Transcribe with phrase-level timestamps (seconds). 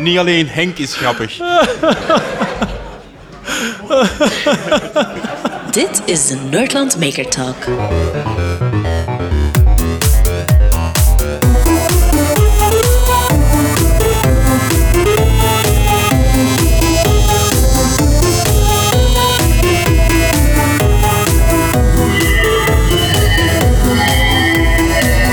[0.00, 1.36] Niet alleen Henk is grappig.
[5.70, 7.56] Dit is de Nerdland Maker Talk.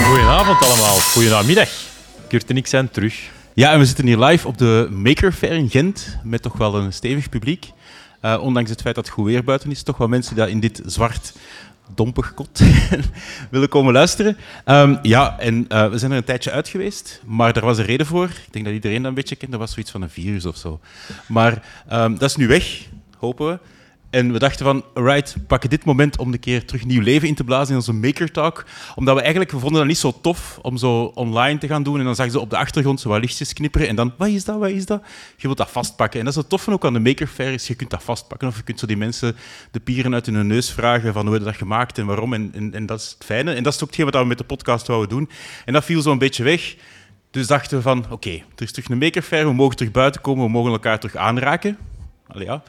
[0.04, 0.96] Goedenavond allemaal.
[0.96, 1.70] Goedemiddag.
[2.28, 3.36] Kurt en ik zijn terug.
[3.58, 6.76] Ja, en we zitten hier live op de Maker Fair in Gent met toch wel
[6.76, 7.72] een stevig publiek.
[8.22, 10.60] Uh, ondanks het feit dat het goed weer buiten is, toch wel mensen die in
[10.60, 11.34] dit zwart
[11.96, 12.62] dompig kot
[13.52, 14.38] willen komen luisteren.
[14.66, 17.86] Um, ja, en uh, we zijn er een tijdje uit geweest, maar daar was een
[17.86, 18.26] reden voor.
[18.26, 19.52] Ik denk dat iedereen dat een beetje kent.
[19.52, 20.80] Dat was zoiets van een virus of zo.
[21.28, 23.60] Maar um, dat is nu weg, hopen we.
[24.10, 27.28] En we dachten van, right, we pakken dit moment om een keer terug nieuw leven
[27.28, 28.66] in te blazen in onze Maker Talk.
[28.96, 32.00] Omdat we eigenlijk, we vonden dat niet zo tof om zo online te gaan doen.
[32.00, 33.88] En dan zag ze op de achtergrond zo wat lichtjes knipperen.
[33.88, 35.02] En dan, wat is dat, wat is dat?
[35.36, 36.20] Je wilt dat vastpakken.
[36.20, 38.48] En dat is het toffe ook aan de Maker Fair, is je kunt dat vastpakken.
[38.48, 39.36] Of je kunt zo die mensen
[39.72, 42.34] de pieren uit hun neus vragen van hoe hebben dat gemaakt en waarom.
[42.34, 43.54] En, en, dat is het fijne.
[43.54, 45.30] En dat is ook hetgeen wat we met de podcast wouden doen.
[45.66, 46.76] En dat viel zo een beetje weg.
[47.32, 49.46] Dus dachten we van, oké, okay, er is terug een Maker Fair.
[49.46, 50.46] We mogen terug buiten komen.
[50.46, 51.78] We mogen elkaar terug aanraken.
[52.28, 52.64] Allee, ja.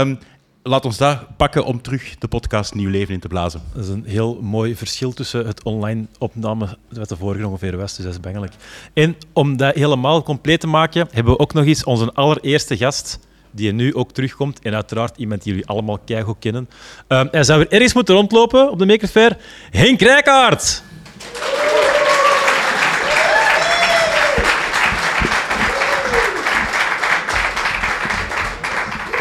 [0.00, 0.18] Um,
[0.66, 3.62] laat ons daar pakken om terug de podcast nieuw leven in te blazen.
[3.74, 7.96] Dat is een heel mooi verschil tussen het online opname met de vorige ongeveer was,
[7.96, 8.52] dus dat is bengelijk.
[8.92, 13.18] En om dat helemaal compleet te maken, hebben we ook nog eens onze allereerste gast
[13.50, 14.58] die nu ook terugkomt.
[14.58, 16.68] En uiteraard iemand die jullie allemaal keigoed kennen.
[17.08, 19.36] Um, hij zou weer ergens moeten rondlopen op de Maker Fair.
[19.70, 20.82] Henk Rijkaard!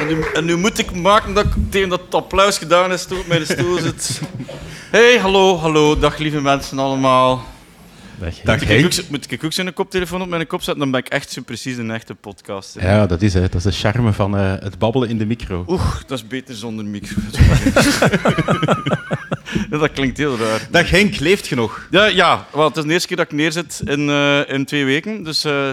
[0.06, 3.20] En nu, en nu, moet ik maken dat ik tegen dat applaus gedaan is toen
[3.20, 4.22] op mijn stoel zit.
[4.92, 7.46] Hey, hallo, hallo, dag lieve mensen allemaal.
[8.20, 10.80] Dag, dag moet, ik ook, moet ik ook zo'n koptelefoon op mijn kop zetten?
[10.80, 12.78] Dan ben ik echt zo precies een echte podcast.
[12.80, 13.52] Ja, dat is het.
[13.52, 15.66] Dat is de charme van uh, het babbelen in de micro.
[15.68, 17.22] Oeh, dat is beter zonder micro.
[19.80, 20.68] dat klinkt heel raar.
[20.72, 21.88] Dag Henk, leeft je nog?
[21.92, 24.86] Ja, ja wel, het is de eerste keer dat ik neerzit in, uh, in twee
[24.86, 25.24] weken.
[25.24, 25.46] Dus...
[25.46, 25.72] Uh,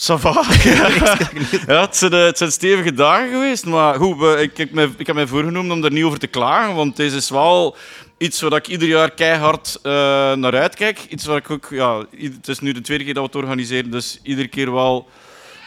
[0.00, 0.30] Sava.
[1.66, 3.66] ja, het zijn, het zijn stevige dagen geweest.
[3.66, 6.74] Maar goed, ik, ik, ik heb mij voorgenomen om er niet over te klagen.
[6.74, 7.76] Want deze is wel
[8.18, 9.92] iets waar ik ieder jaar keihard uh,
[10.32, 10.98] naar uitkijk.
[11.08, 13.90] Iets waar ik ook, ja, het is nu de tweede keer dat we het organiseren,
[13.90, 15.08] dus iedere keer wel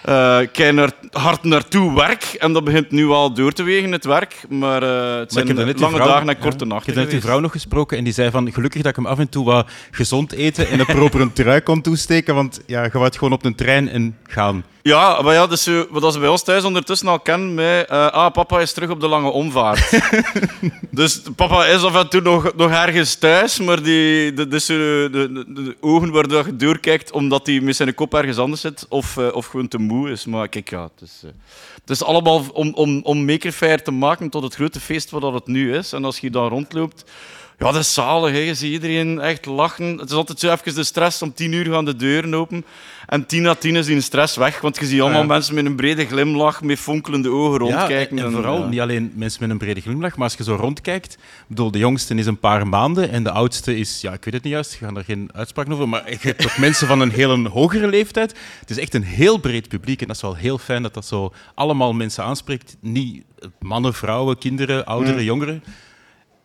[0.10, 2.24] uh, naar, hard naartoe werk.
[2.24, 4.36] En dat begint nu al door te wegen, het werk.
[4.50, 6.90] Maar uh, het zijn lange vrouw, dagen en korte ja, nachten.
[6.90, 9.06] Ik heb net die vrouw nog gesproken en die zei van gelukkig dat ik hem
[9.06, 12.36] af en toe wat gezond eten en een propere trui kon toesteken.
[12.36, 14.64] Want ja, je gewoon op een trein en gaan.
[14.84, 17.90] Ja, maar ja, dus, wat ze bij ons thuis ondertussen al kennen met...
[17.92, 20.00] Uh, ah, papa is terug op de lange omvaart.
[20.92, 25.10] dus papa is af en toe nog, nog ergens thuis, maar die, de, dus, de,
[25.12, 29.18] de, de, ogen waardoor je doorkijkt omdat hij met zijn kop ergens anders zit of,
[29.18, 30.26] uh, of gewoon te moe is.
[30.26, 31.32] Maar kijk, ja, het is, uh,
[31.82, 33.28] het is allemaal om, om, om
[33.84, 35.94] te maken tot het grote feest wat het nu is.
[35.94, 37.04] En als je dan rondloopt...
[37.64, 38.32] Ja, dat is zalig.
[38.32, 38.38] Hè.
[38.38, 39.98] Je ziet iedereen echt lachen.
[39.98, 41.22] Het is altijd zo even de stress.
[41.22, 42.66] Om tien uur gaan de deuren open.
[43.08, 44.62] En tien na tien is die stress weg.
[44.62, 45.28] Want je ziet allemaal ja.
[45.28, 48.18] mensen met een brede glimlach, met fonkelende ogen rondkijken.
[48.18, 48.68] Ja, en, vooral ja.
[48.68, 51.18] niet alleen mensen met een brede glimlach, maar als je zo rondkijkt...
[51.48, 54.02] bedoel, de jongste is een paar maanden en de oudste is...
[54.02, 55.90] Ja, ik weet het niet juist, ik ga er geen uitspraak over.
[55.90, 58.36] Maar je hebt ook mensen van een heel hogere leeftijd.
[58.60, 60.02] Het is echt een heel breed publiek.
[60.02, 62.78] En dat is wel heel fijn dat dat zo allemaal mensen aanspreekt.
[62.80, 63.24] Niet
[63.60, 65.26] mannen, vrouwen, kinderen, ouderen, mm.
[65.26, 65.64] jongeren.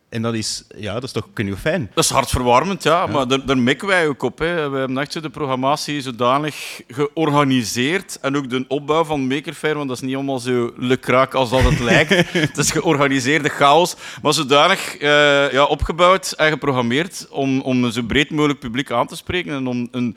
[0.08, 1.90] En dat is, ja, dat is toch fijn.
[1.94, 3.00] Dat is hartverwarmend, ja.
[3.00, 3.06] ja.
[3.06, 4.38] Maar daar, daar mikken wij ook op.
[4.38, 4.70] Hè.
[4.70, 8.18] We hebben echt de programmatie zodanig georganiseerd.
[8.20, 11.50] En ook de opbouw van Maker Fair, want dat is niet allemaal zo lekraak als
[11.50, 12.32] dat het lijkt.
[12.32, 13.96] het is georganiseerde chaos.
[14.22, 19.06] Maar zodanig uh, ja, opgebouwd en geprogrammeerd om, om een zo breed mogelijk publiek aan
[19.06, 19.52] te spreken.
[19.52, 20.16] En om een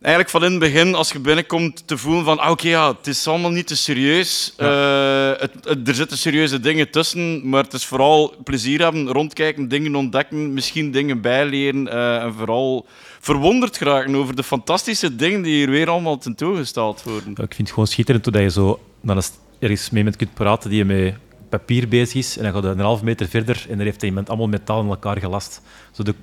[0.00, 2.88] eigenlijk van in het begin, als je binnenkomt, te voelen van ah, oké, okay, ja,
[2.96, 4.54] het is allemaal niet te serieus.
[4.56, 5.32] Ja.
[5.32, 9.68] Uh, het, het, er zitten serieuze dingen tussen, maar het is vooral plezier hebben, rondkijken,
[9.68, 12.86] dingen ontdekken, misschien dingen bijleren uh, en vooral
[13.20, 17.30] verwonderd geraken over de fantastische dingen die hier weer allemaal tentoongesteld worden.
[17.30, 19.22] Ik vind het gewoon schitterend dat je zo dan
[19.58, 21.14] ergens mee met kunt praten die je met
[21.48, 24.28] papier bezig is en dan gaat je een half meter verder en dan heeft iemand
[24.28, 25.62] allemaal metaal in elkaar gelast.
[25.92, 26.14] Zo de,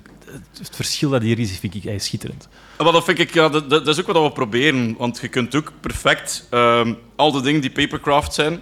[0.58, 2.48] het verschil dat hier is, vind ik eigenlijk schitterend.
[2.76, 4.94] Wel, dat vind ik, ja, dat, dat, is ook wat we proberen.
[4.98, 8.60] Want je kunt ook perfect um, al de dingen die papercraft zijn,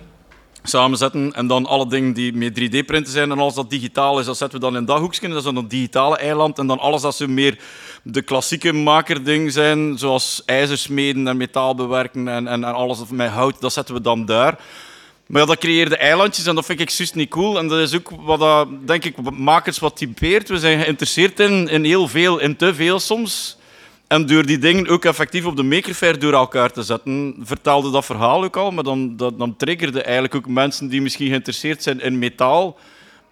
[0.63, 1.33] samenzetten.
[1.33, 4.61] En dan alle dingen die met 3D-printen zijn en alles dat digitaal is, dat zetten
[4.61, 5.29] we dan in dat hoekje.
[5.29, 6.59] Dat is dan een digitale eiland.
[6.59, 7.59] En dan alles dat ze meer
[8.03, 13.61] de klassieke makerding zijn, zoals ijzersmeden en metaal bewerken en, en, en alles met hout,
[13.61, 14.59] dat zetten we dan daar.
[15.27, 17.59] Maar ja, dat creëerde eilandjes en dat vind ik juist niet cool.
[17.59, 20.49] En dat is ook wat dat, denk ik, makers wat typeert.
[20.49, 23.59] We zijn geïnteresseerd in, heel veel, in te veel soms.
[24.07, 28.05] En door die dingen ook effectief op de makerfair door elkaar te zetten, vertelde dat
[28.05, 32.01] verhaal ook al, maar dan, dat, dan triggerde eigenlijk ook mensen die misschien geïnteresseerd zijn
[32.01, 32.79] in metaal,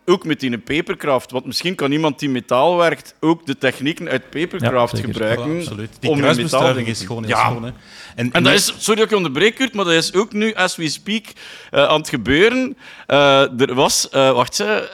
[0.06, 1.30] ook met die papercraft.
[1.30, 5.52] Want misschien kan iemand die metaal werkt ook de technieken uit papercraft Ja, gebruiken.
[5.52, 5.90] Ja, absoluut.
[6.00, 7.44] Die om in metaal- is gewoon heel Ja.
[7.50, 7.64] schoon.
[7.64, 7.70] Hè.
[8.16, 10.54] En, En dat is, sorry dat ik je onderbreek, Kurt, maar dat is ook nu,
[10.54, 11.24] as we speak,
[11.70, 12.76] eh, aan het gebeuren.
[13.06, 14.88] Eh, er was, eh, wacht ze,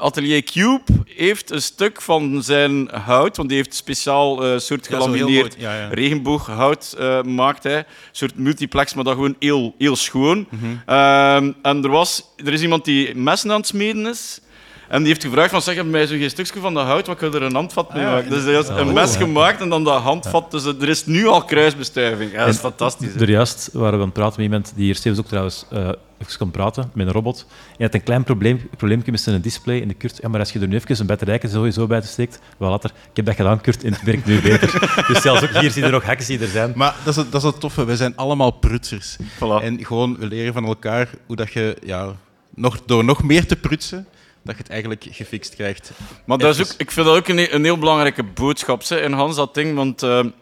[0.00, 5.56] Atelier Cube heeft een stuk van zijn hout, want die heeft speciaal soort gelamineerd
[5.90, 7.76] regenbooghout eh maakt hij.
[7.78, 10.46] Een soort multiplex, maar dat gewoon heel, heel schoon.
[10.50, 10.64] Mhm.
[10.86, 14.40] Ehm, en er, was, er is iemand die messen aan het smeden is.
[14.88, 17.16] En die heeft gevraagd van, zeg, heb mij zo geen stukje van dat hout, wat
[17.16, 18.30] kan er een handvat mee Ah, ja, maken?
[18.30, 19.18] Dus hij heeft een Oh, mes ja.
[19.18, 20.50] gemaakt en dan dat handvat.
[20.50, 22.32] Dus er is nu al kruisbestuiving.
[22.32, 23.14] Ja, dat is En fantastisch.
[23.14, 25.88] Er juist waren we aan het praten met iemand die hier Stevens ook trouwens eh
[26.18, 27.46] even kon praten, met een robot.
[27.76, 30.18] En had een klein probleem, probleempje met zijn display in de Kurt.
[30.22, 32.90] Ja, maar als je er nu even een batterijke sowieso bij steekt, wel later.
[32.90, 34.88] Ik heb dat gedaan, Kurt, en het werkt nu beter.
[35.08, 36.72] dus zelfs ook hier zie je er nog hackers die er zijn.
[36.74, 37.84] Maar dat is, het, dat is het toffe.
[37.84, 39.16] We zijn allemaal prutsers.
[39.36, 39.62] Voilà.
[39.62, 42.14] En gewoon, we leren van elkaar hoe dat je, ja,
[42.54, 44.06] nog, door nog meer te prutsen,
[44.44, 45.90] dat je het eigenlijk gefixt krijgt.
[46.24, 49.12] Maar dat is ook, ik vind dat ook een, een heel belangrijke boodschap hè, in
[49.12, 49.74] Hans dat ding.
[49.76, 50.32] Want we-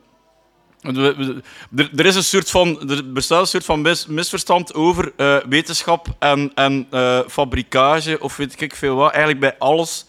[0.81, 1.43] we-
[1.77, 5.37] er, er is een soort van, er bestaat een soort van mis- misverstand over eh,
[5.49, 9.11] wetenschap en, en eh, fabrikage of weet ik veel wat.
[9.11, 10.07] Eigenlijk bij alles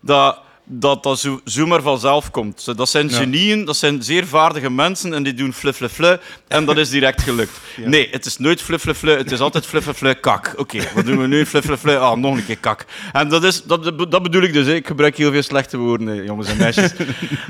[0.00, 0.40] dat
[0.72, 2.76] dat, dat zo, zomaar vanzelf komt.
[2.76, 6.64] Dat zijn genieën, dat zijn zeer vaardige mensen en die doen fle fle fle en
[6.64, 7.60] dat is direct gelukt.
[7.84, 10.54] Nee, het is nooit fle fle fle, het is altijd fle fle fle kak.
[10.56, 11.46] Oké, wat doen we nu?
[11.46, 12.86] Fle fle fle, ah, nog een keer kak.
[13.12, 14.66] En dat, is, dat, dat bedoel ik dus.
[14.66, 16.92] Ik gebruik heel veel slechte woorden, jongens en meisjes.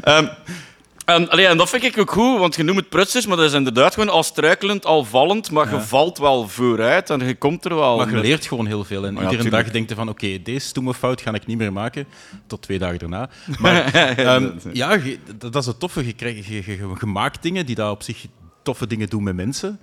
[0.02, 0.26] Ehm,
[1.14, 3.46] en, allee, en dat vind ik ook goed, want je noemt het prutsers, maar dat
[3.46, 7.64] is inderdaad gewoon al struikelend, al vallend, maar je valt wel vooruit en je komt
[7.64, 7.96] er wel.
[7.96, 9.06] Maar je met- leert gewoon heel veel.
[9.06, 9.64] En ja, iedere tuurlijk.
[9.64, 12.06] dag denk je van, oké, deze stomme fout ga ik niet meer maken.
[12.46, 13.28] Tot twee dagen daarna.
[13.58, 16.06] Maar ehm, ja, je- dat is het toffe.
[16.06, 18.26] Je, krijgt, je, je, je maakt dingen die daar op zich
[18.62, 19.80] toffe dingen doen met mensen.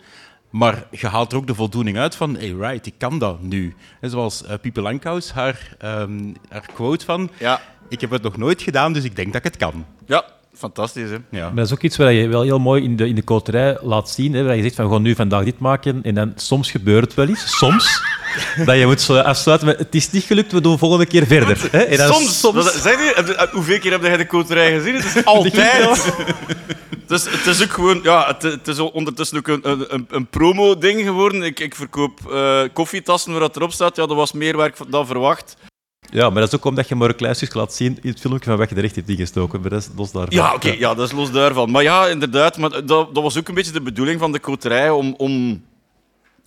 [0.49, 3.75] Maar je haalt er ook de voldoening uit van, hey, right, ik kan dat nu.
[4.01, 8.37] En zoals eh Piepe Langkous, haar, ehm, haar quote van, Ja, ik heb het nog
[8.37, 9.85] nooit gedaan, dus ik denk dat ik het kan.
[10.05, 10.25] ja,
[10.57, 11.09] fantastisch.
[11.09, 11.15] Hè?
[11.29, 11.45] Ja.
[11.45, 13.77] Maar dat is ook iets wat je wel heel mooi in de, in de koterij
[13.81, 14.33] laat zien.
[14.33, 15.99] Hè, waar je zegt van, we gaan nu vandaag dit maken.
[16.03, 17.57] En dan soms gebeurt het wel eens.
[17.57, 18.01] Soms.
[18.65, 21.67] dat je moet zo afsluiten met, het is niet gelukt, we doen volgende keer verder.
[21.71, 21.77] Hè?
[21.83, 22.41] En dan Soms.
[22.41, 24.95] Dat- zeg je, je- hoeveel keer heb jij de koterij gezien?
[24.95, 26.13] Het is altijd.
[27.07, 30.27] Dus het is ook gewoon, ja, het, het is ondertussen ook een, een, een- een
[30.27, 31.41] promo-ding geworden.
[31.43, 33.95] Ik, ik verkoop eh, koffietassen waar dat erop staat.
[33.95, 35.57] Ja, dat was meer werk dan verwacht.
[36.11, 38.57] Ja, maar dat is ook omdat je maar stukje laat zien in het filmpje van
[38.57, 39.61] wat je er echt hebt ingestoken.
[39.61, 40.35] Maar dat is los daarvan.
[40.35, 41.71] Ja, oké, ja, dat is los daarvan.
[41.71, 44.89] Maar ja, inderdaad, maar dat, dat was ook een beetje de bedoeling van de koterij
[44.89, 45.63] om, om,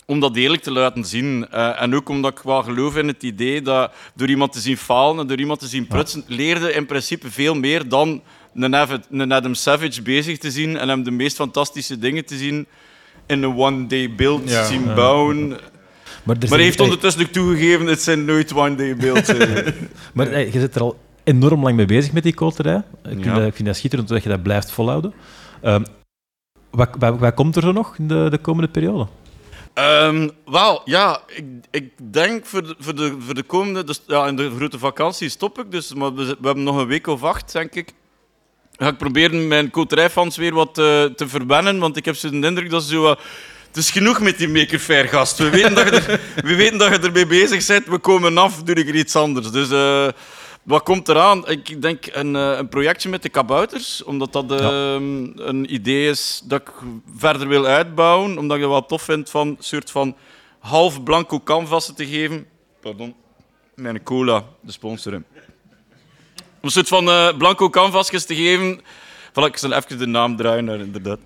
[0.06, 1.46] om dat eerlijk te laten zien.
[1.50, 4.76] Eh, en ook omdat ik wel geloof in het idee dat door iemand te zien
[4.76, 8.22] falen en door iemand te zien prutsen, leerde in principe veel meer dan
[8.54, 12.66] een, Adam Savage bezig te zien en hem de meest fantastische dingen te zien
[13.26, 14.64] in een one-day build Ja.
[14.64, 14.94] zien Ja.
[16.22, 19.28] Maar, er hij heeft ondertussen ook toegegeven, het zijn nooit one-day builds.
[19.34, 19.66] eh.
[20.14, 22.76] Maar eh, je zit er al enorm lang mee bezig met die koterij.
[22.76, 23.34] Ik vind, Ja.
[23.34, 25.12] dat, ik vind dat schitterend dat je dat blijft volhouden.
[25.62, 25.84] Ehm,
[26.70, 29.06] wat, wat, wat komt er zo nog in de, de komende periode?
[29.74, 33.84] Ehm, Wel, ja, ik, ik denk voor de, voor de, voor de komende...
[33.84, 36.86] Dus, ja, in de grote vakantie stop ik, dus, maar we, we hebben nog een
[36.86, 37.92] week of acht, denk ik.
[38.76, 42.46] Ga ik proberen mijn koterijfans weer wat eh, te verwennen, want ik heb zo de
[42.46, 43.14] indruk dat ze zo...
[43.70, 45.38] het is genoeg met die Maker Faire gast.
[45.38, 47.86] We weten dat je, er, we weten dat je ermee bezig bent.
[47.86, 49.50] We komen af, doe ik er iets anders.
[49.50, 50.08] Dus eh,
[50.62, 51.48] wat komt eraan?
[51.48, 56.42] Ik denk een, eh, een projectje met de kabouters, omdat dat ehm, een idee is
[56.44, 56.72] dat ik
[57.16, 60.16] verder wil uitbouwen, omdat ik het wel tof vind van een soort van
[60.58, 62.46] half blanco canvassen te geven.
[62.80, 63.14] Pardon,
[63.74, 65.14] mijn cola, de sponsor.
[65.14, 65.24] Om
[66.60, 68.80] een soort van eh, blanco canvasjes te geven.
[69.30, 71.18] Voilà, ik zal even de naam draaien, naar, inderdaad.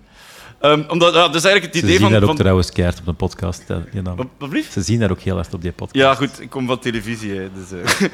[0.65, 2.11] Ehm, omdat, ja, dat is eigenlijk het Ze idee zien van...
[2.11, 3.63] dat ook van trouwens keihard op de podcast.
[4.03, 4.15] naam.
[4.15, 4.51] wat?
[4.71, 6.05] Ze zien dat ook heel hard op die podcast.
[6.05, 7.31] Ja, goed, ik kom van televisie.
[7.31, 8.07] Hè, dus, eh.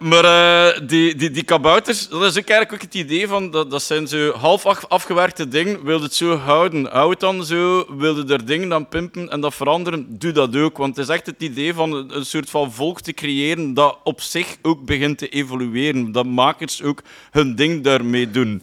[0.10, 3.70] maar eh, die, die, die kabouters, dat is ook eigenlijk ook het idee van, dat,
[3.70, 5.84] dat zijn zo half af- afgewerkte dingen.
[5.84, 7.86] Wil je het zo houden, hou het dan zo.
[7.96, 10.76] Wil je er dingen aan pimpen en dat veranderen, doe dat ook.
[10.76, 13.98] Want het is echt het idee van een, een soort van volk te creëren dat
[14.04, 16.12] op zich ook begint te evolueren.
[16.12, 18.62] Dat makers ook hun ding daarmee doen.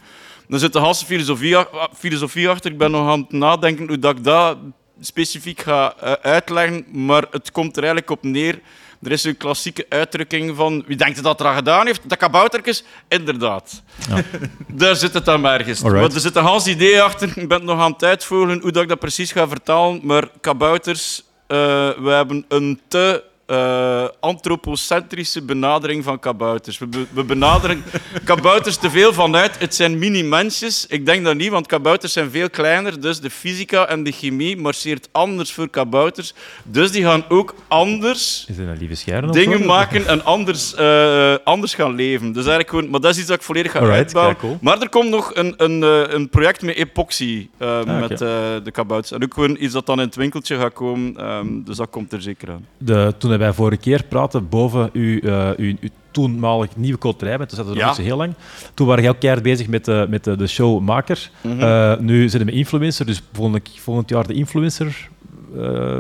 [0.50, 2.72] Er zit een hele filosofie, achter.
[2.72, 4.58] Ik ben nog aan het nadenken hoe dat ik dat
[5.02, 8.60] specifiek ga eh, uitleggen, maar het komt er eigenlijk op neer.
[9.02, 12.10] Er is een klassieke uitdrukking van wie denkt dat er aan gedaan heeft?
[12.10, 12.84] Dat kaboutertjes?
[13.08, 13.84] Inderdaad.
[14.10, 14.22] Ja.
[14.68, 15.84] Daar zit het dan ergens.
[15.84, 16.02] Alright.
[16.02, 17.32] Want er zit een hans idee achter.
[17.36, 20.00] Ik ben nog aan het uitvoeren hoe dat ik dat precies ga vertalen.
[20.04, 21.58] Maar kabouters, eh,
[21.98, 26.78] we hebben een te eh, antropocentrische benadering van kabouters.
[26.78, 27.84] We, be- we benaderen
[28.24, 30.86] kabouters te veel vanuit het zijn mini-mensjes.
[30.88, 33.02] Ik denk dat niet, want kabouters zijn veel kleiner.
[33.02, 36.34] Dus de fysica en de chemie marcheert anders voor kabouters.
[36.64, 41.74] Dus die gaan ook anders Is het een lieve dingen maken en anders, eh, anders
[41.74, 42.28] gaan leven.
[42.28, 44.38] Dus eigenlijk gewoon, maar dat is iets dat ik volledig ga Alright, uitbouwen.
[44.38, 44.58] cool.
[44.62, 48.28] Maar er komt nog een, een, eh, een project met epoxy eh, Ah, met eh,
[48.64, 49.12] de kabouters.
[49.12, 51.18] En ook gewoon iets dat dan in het winkeltje gaat komen.
[51.18, 52.66] ehm, dus dat komt er zeker aan.
[52.78, 57.48] De, toen wij vorige keer praten boven uw, eh, uw, uw toenmalig nieuwe koterij, toen
[57.50, 57.96] zaten we Ja.
[57.96, 58.34] heel lang.
[58.74, 61.30] Toen waren jij ook keihard bezig met, de met de, de showmaker.
[61.60, 65.10] Eh, nu zitten we influencer, dus volgend, volgend jaar de influencer.
[65.58, 66.00] eh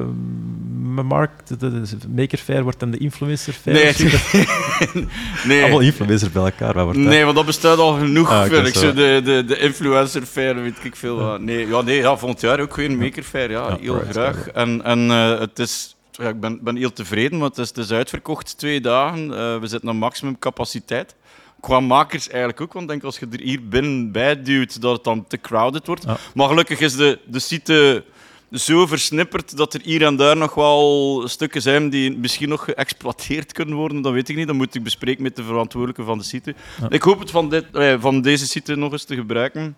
[1.03, 1.82] markt, de,
[2.15, 3.75] Maker Fair wordt dan de influencer fair.
[3.75, 3.94] Nee,
[5.48, 5.62] nee.
[5.62, 6.74] Allemaal influencers bij elkaar.
[6.74, 7.00] Wat wordt?
[7.00, 8.75] Nee, want dat bestaat al genoeg, Ah, ik.
[8.75, 8.94] zo.
[8.94, 11.41] De, de, de influencer fair, weet ik veel wat.
[11.41, 13.51] Nee, ja, nee ja, volgend jaar ook weer een maker fair.
[13.51, 14.48] Ja, Ja, heel right, graag.
[14.48, 17.86] En, en eh, het is, ja, ik ben, ben heel tevreden, want het is, het
[17.86, 19.33] is uitverkocht twee dagen.
[19.33, 21.15] Eh, we zitten aan maximum capaciteit.
[21.59, 24.93] Qua makers eigenlijk ook, want ik denk als je er hier binnen bij duwt, dat
[24.93, 26.03] het dan te crowded wordt.
[26.03, 26.17] Ja.
[26.33, 28.03] Maar gelukkig is de, de site
[28.51, 33.53] zo versnipperd dat er hier en daar nog wel stukken zijn die misschien nog geëxploiteerd
[33.53, 34.01] kunnen worden.
[34.01, 34.47] Dat weet ik niet.
[34.47, 36.55] Dat moet ik bespreken met de verantwoordelijke van de site.
[36.81, 36.89] Ja.
[36.89, 39.75] Ik hoop het van, dit, eh, van deze site nog eens te gebruiken.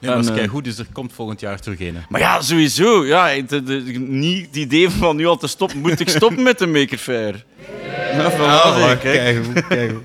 [0.00, 2.04] Nee, dat is En, eh, keigoed, dus er komt volgend jaar terug een.
[2.08, 3.06] Maar ja, sowieso.
[3.06, 5.78] Ja, de, de- niet het idee van nu al te stoppen.
[5.78, 7.44] Moet ik stoppen met de Maker Fair?
[8.12, 9.18] Ja, voilà, zie je, kijk.
[9.18, 10.02] keigoed, keigoed.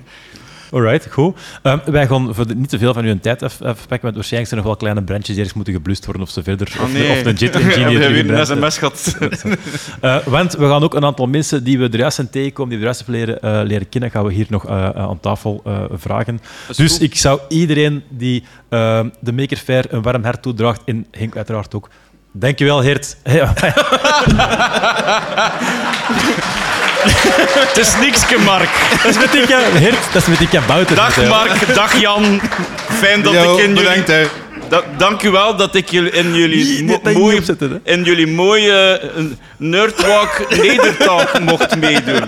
[0.74, 1.36] Alright, goed.
[1.62, 4.46] Ehm, wij gaan voor de- niet te veel van uw tijd afpakken, want waarschijnlijk zijn
[4.50, 6.72] er nog wel kleine brandjes die ergens moeten geblust worden of ze verder.
[6.78, 7.10] Oh, of, nee.
[7.10, 9.16] of een jet engine terug weer in een sms gehad?
[10.00, 12.78] Eh, want we gaan ook een aantal mensen die we er juist zijn tegenkomen, die
[12.78, 15.62] we juist hebben leren, eh, leren kennen, gaan we hier nog eh, aan tafel
[15.92, 16.40] vragen.
[16.76, 17.02] Dus goed.
[17.02, 21.74] ik zou iedereen die eh, de Maker Fair een warm hart toedraagt, en Henk uiteraard
[21.74, 21.88] ook,
[22.32, 23.16] dankjewel Heert.
[27.08, 28.68] Het is niks, Mark.
[29.02, 30.96] dat is met die Ke- Heert, dat is met die kabouter.
[30.96, 32.40] Dag Mark, dag Jan.
[32.98, 34.22] Fijn dat Yo, ik in bedankt, jullie...
[34.22, 34.28] hè.
[34.68, 37.00] Da- dank u wel dat ik jullie in jullie, mo-
[37.84, 39.22] in jullie mooie eh,
[39.56, 42.22] Nerdwalk Nedertalk mocht meedoen.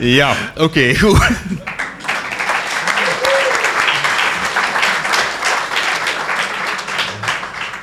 [0.00, 1.18] Ja, oké, goed.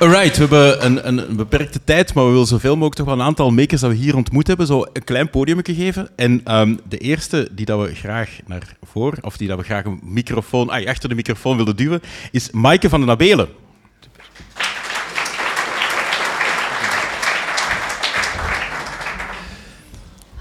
[0.00, 3.22] Alright, we hebben een, een beperkte tijd, maar we willen zoveel mogelijk toch wel een
[3.22, 6.08] aantal makers dat we hier ontmoet hebben, zo een klein podium gegeven.
[6.16, 9.84] En ehm, de eerste die dat we graag naar voren, of die dat we graag
[9.84, 12.00] een microfoon, ah, achter de microfoon willen duwen,
[12.30, 13.48] is Maaike van den Abelen.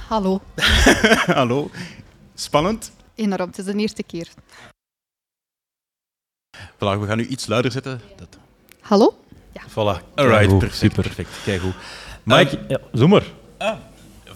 [0.07, 0.41] Hallo.
[1.39, 1.69] Hallo.
[2.35, 2.91] Spannend.
[3.15, 4.27] Enorm, het is de eerste keer.
[6.75, 8.01] Voilà, we gaan nu iets luider zetten.
[8.17, 8.37] Dat...
[8.81, 9.13] Hallo?
[9.69, 10.01] Voilà.
[10.15, 10.75] Alright, perfect.
[10.75, 11.29] Super, perfect.
[11.43, 11.73] Keigoed.
[12.23, 13.23] Mike, ja, zoem maar.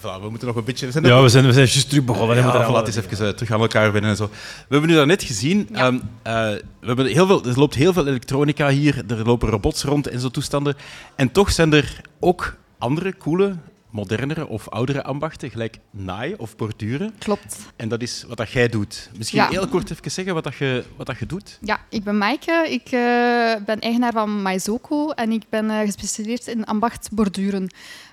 [0.02, 0.86] Voilà, we moeten nog een beetje...
[0.86, 2.36] We zijn Ja, we zijn, we zijn juist terug begonnen.
[2.36, 4.26] Ja, we moeten voilà, het is even eh, terug aan elkaar binnen en zo.
[4.26, 5.86] We hebben nu daarnet gezien, Ja.
[5.86, 6.32] ehm, eh,
[6.80, 10.20] we hebben heel veel, er loopt heel veel elektronica hier, er lopen robots rond en
[10.20, 10.74] zo toestanden.
[11.16, 13.56] En toch zijn er ook andere coole,
[13.92, 17.14] modernere of oudere ambachten, gelijk naaien of borduren.
[17.18, 17.56] Klopt.
[17.76, 19.10] En dat is wat dat jij doet.
[19.18, 19.48] Misschien Ja.
[19.48, 21.58] heel kort even zeggen wat, dat je, wat dat je doet.
[21.60, 22.66] Ja, ik ben Maaike.
[22.68, 27.70] Ik eh, ben eigenaar van Maizoko en ik ben eh, gespecialiseerd in ambacht borduren.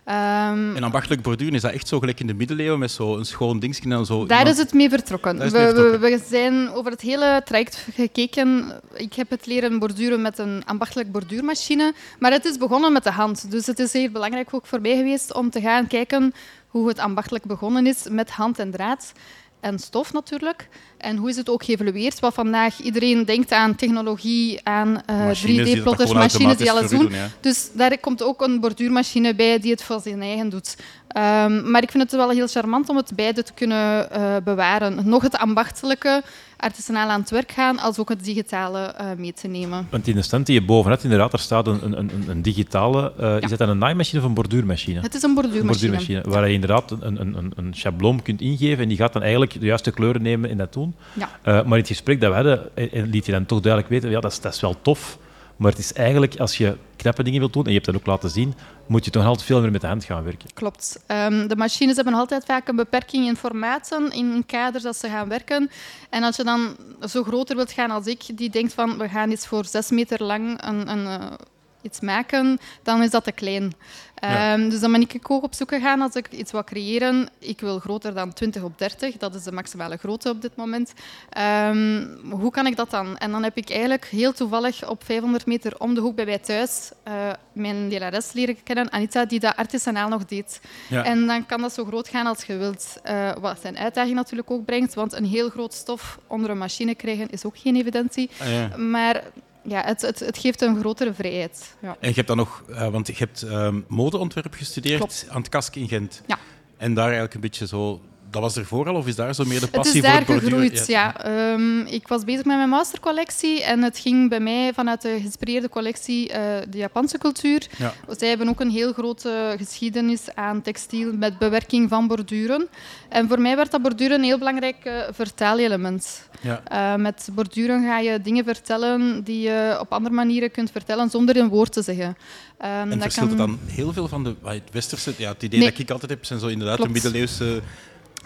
[0.10, 3.60] Ehm, En ambachtelijk borduren, is dat echt zo gelijk in de middeleeuwen met zo'n schoon
[3.60, 4.25] dingetje en dan zo...
[4.25, 5.38] daar iemand- is het mee vertrokken.
[5.38, 5.50] We.
[5.50, 8.72] We, we zijn over het hele traject gekeken.
[8.94, 13.12] Ik heb het leren borduren met een ambachtelijk borduurmachine, maar het is begonnen met de
[13.12, 13.51] hand.
[13.51, 16.34] Dus het is heel belangrijk ook voor mij geweest om te gaan kijken
[16.68, 19.12] hoe het ambachtelijk begonnen is met hand en draad.
[19.60, 20.68] En stof natuurlijk.
[20.98, 22.20] En hoe is het ook geëvolueerd?
[22.20, 26.72] Wat vandaag iedereen denkt aan technologie, aan eh, Machines die dat 3D-plotters, gewoon machines die
[26.72, 27.12] alles doen.
[27.12, 27.30] ja.
[27.39, 30.75] Dus daar komt ook een borduurmachine bij die het voor zijn eigen doet.
[31.10, 35.00] Ehm, maar ik vind het wel heel charmant om het beide te kunnen eh, bewaren.
[35.10, 36.22] Nog het ambachtelijke,
[36.58, 39.88] artisanaal aan het werk gaan, als ook het digitale eh, mee te nemen.
[39.89, 42.42] Want in de stand die je boven hebt, inderdaad, daar staat een, een, een, een
[42.42, 43.13] digitale...
[43.20, 45.00] eh, Is dat een naaimachine of een borduurmachine?
[45.01, 45.92] Het is een Een borduurmachine.
[45.92, 49.22] borduurmachine, waar je inderdaad een, een, een, een schabloon kunt ingeven en die gaat dan
[49.22, 50.96] eigenlijk de juiste kleuren nemen in dat doen.
[51.13, 51.30] Ja.
[51.44, 52.70] Maar in het gesprek dat we hadden,
[53.12, 55.18] liet je dan toch duidelijk weten, ja, dat is, dat is wel tof,
[55.60, 58.06] maar het is eigenlijk, als je knappe dingen wilt doen, en je hebt dat ook
[58.06, 58.54] laten zien,
[58.86, 60.50] moet je toch altijd veel meer met de hand gaan werken.
[60.54, 61.04] Klopt.
[61.08, 65.30] Ehm, de machines hebben altijd vaak een beperking in formaten, in kaders dat ze gaan
[65.30, 65.70] werken.
[66.10, 66.75] En als je dan
[67.10, 70.24] zo groter wilt gaan als ik, die denkt van we gaan iets voor zes meter
[70.24, 71.32] lang een, een, eh,
[71.81, 73.74] iets maken, dan is dat te klein.
[74.21, 74.53] Ja.
[74.53, 77.29] Ehm, dus dan ben ik ook op zoek gegaan als ik iets wil creëren.
[77.39, 80.93] Ik wil groter dan 20 op 30, dat is de maximale grootte op dit moment.
[81.29, 83.17] Ehm, hoe kan ik dat dan?
[83.17, 86.38] En dan heb ik eigenlijk heel toevallig op 500 meter om de hoek bij mij
[86.38, 87.13] thuis eh,
[87.53, 90.62] mijn lerares leren kennen, Anita, die dat artisanaal nog deed.
[90.89, 91.03] Ja.
[91.03, 92.98] En dan kan dat zo groot gaan als je wilt.
[93.03, 96.95] Eh, wat zijn uitdaging natuurlijk ook brengt, want een heel groot stof onder een machine
[96.95, 98.29] krijgen is ook geen evidentie.
[98.39, 98.77] Ah, ja.
[98.77, 99.24] Maar
[99.63, 101.75] ja, het, het, het geeft een grotere vrijheid.
[101.82, 101.98] Ja.
[102.00, 105.25] En je hebt dan nog, eh, want je hebt ehm, modeontwerp gestudeerd Klopt.
[105.30, 106.22] aan het KASK in Gent.
[106.25, 106.38] Ja.
[106.78, 109.59] En daar eigenlijk een beetje zo, dat was ervoor al, of is daar zo meer
[109.59, 110.69] de passie is daar voor het borduren?
[110.69, 111.24] gegroeid, ja.
[111.24, 115.69] Ehm, ik was bezig met mijn mastercollectie en het ging bij mij vanuit de geïnspireerde
[115.69, 117.67] collectie eh, de Japanse cultuur.
[117.77, 117.93] Ja.
[118.17, 122.67] Zij hebben ook een heel grote geschiedenis aan textiel met bewerking van borduren.
[123.09, 126.27] En voor mij werd dat borduren een heel belangrijk eh, vertalelement.
[126.41, 126.62] Ja.
[126.63, 131.38] Eh, met borduren ga je dingen vertellen die je op andere manieren kunt vertellen zonder
[131.38, 132.17] een woord te zeggen.
[132.57, 135.13] Ehm, En dat verschilt kan- het dan heel veel van de, het westerse?
[135.17, 135.69] Ja, het idee Nee.
[135.69, 136.93] dat ik altijd heb, zijn zo inderdaad Klopt.
[136.93, 137.62] de middeleeuwse...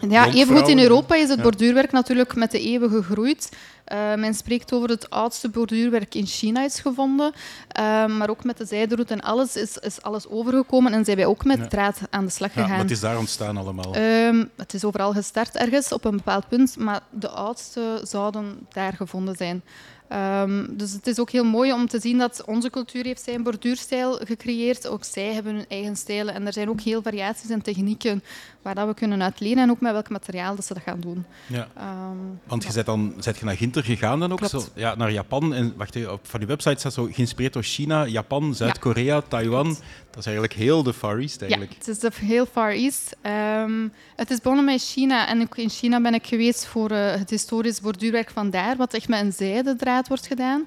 [0.10, 0.80] Ja, evengoed in.
[0.80, 1.44] Europa is het Ja.
[1.44, 3.50] borduurwerk natuurlijk met de eeuwen gegroeid.
[3.84, 7.32] Eh, men spreekt over het oudste borduurwerk in China is gevonden.
[7.68, 11.26] Eh, maar ook met de zijderoute en alles is, is alles overgekomen en zijn wij
[11.26, 11.68] ook met Ja.
[11.68, 12.80] draad aan de slag Ja, gegaan.
[12.80, 13.94] het is daar ontstaan allemaal.
[13.96, 18.94] Ehm, het is overal gestart ergens op een bepaald punt, maar de oudste zouden daar
[18.94, 19.64] gevonden zijn.
[20.08, 23.44] Ehm, dus het is ook heel mooi om te zien dat onze cultuur heeft zijn
[23.44, 24.88] borduurstijl gecreëerd.
[24.88, 26.34] Ook zij hebben hun eigen stijlen.
[26.34, 28.24] En er zijn ook heel variaties en technieken
[28.64, 31.00] waar dat we kunnen uit leren en ook met welk materiaal dat ze dat gaan
[31.00, 31.26] doen.
[31.48, 31.68] ja.
[31.78, 32.18] Ehm,
[32.48, 34.38] Want je bent dan bent je naar Ginter gegaan dan ook?
[34.38, 34.52] Klopt.
[34.54, 35.54] Zo, ja, naar Japan.
[35.54, 39.64] En wacht even, op van je website staat zo geïnspireerd door China, Japan, Zuid-Korea, Taiwan.
[39.64, 39.82] Klopt.
[40.10, 41.74] Dat is eigenlijk heel de Far East Ja, eigenlijk.
[41.78, 43.16] het is de heel Far East.
[43.22, 45.28] Ehm, het is begonnen met China.
[45.28, 48.94] En ook in China ben ik geweest voor eh, het historisch borduurwerk van daar, wat
[48.94, 50.66] echt met een zijdendraad wordt gedaan.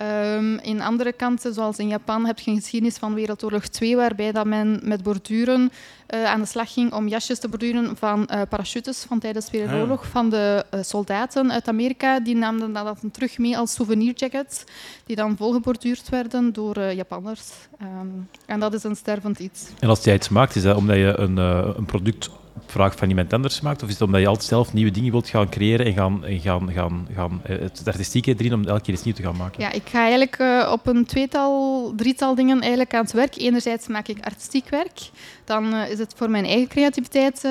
[0.00, 4.32] Ehm, in andere kanten, zoals in Japan, heb je een geschiedenis van Wereldoorlog 2, waarbij
[4.32, 5.72] dat men met borduren
[6.06, 9.58] eh, aan de slag ging om jasjes te borduren van eh, parachutes van tijdens de
[9.58, 10.06] Wereldoorlog.
[10.06, 12.20] Van de eh, soldaten uit Amerika.
[12.20, 14.64] Die namen dat dan terug mee als souvenirjackets,
[15.06, 17.50] die dan volgeborduurd werden door Japanners.
[17.78, 18.06] Ehm,
[18.46, 19.66] en dat is een stervend iets.
[19.78, 22.30] En als jij iets maakt, is dat omdat je een, een product
[22.66, 23.82] vraag van iemand anders maakt?
[23.82, 26.40] Of is het omdat je altijd zelf nieuwe dingen wilt gaan creëren en gaan, en
[26.40, 29.62] gaan, gaan, gaan eh, het artistieke erin om elke keer iets nieuws te gaan maken?
[29.62, 33.36] Ja, ik ga eigenlijk eh, op een tweetal, drietal dingen eigenlijk aan het werk.
[33.36, 35.10] Enerzijds maak ik artistiek werk.
[35.44, 37.48] Dan eh, is het voor mijn eigen creativiteit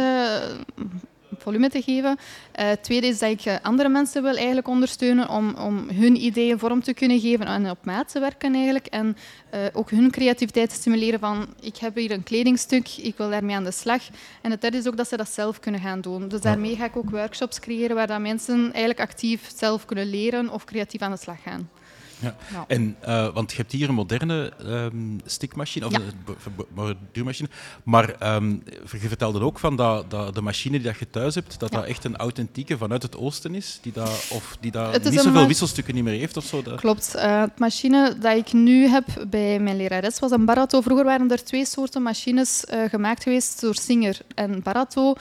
[1.41, 2.17] volume te geven.
[2.51, 6.59] Eh tweede is dat ik eh, andere mensen wil eigenlijk ondersteunen om, om hun ideeën
[6.59, 8.85] vorm te kunnen geven en op maat te werken eigenlijk.
[8.85, 9.17] En
[9.49, 13.55] eh, ook hun creativiteit te stimuleren van ik heb hier een kledingstuk, ik wil daarmee
[13.55, 14.01] aan de slag.
[14.41, 16.27] En het derde is ook dat ze dat zelf kunnen gaan doen.
[16.27, 20.49] Dus daarmee ga ik ook workshops creëren waar dat mensen eigenlijk actief zelf kunnen leren
[20.49, 21.69] of creatief aan de slag gaan.
[22.19, 22.35] Ja.
[22.51, 22.65] Ja.
[22.67, 25.97] En, eh, want je hebt hier een moderne ehm stikmachine, of Ja.
[25.99, 27.49] een bo- bo- borduurmachine.
[27.83, 28.49] Maar ehm,
[29.01, 31.77] je vertelde ook van dat, dat de machine die dat je thuis hebt, dat Ja.
[31.79, 35.47] dat echt een authentieke vanuit het oosten is, die dat, of die dat niet zoveel
[35.47, 36.61] wisselstukken niet meer heeft of zo.
[36.61, 36.79] Dat...
[36.79, 37.15] Klopt.
[37.15, 40.81] Eh, het machine dat ik nu heb bij mijn lerares was een Barato.
[40.81, 45.13] Vroeger waren er twee soorten machines eh, gemaakt geweest door Singer en Barato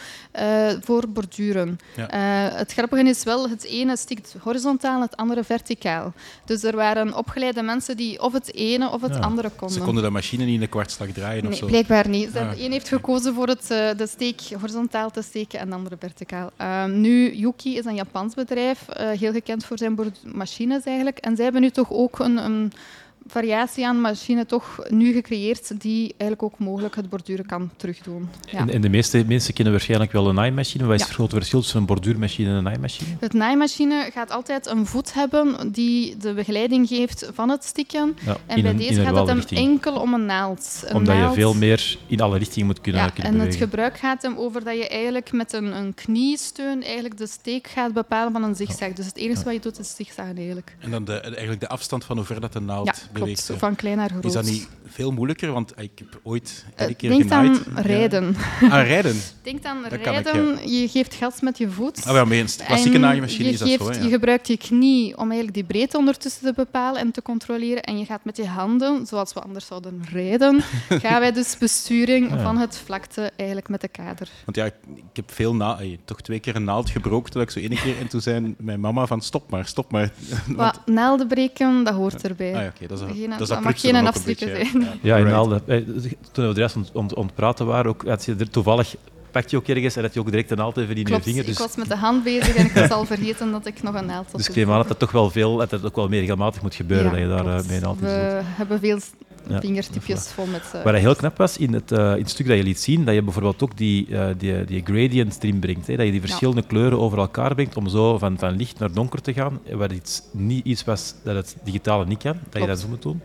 [0.81, 1.79] voor borduren.
[1.97, 2.07] Ja.
[2.55, 6.13] Het grappige is wel, het ene stikt horizontaal, het andere verticaal.
[6.45, 9.21] Dus er waren opgeleide mensen die of het ene of het Ja.
[9.21, 9.77] andere konden.
[9.77, 11.67] Ze konden de machine niet in een kwartslag draaien of Nee, zo.
[11.67, 12.33] blijkbaar niet.
[12.33, 12.61] De Ah.
[12.61, 16.51] een heeft gekozen voor het, eh, de steek horizontaal te steken en de andere verticaal.
[16.57, 19.97] Ehm, nu, Yuki is een Japans bedrijf, eh, heel gekend voor zijn
[20.35, 21.19] machines eigenlijk.
[21.19, 22.73] En zij hebben nu toch ook een, een
[23.29, 28.29] variatie aan machine toch nu gecreëerd die eigenlijk ook mogelijk het borduren kan terugdoen.
[28.51, 28.59] Ja.
[28.59, 30.85] En, en de meeste mensen kennen waarschijnlijk wel een naaimachine.
[30.85, 31.07] Wat is Ja.
[31.07, 33.11] het grote verschil tussen een borduurmachine en een naaimachine?
[33.21, 38.17] Het naaimachine gaat altijd een voet hebben die de begeleiding geeft van het stikken.
[38.25, 39.61] Ja, En bij een, deze gaat het hem richting.
[39.61, 40.83] enkel om een naald.
[40.87, 43.69] Een Omdat je veel meer in alle richtingen moet kunnen, Ja, kunnen en het bewegen.
[43.69, 47.93] gebruik gaat hem over dat je eigenlijk met een, een kniesteun eigenlijk de steek gaat
[47.93, 48.93] bepalen van een zigzag.
[48.93, 50.77] Dus het enige wat je doet is zigzaggen eigenlijk.
[50.79, 53.45] En dan de, eigenlijk de afstand van hoe ver dat de naald Ja, beweegt.
[53.47, 53.61] klopt.
[53.61, 54.25] Van klein naar groot.
[54.25, 55.53] Is dat niet veel moeilijker?
[55.53, 57.87] Want ik heb ooit Eh, een keer Denk aan genaaid.
[57.87, 58.37] rijden.
[58.61, 58.71] Ja.
[58.71, 59.17] Aan rijden?
[59.43, 60.71] Denk aan Dat kan ik, rijden.
[60.71, 62.05] Je geeft gas met je voet.
[62.07, 63.93] Ah, wel, een klassieke naaimachine is dat geeft- zo.
[63.93, 64.09] Je Ja.
[64.09, 67.83] gebruikt je knie om eigenlijk die breedte ondertussen te bepalen en te controleren.
[67.83, 70.63] En je gaat met je handen, zoals we anders zouden rijden,
[71.03, 72.43] gaan wij dus besturing Ja.
[72.43, 74.29] van het vlakte eigenlijk met de kader.
[74.45, 77.43] Want ja, ik ik heb veel na, eh, toch twee keer een naald gebroken, toen
[77.43, 80.13] ik zo ene keer en toen zei mijn mama van stop maar, stop maar.
[80.47, 82.55] Want- Wat naalden breken, dat hoort erbij.
[82.55, 83.93] ah, ja, oké, dat is, Geen- dat, mag geen
[84.25, 84.81] beetje, zijn.
[84.83, 85.37] Ja, Ja, in Right.
[85.37, 85.63] Naalden.
[85.67, 85.83] Eh,
[86.33, 88.95] Toen we de rest ont, ont, ontpraten waren, ook, had je er toevallig
[89.31, 91.23] pakt je ook ergens en had je ook direct een naald even in je Klopt,
[91.25, 91.41] vinger.
[91.41, 93.95] ik Dus, was met de hand bezig en ik was al vergeten dat ik nog
[93.95, 94.37] een naald had.
[94.37, 96.63] dus ik neem aan dat dat toch wel veel, dat het ook wel meer regelmatig
[96.63, 97.63] moet gebeuren, Ja, dat je daar klopt.
[97.63, 98.57] eh, mee een naald in We zit.
[98.57, 98.99] hebben veel
[99.49, 100.63] Ja, vingertipjes vol met...
[100.75, 103.05] eh, Wat heel knap was in het, eh, in het stuk dat je liet zien,
[103.05, 105.87] dat je bijvoorbeeld ook die, eh, die, die gradients erin brengt.
[105.87, 105.97] Hè?
[105.97, 109.21] Dat je die verschillende kleuren over elkaar brengt om zo van, van licht naar donker
[109.23, 109.61] te gaan.
[109.73, 113.03] Wat iets, niet iets was dat het digitale niet kan, dat je dat zo moet
[113.03, 113.21] doen.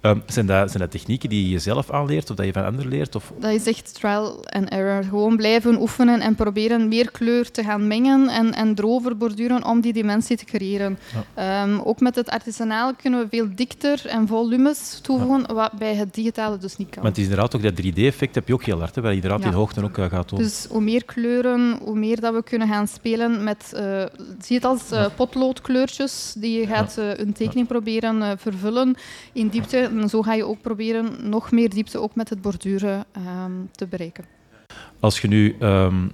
[0.00, 2.90] Ehm, zijn, dat, zijn dat technieken die je zelf aanleert of dat je van anderen
[2.90, 3.14] leert?
[3.14, 5.04] Of, Dat is echt trial and error.
[5.04, 9.80] Gewoon blijven oefenen en proberen meer kleur te gaan mengen en, en erover borduren om
[9.80, 10.98] die dimensie te creëren.
[11.34, 16.14] Ehm, ook met het artisanaal kunnen we veel dikter en volumes toevoegen, wat bij het
[16.14, 17.02] digitale dus niet kan.
[17.02, 19.16] want het is inderdaad ook dat 3D-effect heb je ook heel hard, hè, waar je
[19.16, 19.48] inderdaad Ja.
[19.48, 20.38] in hoogte ook eh, gaat doen.
[20.38, 24.04] Dus hoe meer kleuren, hoe meer dat we kunnen gaan spelen met, eh,
[24.40, 28.96] zie het als eh, potloodkleurtjes, die je gaat een tekening proberen vervullen
[29.32, 29.87] in diepte.
[30.08, 34.24] Zo ga je ook proberen nog meer diepte ook met het borduren ehm, te bereiken.
[35.00, 36.08] Als je nu ehm,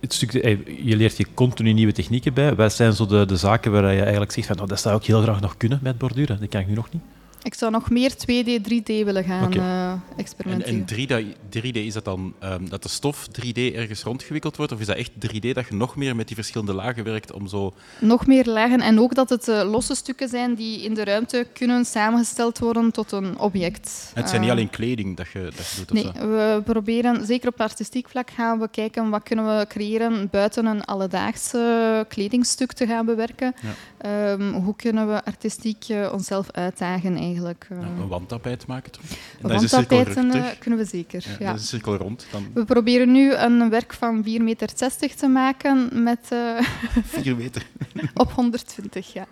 [0.00, 2.54] het stuk, eh, je leert je continu nieuwe technieken bij.
[2.54, 5.04] Wat zijn zo de, de zaken waar je eigenlijk zegt van nou, dat zou ik
[5.04, 6.40] heel graag nog kunnen met borduren?
[6.40, 7.02] Dat kan ik nu nog niet.
[7.42, 10.86] Ik zou nog meer 2D, 3D willen gaan eh, En, experimenteren.
[10.86, 14.72] en 3D, 3D, is dat dan ehm, dat de stof 3D ergens rondgewikkeld wordt?
[14.72, 17.46] Of is dat echt 3D dat je nog meer met die verschillende lagen werkt om
[17.48, 17.72] zo...
[17.98, 21.46] Nog meer lagen en ook dat het eh, losse stukken zijn die in de ruimte
[21.52, 24.10] kunnen samengesteld worden tot een object.
[24.14, 27.48] Het zijn niet Eh, alleen kleding dat je, dat je doet Nee, we proberen, zeker
[27.48, 32.86] op artistiek vlak, gaan we kijken wat kunnen we creëren buiten een alledaagse kledingstuk te
[32.86, 33.54] gaan bewerken.
[33.98, 37.28] Ehm, hoe kunnen we artistiek onszelf uitdagen eigenlijk.
[37.36, 37.80] Eh.
[37.80, 39.02] Ja, een wandtapijt maken toch?
[39.42, 40.52] En dan is de cirkel Wandtapijten terug.
[40.52, 41.24] eh, kunnen we zeker.
[41.26, 41.46] Ja, ja.
[41.46, 42.26] Dan is de cirkel rond.
[42.32, 44.74] Dan We proberen nu een werk van 4,60 meter
[45.16, 46.64] te maken met, eh,
[47.04, 47.66] 4 meter.
[48.14, 49.12] op 120.
[49.12, 49.26] Ja.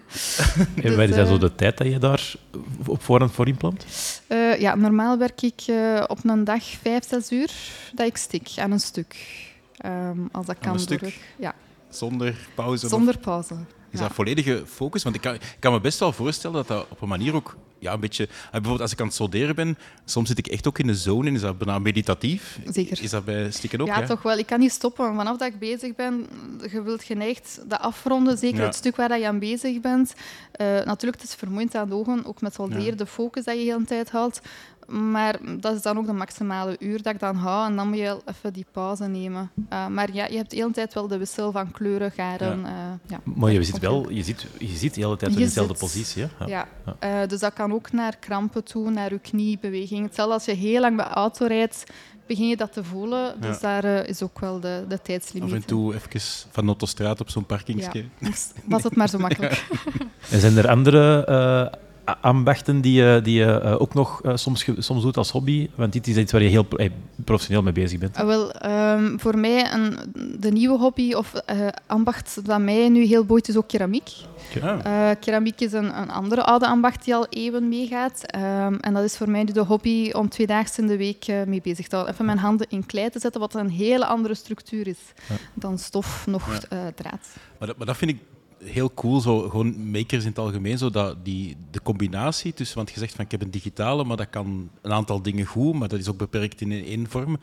[0.54, 2.34] En Dus, wat is dat zo de tijd dat je daar
[2.86, 3.84] op voorhand voor inplant?
[4.26, 7.50] Eh, ja, normaal werk ik eh, op een dag 5, 6 uur
[7.94, 9.16] dat ik stik aan een stuk.
[9.76, 10.72] Ehm, als dat kan.
[10.72, 11.18] een stuk?
[11.38, 11.54] ja,
[11.88, 12.84] Zonder pauze.
[12.84, 13.54] of- zonder pauze.
[13.90, 14.06] Is Ja.
[14.06, 15.02] dat volledige focus?
[15.02, 17.56] Want ik kan, ik kan me best wel voorstellen dat dat op een manier ook
[17.78, 18.24] ja, een beetje...
[18.24, 20.94] eh, Bijvoorbeeld als ik aan het solderen ben, soms zit ik echt ook in de
[20.94, 21.28] zone.
[21.28, 22.58] en Is dat bijna meditatief?
[22.70, 23.02] Zeker.
[23.02, 23.86] Is dat bij stikken ook?
[23.86, 24.06] ja, ja?
[24.06, 24.38] toch wel.
[24.38, 25.14] Ik kan niet stoppen.
[25.14, 26.26] Vanaf dat ik bezig ben,
[26.70, 28.64] je wilt geneigd dat afronden, zeker Ja.
[28.64, 30.12] het stuk waar dat je aan bezig bent.
[30.52, 33.64] Eh, natuurlijk, het is vermoeiend aan de ogen, ook met solderen, de focus dat je
[33.64, 34.40] de hele tijd houdt.
[34.88, 37.66] Maar dat is dan ook de maximale uur dat ik dan hou.
[37.70, 39.50] En dan moet je even die pauze nemen.
[39.68, 42.64] Eh, maar ja, je hebt de hele tijd wel de wissel van kleuren, garen.
[42.66, 42.72] eh,
[43.06, 43.20] ja.
[43.24, 45.82] Maar je zit wel, je zit, je zit de hele tijd in dezelfde zit.
[45.82, 46.22] positie.
[46.22, 46.44] Hè?
[46.44, 46.68] Ja.
[46.86, 50.04] Ja, eh, dus dat kan ook naar krampen toe, naar je kniebeweging.
[50.04, 51.84] Hetzelfde als je heel lang bij auto rijdt,
[52.26, 53.40] begin je dat te voelen.
[53.40, 53.80] Dus Ja.
[53.80, 55.52] daar eh, is ook wel de, de Af tijdslimiet.
[55.52, 56.20] en toe even
[56.50, 58.04] van Nottostraat op zo'n parkingsje.
[58.18, 58.30] Ja.
[58.64, 59.64] Was het maar zo makkelijk.
[60.30, 61.78] En zijn er andere eh,
[62.20, 65.70] ambachten die je, die je eh, ook nog eh, soms, soms doet als hobby?
[65.74, 66.86] Want dit is iets waar je heel pro-
[67.24, 68.16] professioneel mee bezig bent.
[68.16, 69.96] Ah, wel, ehm, voor mij een,
[70.40, 74.10] de nieuwe hobby of eh, ambacht dat mij nu heel boeit, is ook keramiek.
[74.82, 78.22] Eh, keramiek is een, een andere oude ambacht die al eeuwen meegaat.
[78.26, 81.26] Ehm, en dat is voor mij nu de hobby om twee dagen in de week
[81.46, 82.14] mee bezig te houden.
[82.14, 84.98] Even mijn handen in klei te zetten, wat een hele andere structuur is
[85.54, 86.58] dan stof nog Ja.
[86.68, 87.26] eh, draad.
[87.58, 88.18] Maar, dat, maar dat vind ik
[88.64, 92.90] heel cool, zo, gewoon makers in het algemeen, zo dat die, de combinatie tussen, want
[92.90, 95.88] je zegt van ik heb een digitale, maar dat kan een aantal dingen goed, maar
[95.88, 97.38] dat is ook beperkt in één vorm.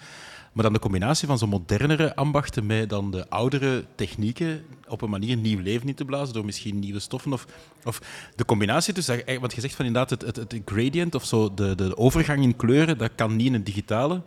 [0.56, 5.10] Maar dan de combinatie van zo'n modernere ambachten met dan de oudere technieken op een
[5.10, 7.34] manier nieuw leven in te blazen door misschien nieuwe stoffen.
[7.34, 7.46] Of,
[7.84, 8.02] of
[8.36, 11.76] de combinatie tussen, want je zegt van inderdaad het, het, het gradient of zo, de,
[11.76, 14.22] de overgang in kleuren, dat kan niet in een digitale.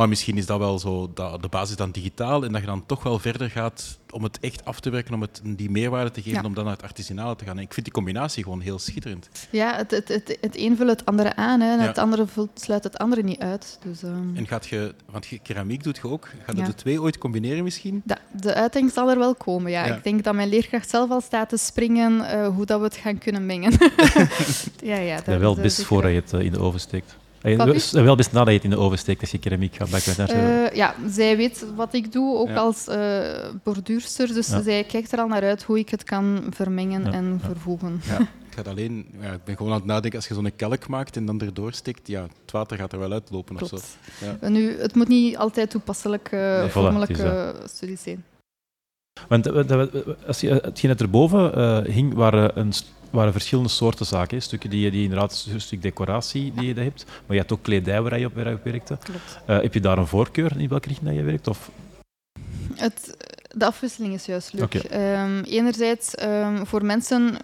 [0.00, 2.86] Maar misschien is dat wel zo dat de basis dan digitaal en dat je dan
[2.86, 6.22] toch wel verder gaat om het echt af te werken, om het die meerwaarde te
[6.22, 6.46] geven, Ja.
[6.48, 7.56] om dan naar het artisanale te gaan.
[7.56, 9.28] En ik vind die combinatie gewoon heel schitterend.
[9.50, 11.60] Ja, het, het, het, het een vult het andere aan.
[11.60, 11.86] Hè, en Ja.
[11.86, 13.78] het andere vult, sluit het andere niet uit.
[13.84, 16.66] Dus, ehm, En gaat je, want je, keramiek doet je ook, gaat je Ja.
[16.68, 18.02] de twee ooit combineren misschien?
[18.04, 19.86] Da- de uiting zal er wel komen, ja.
[19.86, 19.94] Ja.
[19.96, 22.96] Ik denk dat mijn leerkracht zelf al staat te springen eh, hoe dat we het
[22.96, 23.72] gaan kunnen mengen.
[24.82, 27.16] ja, ja, dat Ja, wel eh, best voordat je het eh, in de oven steekt.
[27.42, 27.90] Eh, is?
[27.92, 30.28] wel best nadat je het in de oven steekt als je keramiek gaat bakken.
[30.28, 32.54] Eh, ja, zij weet wat ik doe, ook Ja.
[32.56, 34.26] als eh borduurster.
[34.34, 34.62] Dus Ja.
[34.62, 37.46] zij kijkt er al naar uit hoe ik het kan vermengen Ja, en ja.
[37.48, 38.00] vervoegen.
[38.08, 38.18] Ja.
[38.20, 41.16] Ik, ga alleen, ja, ik ben gewoon aan het nadenken, als je zo'n kelk maakt
[41.16, 43.76] en dan erdoor stikt, ja, het water gaat er wel uitlopen of zo.
[44.40, 48.24] En Nu, het moet niet altijd toepasselijke, Nee, voilà, vormelijke studies zijn.
[49.28, 49.90] Want eh, dat-
[50.26, 54.36] als je, hetgeen dat erboven eh hing, waren, een, st- waren verschillende soorten zaken.
[54.36, 54.42] Hè.
[54.42, 57.04] Stukken die, je- die inderdaad een stuk decoratie die je dat hebt.
[57.26, 58.98] Maar je had ook kledij waar je op, waar je op werkte.
[59.46, 61.48] Eh, heb je daar een voorkeur in welke richting dat je werkt?
[61.48, 61.70] Of?
[62.74, 63.16] Het,
[63.56, 64.74] de afwisseling is juist leuk.
[64.74, 67.36] Ehm, enerzijds ehm, voor mensen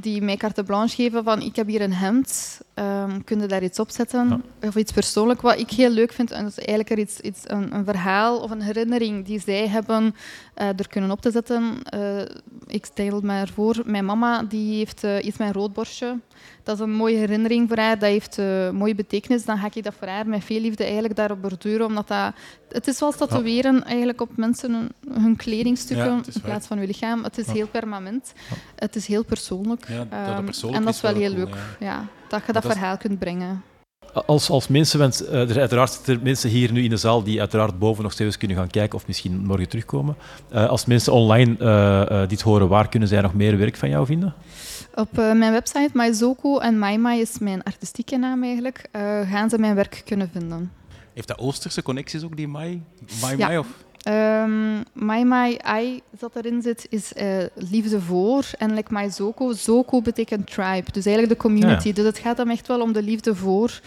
[0.00, 3.62] die mij carte blanche geven van ik heb hier een hemd, ehm kun je daar
[3.62, 4.42] iets op zetten?
[4.62, 5.40] Of iets persoonlijk.
[5.40, 8.38] Wat ik heel leuk vind, en dat is eigenlijk er iets, iets, een, een verhaal
[8.38, 10.14] of een herinnering die zij hebben
[10.54, 11.82] eh, er kunnen op te zetten.
[11.82, 12.20] eh,
[12.66, 16.18] ik stel me ervoor, mijn mama die heeft uh, iets met roodborstje.
[16.62, 18.38] Dat is een mooie herinnering voor haar, dat heeft
[18.72, 19.44] mooie betekenis.
[19.44, 22.32] Dan ga ik dat voor haar met veel liefde eigenlijk daarop borduren, omdat dat...
[22.68, 26.86] Het is zoals tatoeëren eigenlijk op mensen hun, hun kledingstukken Ja, in plaats van hun
[26.86, 27.24] lichaam.
[27.24, 28.32] Het is heel permanent.
[28.76, 29.88] Het is heel persoonlijk.
[29.88, 31.56] Ja, dat dat Ehm, en dat is wel wel heel leuk.
[31.80, 32.08] ja.
[32.30, 33.62] Dat je dat, dat is- verhaal kunt brengen.
[34.26, 36.96] Als, als mensen, want eh, er zijn uiteraard zitten er mensen hier nu in de
[36.96, 40.16] zaal die uiteraard boven nog steeds kunnen gaan kijken of misschien morgen terugkomen.
[40.48, 43.88] Eh, als mensen online eh, eh, dit horen, waar kunnen zij nog meer werk van
[43.88, 44.34] jou vinden?
[44.94, 49.58] Op eh, mijn website Maizoko en Maimai is mijn artistieke naam eigenlijk, eh, gaan ze
[49.58, 50.72] mijn werk kunnen vinden.
[51.14, 52.82] Heeft dat Oosterse connecties ook, die Mai?
[53.20, 53.46] Mai, Ja.
[53.46, 53.66] Mai of?
[54.02, 58.44] Ehm Mai Mai Ai dat erin zit, is eh, liefde voor.
[58.58, 60.92] En like Mai Zoko, Zoko betekent tribe.
[60.92, 61.88] Dus eigenlijk de community.
[61.88, 61.94] Ja.
[61.94, 63.80] Dus het gaat hem echt wel om de liefde voor.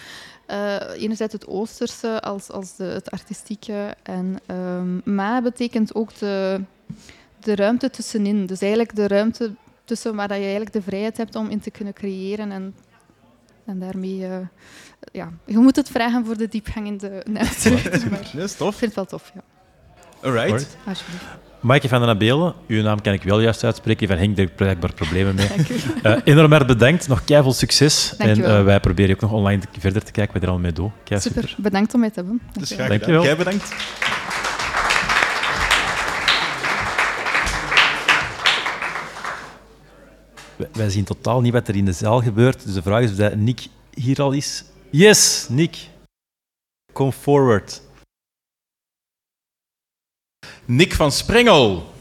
[0.46, 3.96] eh, enerzijds het Oosterse als, als de, het artistieke.
[4.04, 6.62] En ehm Ma betekent ook de,
[7.40, 8.46] de ruimte tussenin.
[8.46, 9.52] Dus eigenlijk de ruimte
[9.86, 12.52] tussen waar dat je eigenlijk de vrijheid hebt om in te kunnen creëren.
[12.52, 12.76] En,
[13.66, 14.26] en daarmee...
[14.28, 14.38] eh,
[15.12, 18.10] ja, je moet het vragen voor de diepgang in de uitzicht.
[18.10, 18.76] Maar Dat is ik tof.
[18.76, 19.42] vind het wel tof, ja.
[20.24, 20.52] Alright.
[20.52, 20.78] Alright.
[20.88, 21.24] Alsjeblieft.
[21.60, 24.08] Maaike van den Abelen, uw naam kan ik wel juist uitspreken.
[24.08, 25.48] Van Henk, daar heb ik blijkbaar problemen mee.
[25.56, 25.76] Dank u.
[26.04, 28.14] Eh enorm erg bedankt, nog keiveel succes.
[28.18, 30.58] En eh, wij proberen je ook nog online te- verder te kijken wat er al
[30.60, 30.72] mee.
[31.04, 32.42] Kei Super, bedankt om mij te hebben.
[32.60, 33.22] Dus graag Dankjewel.
[33.22, 33.36] gedaan.
[33.36, 33.74] Jij bedankt.
[40.56, 42.64] Wij- Wij zien totaal niet wat er in de zaal gebeurt.
[42.66, 44.64] Dus de vraag is of dat Nick hier al is.
[44.90, 45.78] Yes, Nick.
[46.94, 47.82] Come forward.
[50.66, 51.92] Nick van Sprengel.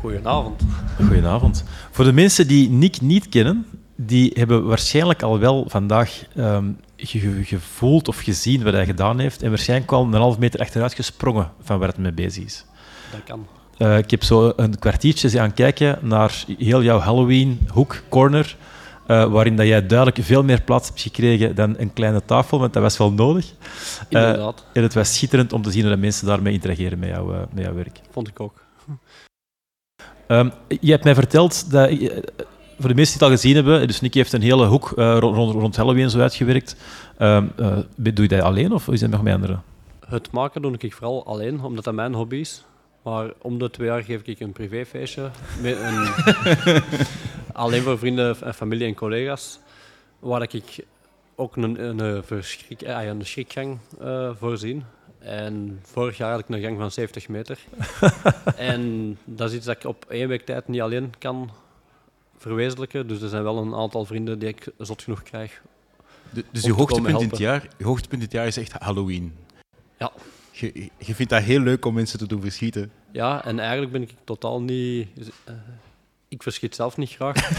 [0.00, 0.62] Goedenavond.
[0.96, 1.64] Goedenavond.
[1.90, 6.64] Voor de mensen die Nick niet kennen, die hebben waarschijnlijk al wel vandaag ehm,
[6.96, 9.42] ge- ge- gevoeld of gezien wat hij gedaan heeft.
[9.42, 12.64] En waarschijnlijk al een half meter achteruit gesprongen van waar het mee bezig is.
[13.10, 13.46] Dat kan.
[13.78, 18.56] Eh, ik heb zo een kwartiertje aan kijken naar heel jouw Halloween hoek, corner,
[19.08, 22.72] eh, waarin dat jij duidelijk veel meer plaats hebt gekregen dan een kleine tafel, want
[22.72, 23.46] dat was wel nodig.
[23.46, 27.08] Eh, Inderdaad, en het was schitterend om te zien hoe de mensen daarmee interageren met,
[27.08, 28.00] jou, eh, met jouw werk.
[28.10, 28.66] vond ik ook.
[30.26, 31.88] Ehm, je hebt mij verteld dat,
[32.78, 35.52] voor de mensen die het al gezien hebben, dus Nicky heeft een hele hoek rond,
[35.52, 36.76] rond, Halloween zo uitgewerkt.
[37.18, 39.62] Ehm, eh, doe je dat alleen of is dat nog met anderen?
[40.08, 42.64] Het maken doe ik vooral alleen, omdat dat mijn hobby is.
[43.08, 45.30] Maar om de twee jaar geef ik een privéfeestje.
[45.62, 46.08] Met een,
[47.62, 49.60] alleen voor vrienden, en familie en collega's.
[50.18, 50.84] Waar ik
[51.34, 54.84] ook een, een, een, verschrik, ah een schrikgang eh, voorzien.
[55.18, 57.58] En vorig jaar had ik een gang van 70 meter.
[58.56, 61.50] en dat is iets dat ik op één week tijd niet alleen kan
[62.36, 63.06] verwezenlijken.
[63.08, 65.62] Dus er zijn wel een aantal vrienden die ik zot genoeg krijg.
[66.30, 69.34] De- dus Om je hoogtepunt, in het jaar, je hoogtepunt dit jaar is echt Halloween.
[69.98, 70.12] Ja.
[70.50, 72.92] Je, je vindt dat heel leuk om mensen te doen verschieten.
[73.12, 75.08] Ja, en eigenlijk ben ik totaal niet.
[75.44, 75.54] eh,
[76.28, 77.50] ik verschiet zelf niet graag.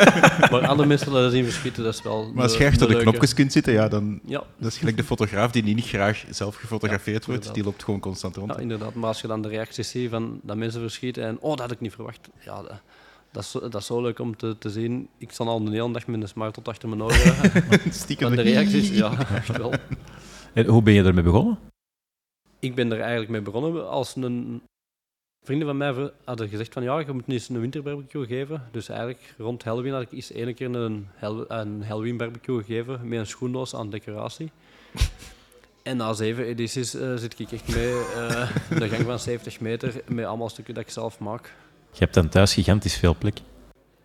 [0.50, 2.32] maar andere mensen dat zien verschieten, dat is wel.
[2.32, 3.08] Maar als de- je achter de leuke.
[3.10, 6.56] knopjes kunt zitten, ja, dan Ja, dat is gelijk de fotograaf die niet graag zelf
[6.56, 7.54] gefotografeerd Ja, wordt.
[7.54, 8.52] Die loopt gewoon constant rond.
[8.54, 8.94] ja, inderdaad.
[8.94, 11.36] Maar als je dan de reacties ziet van dat mensen verschieten en.
[11.40, 12.28] Oh, dat had ik niet verwacht.
[12.44, 12.72] Ja, dat,
[13.32, 15.08] dat, is, zo- dat is zo leuk om te, te zien.
[15.18, 17.52] Ik sta al de hele dag met een smart tot achter mijn ogen.
[17.92, 19.72] Stiekem de de- reacties, ja, echt wel.
[20.54, 21.58] En hoe ben je ermee begonnen?
[22.58, 24.62] Ik ben er eigenlijk mee begonnen als een.
[25.48, 28.68] Vrienden van mij hadden gezegd van ja, je moet eens een winterbarbecue geven.
[28.70, 31.08] Dus eigenlijk rond Halloween had ik eens één keer een,
[31.48, 34.50] een Halloween barbecue gegeven met een schoendoos aan decoratie.
[35.82, 40.02] En na zeven edities eh, zit ik echt mee eh een gang van 70 meter
[40.06, 41.52] met allemaal stukken dat ik zelf maak.
[41.92, 43.38] Je hebt dan thuis gigantisch veel plek.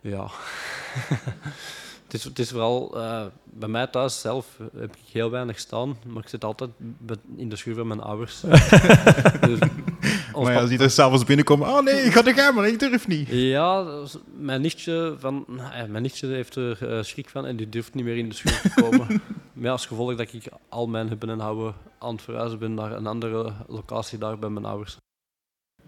[0.02, 0.28] Ja.
[2.14, 4.46] het, is, het is vooral eh, bij mij thuis zelf
[4.78, 6.70] heb ik heel weinig staan, maar ik zit altijd
[7.36, 8.42] in de schuur van mijn ouders.
[9.48, 9.60] dus,
[10.34, 13.08] Maar ja, als die er s'avonds binnenkomen, oh nee, ga er gaan, maar ik durf
[13.08, 13.28] niet.
[13.30, 13.86] Ja,
[14.38, 18.06] mijn nichtje, van, eh, mijn nichtje heeft er eh, schrik van en die durft niet
[18.06, 19.08] meer in de schuur te komen.
[19.54, 22.92] Met als gevolg dat ik al mijn hebben en houden aan het verhuizen ben naar
[22.92, 24.98] een andere locatie daar bij mijn ouders.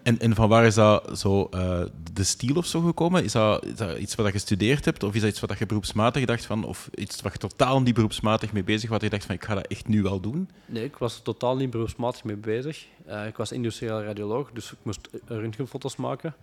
[0.06, 1.82] En, en van waar is dat zo eh,
[2.14, 3.24] de stijl of zo gekomen?
[3.24, 5.04] Is dat, is dat iets wat je gestudeerd hebt?
[5.04, 6.64] Of is dat iets wat je beroepsmatig dacht van?
[6.64, 8.90] Of iets wat je totaal niet beroepsmatig mee bezig was?
[8.90, 10.50] Wat je dacht van, ik ga dat echt nu wel doen?
[10.66, 12.86] Nee, ik was er totaal niet beroepsmatig mee bezig.
[13.06, 16.36] Eh, ik was industrieel radioloog, dus ik moest röntgenfoto's maken.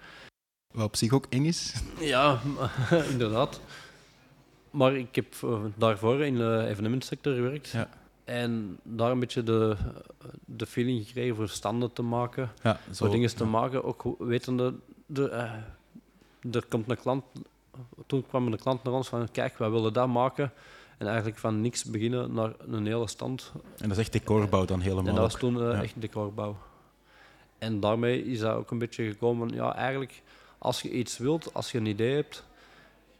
[0.74, 1.74] Wat op zich ook eng is.
[2.00, 2.40] Ja,
[3.12, 3.60] inderdaad.
[4.70, 7.70] Maar ik heb eh, daarvoor in de evenementsector gewerkt.
[7.70, 7.88] Ja.
[8.32, 9.76] En daar een beetje de,
[10.44, 12.50] de feeling gekregen voor standen te maken.
[12.62, 14.74] Ja, Zo dingen te maken, ook wetende,
[15.06, 15.52] de, eh,
[16.54, 17.24] er komt een klant,
[18.06, 20.52] toen kwam een klant naar ons van, kijk, wij willen dat maken.
[20.98, 23.52] En eigenlijk van niks beginnen naar een hele stand.
[23.54, 25.06] En dat is echt decorbouw dan helemaal.
[25.06, 25.82] En dat was toen eh, Ja.
[25.82, 26.56] echt decorbouw.
[27.58, 30.22] En daarmee is dat ook een beetje gekomen ja, eigenlijk,
[30.58, 32.44] als je iets wilt, als je een idee hebt,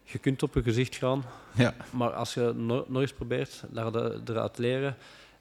[0.04, 1.74] je kunt op je gezicht gaan, Ja.
[1.90, 4.96] maar als je no- nog eens probeert daar de, eruit leren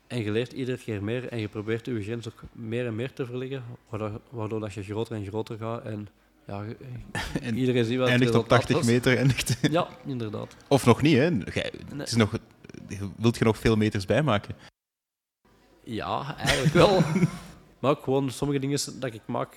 [0.07, 3.13] en je leert iedere keer meer en je probeert je grens ook meer en meer
[3.13, 6.07] te verleggen, waardoor, waardoor dat je groter en groter gaat en
[6.47, 6.63] ja,
[7.41, 8.85] En iedereen ziet wat het Eindigt op resultaat 80 was.
[8.85, 9.17] meter.
[9.17, 9.57] Eindigt.
[9.71, 10.55] Ja, inderdaad.
[10.67, 11.29] Of nog niet, hè?
[11.51, 12.37] Gij- het is nog,
[13.17, 14.55] wilt je nog veel meters bijmaken?
[15.83, 17.01] Ja, eigenlijk wel.
[17.79, 19.55] maar ook gewoon sommige dingen dat ik maak,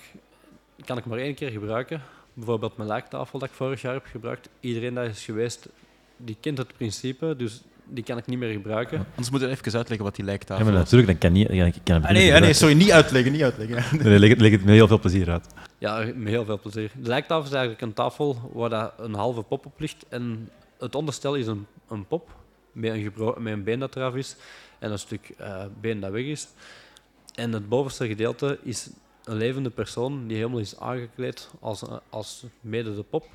[0.85, 2.01] kan ik maar één keer gebruiken.
[2.35, 4.49] Bijvoorbeeld mijn lijktafel dat ik vorig jaar heb gebruikt.
[4.59, 5.67] Iedereen dat is geweest,
[6.17, 8.97] die kent het principe, dus die kan ik niet meer gebruiken.
[9.09, 10.79] Anders moeten we even uitleggen wat die Ja, lijktafel maar is.
[10.79, 11.47] natuurlijk, dan kan niet.
[11.51, 13.83] Ja, ik kan het Ah, nee, ah, nee, sorry, niet uitleggen, niet uitleggen.
[14.03, 15.47] Nee, leg, het, leg het met heel veel plezier uit.
[15.77, 16.91] Ja, met heel veel plezier.
[17.01, 20.05] De lijktafel is eigenlijk een tafel waar dat een halve pop op ligt.
[20.09, 22.29] En het onderstel is een, een pop
[22.71, 24.35] met een, gebro- met een been dat eraf is
[24.79, 26.47] en een stuk eh, been dat weg is.
[27.35, 28.89] En het bovenste gedeelte is
[29.25, 33.25] een levende persoon die helemaal is aangekleed als, als mede de pop.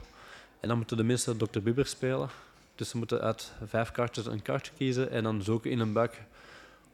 [0.61, 1.61] En dan moeten de mensen Dr.
[1.61, 2.29] Bieber spelen.
[2.75, 6.23] Dus ze moeten uit vijf kaartjes een kaartje kiezen en dan zoeken in een buik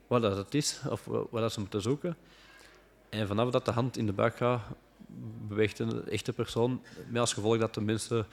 [0.06, 2.16] wat dat het is of wat dat ze moeten zoeken.
[3.09, 4.61] En vanaf dat de hand in de buik gaat,
[5.48, 6.82] beweegt een echte persoon.
[7.09, 8.26] Met als gevolg dat de mensen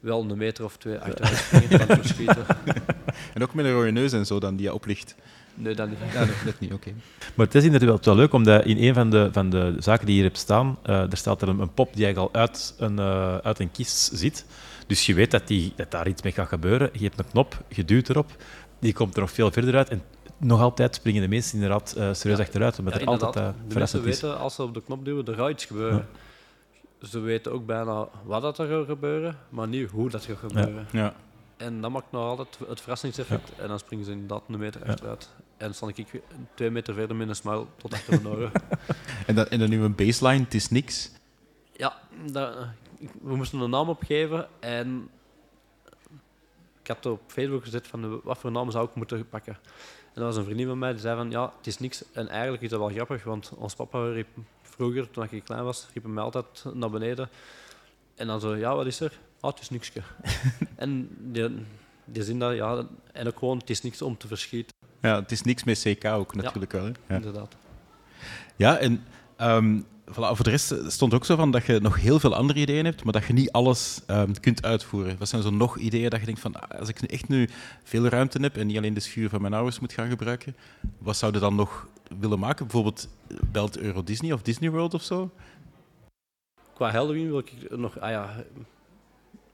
[0.00, 2.46] wel een meter of twee achteruit springen van het verschieten.
[3.34, 5.14] En ook met een rode neus en zo dan, die je oplicht.
[5.60, 5.88] Nee, dat
[6.44, 6.92] dat niet, oké.
[7.34, 10.14] Maar het is inderdaad wel leuk, omdat in een van de, van de zaken die
[10.14, 12.98] hier hebt staan, eh er staat er een, een pop die eigenlijk al uit een,
[12.98, 14.46] eh, uit een kist zit.
[14.86, 16.90] Dus je weet dat, die, dat daar iets mee gaat gebeuren.
[16.92, 18.30] Je hebt een knop, je duwt erop,
[18.78, 19.88] die komt er nog veel verder uit.
[19.88, 20.02] En
[20.36, 22.44] nog altijd springen de mensen inderdaad eh, serieus Ja.
[22.44, 24.20] achteruit, omdat Ja, er altijd uh, de mensen verrassend is.
[24.20, 26.06] weten, als ze op de knop duwen, er gaat iets gebeuren.
[27.02, 30.86] Ze weten ook bijna wat dat er gaat gebeuren, maar niet hoe dat gaat gebeuren.
[30.92, 31.14] Ja.
[31.56, 33.52] En dat maakt nog altijd het verrassingseffect.
[33.58, 34.90] En dan springen ze inderdaad een meter Ja.
[34.92, 35.28] achteruit.
[35.60, 36.22] En dan sta ik
[36.54, 38.52] twee meter verder met een smile tot achter mijn oren.
[39.26, 41.10] En, dan, en dan nu een baseline, het is niks.
[41.72, 41.98] Ja,
[42.32, 42.56] dat,
[43.22, 45.10] we moesten een naam opgeven en
[46.82, 49.52] ik had op Facebook gezet van wat voor naam zou ik moeten pakken.
[50.12, 52.04] En dat was een vriendin van mij die zei van ja, het is niks.
[52.12, 54.28] En eigenlijk is dat wel grappig, want ons papa riep
[54.62, 57.28] vroeger, toen ik klein was, riep hij mij altijd naar beneden.
[58.14, 59.18] En dan zo, ja, wat is er?
[59.40, 60.02] Ah, het is nikske.
[60.76, 61.48] en die,
[62.04, 65.32] die zin dat, ja, en ook gewoon, het is niks om te verschieten, Ja, het
[65.32, 66.84] is niks met CK ook natuurlijk wel.
[66.84, 66.90] Hè?
[67.06, 67.16] Ja.
[67.16, 67.56] inderdaad.
[68.56, 69.04] Ja, en
[69.36, 72.58] ehm, voilà, voor de rest stond ook zo van dat je nog heel veel andere
[72.58, 75.18] ideeën hebt, maar dat je niet alles ehm, kunt uitvoeren.
[75.18, 77.48] Wat zijn zo nog ideeën dat je denkt van, ah, als ik nu echt nu
[77.82, 80.56] veel ruimte heb en niet alleen de schuur van mijn ouders moet gaan gebruiken,
[80.98, 81.88] wat zou je dan nog
[82.20, 82.66] willen maken?
[82.66, 83.08] Bijvoorbeeld
[83.52, 85.30] belt Euro Disney of Disney World of zo?
[86.74, 88.44] Qua Halloween wil ik nog, ah ja,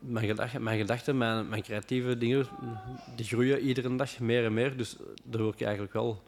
[0.07, 2.47] mijn gedachten, mijn, gedachten mijn, mijn creatieve dingen,
[3.17, 4.77] die groeien iedere dag meer en meer.
[4.77, 6.23] Dus daar wil ik eigenlijk wel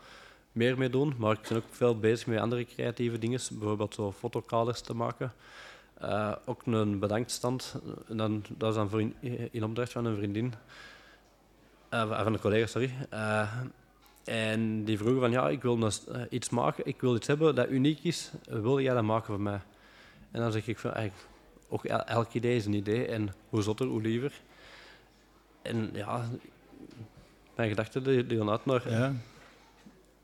[0.52, 1.14] meer mee doen.
[1.18, 5.32] Maar ik ben ook veel bezig met andere creatieve dingen, bijvoorbeeld zo fotokaders te maken.
[5.94, 7.74] Eh, ook een bedankstand,
[8.08, 9.00] dan, dat is dan voor
[9.50, 10.54] in, opdracht van een vriendin,
[11.88, 12.90] Eh, van een collega, sorry.
[13.10, 13.52] Eh,
[14.24, 15.90] en die vroegen van, ja, ik wil
[16.30, 19.60] iets maken, ik wil iets hebben dat uniek is, wil jij dat maken voor mij?
[20.30, 21.28] En dan zeg ik van, eigenlijk,
[21.68, 24.32] ook el- elk idee is een idee en hoe zotter, hoe liever.
[25.62, 26.28] En ja,
[27.56, 29.12] mijn gedachten gaan uit naar Ja.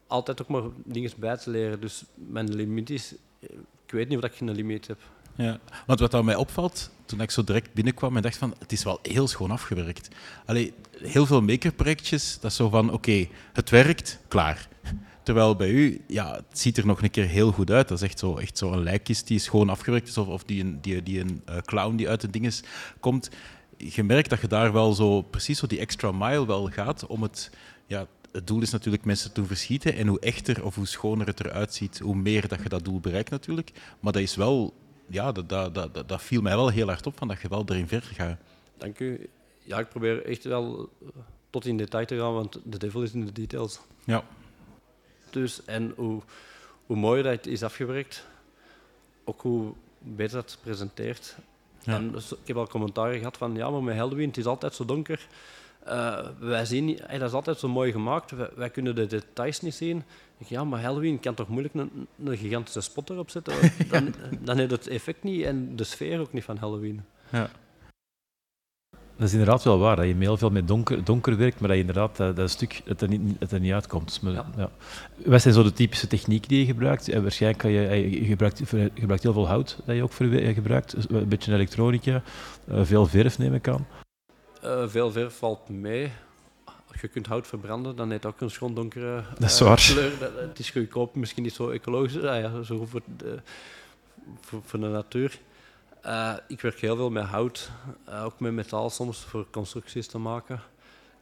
[0.06, 1.80] altijd ook maar dingen bij te leren.
[1.80, 3.14] Dus mijn limiet is,
[3.86, 4.98] ik weet niet of ik geen limiet heb.
[5.36, 8.84] Ja, want wat mij opvalt, toen ik zo direct binnenkwam en dacht van, het is
[8.84, 10.08] wel heel schoon afgewerkt.
[10.44, 14.68] Allee, heel veel makerprojectjes, dat is zo van, oké, het werkt, klaar.
[15.24, 17.88] Terwijl bij u, ja, het ziet er nog een keer heel goed uit.
[17.88, 20.64] Dat is echt zo, echt zo een lijkkist die schoon afgewerkt is, of, of die
[20.64, 22.62] een, die, die een eh, clown die uit de dinges
[23.00, 23.30] komt.
[23.76, 27.22] Je merkt dat je daar wel zo, precies zo die extra mile wel gaat om
[27.22, 27.50] het...
[27.86, 29.94] Ja, het doel is natuurlijk mensen te verschieten.
[29.96, 33.00] En hoe echter of hoe schoner het eruit ziet, hoe meer dat je dat doel
[33.00, 33.70] bereikt natuurlijk.
[34.00, 34.74] Maar dat is wel
[35.06, 37.64] ja, dat, dat, dat, dat- viel mij wel heel hard op, van dat je wel
[37.68, 38.38] erin verder gaat.
[38.78, 39.28] Dank u.
[39.62, 40.88] Ja, ik probeer echt wel
[41.50, 43.80] tot in detail te gaan, want de devil is in de details.
[44.04, 44.24] Ja.
[45.34, 46.20] Dus, en hoe,
[46.86, 48.26] hoe mooier dat het is afgewerkt,
[49.24, 51.36] ook hoe beter dat het presenteert.
[51.80, 51.94] Ja.
[51.94, 54.74] En dus, ik heb al commentaren gehad van, ja, maar met Halloween, het is altijd
[54.74, 55.26] zo donker.
[55.84, 59.06] Eh, wij zien, niet- hey, dat is altijd zo mooi gemaakt, wij, wij kunnen de
[59.06, 60.02] details niet zien.
[60.38, 63.54] Ik, ja, maar Halloween kan toch moeilijk een, een gigantische spot erop zetten?
[63.90, 67.04] Dan, dan heeft het effect niet en de sfeer ook niet van Halloween.
[67.30, 67.50] Ja.
[69.24, 71.76] Dat is inderdaad wel waar, dat je heel veel met donker, donker werkt, maar dat
[71.78, 74.04] je inderdaad dat, dat stuk het er, niet, het er niet uitkomt.
[74.08, 74.46] Dus, maar, ja.
[74.56, 74.70] Ja.
[75.24, 77.08] Wat zijn zo de typische technieken die je gebruikt?
[77.08, 80.12] En waarschijnlijk kan je, eh, je gebruikt, je gebruikt heel veel hout dat je ook
[80.12, 82.22] eh, gebruikt, dus een beetje elektronica,
[82.68, 83.86] eh, veel verf neem ik aan.
[84.62, 86.10] Eh, veel verf valt mee.
[87.00, 89.76] je kunt hout verbranden, dan heeft ook een schoon donkere Dat is eh, waar.
[89.92, 90.12] kleur.
[90.20, 93.38] Dat- Het is goedkoop, misschien niet zo ecologisch, ah ja, zo voor de,
[94.40, 95.38] voor, voor de natuur.
[96.04, 97.70] Eh, ik werk heel veel met hout,
[98.04, 100.60] eh, ook met metaal soms voor constructies te maken.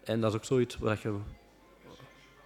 [0.05, 1.15] En dat is ook zoiets waar je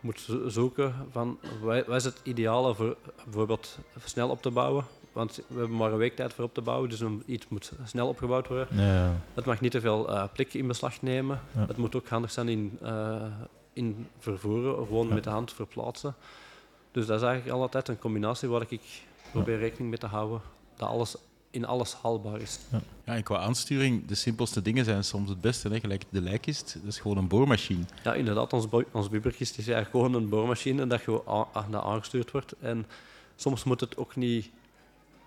[0.00, 4.84] moet zo- zoeken van wat is het ideale voor bijvoorbeeld snel op te bouwen.
[5.12, 8.08] Want we hebben maar een week tijd voor op te bouwen, dus iets moet snel
[8.08, 8.68] opgebouwd worden.
[8.70, 9.20] Ja.
[9.34, 11.40] Het mag niet te veel eh plek in beslag nemen.
[11.54, 11.66] Ja.
[11.66, 12.78] Het moet ook handig zijn in,
[13.72, 16.14] in vervoeren, of gewoon met de hand verplaatsen.
[16.90, 20.40] Dus dat is eigenlijk altijd een combinatie waar ik probeer rekening mee te houden.
[20.76, 21.16] Dat alles
[21.56, 22.58] in alles haalbaar is.
[23.04, 25.68] Ja, en qua aansturing, de simpelste dingen zijn soms het beste.
[25.68, 25.80] Hè.
[25.80, 27.84] Gelijk de lijkist, dat is gewoon een boormachine.
[28.04, 31.20] Ja, inderdaad, ons, ons bibberkist is eigenlijk gewoon een boormachine dat, je
[31.70, 32.54] dat aangestuurd wordt.
[32.60, 32.86] En
[33.36, 34.50] soms moet het ook niet,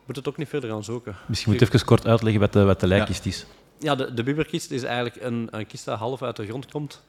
[0.06, 1.16] moet het ook niet verder gaan zoeken.
[1.28, 3.46] Misschien moet je even kort uitleggen wat de, wat de lijkkist is.
[3.80, 7.02] Ja, de, de bibberkist is eigenlijk een, een kist dat half uit de grond komt.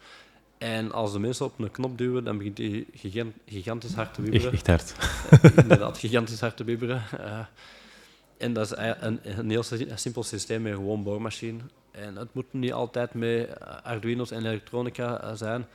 [0.59, 4.21] En als de mensen op een knop duwen, dan begint die gigan- gigantisch hard te
[4.23, 4.53] Echt, wieberen.
[4.53, 4.95] echt hard.
[5.57, 7.03] Inderdaad, gigantisch hard te bibberen.
[7.19, 7.39] Eh,
[8.41, 11.59] en dat is eigenlijk een, een heel si- simpel systeem met gewoon boormachine.
[11.91, 15.67] En het moet niet altijd met eh, Arduino's en elektronica eh, zijn.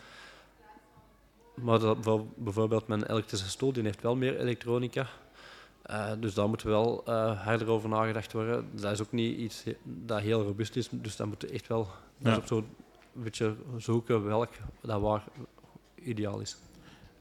[1.55, 5.07] Maar dat, bijvo- bijvoorbeeld mijn elektrische stoel die heeft wel meer elektronica.
[5.81, 7.01] Eh, dus daar moet wel
[7.43, 8.69] harder over nagedacht worden.
[8.71, 10.87] Dat is ook niet iets dat heel robuust is.
[10.91, 11.87] Dus dat moet je echt wel
[12.17, 12.35] Ja.
[12.35, 12.67] ook zo een
[13.23, 14.49] beetje zoeken welk
[14.81, 15.23] dat waar
[15.95, 16.57] ideaal is.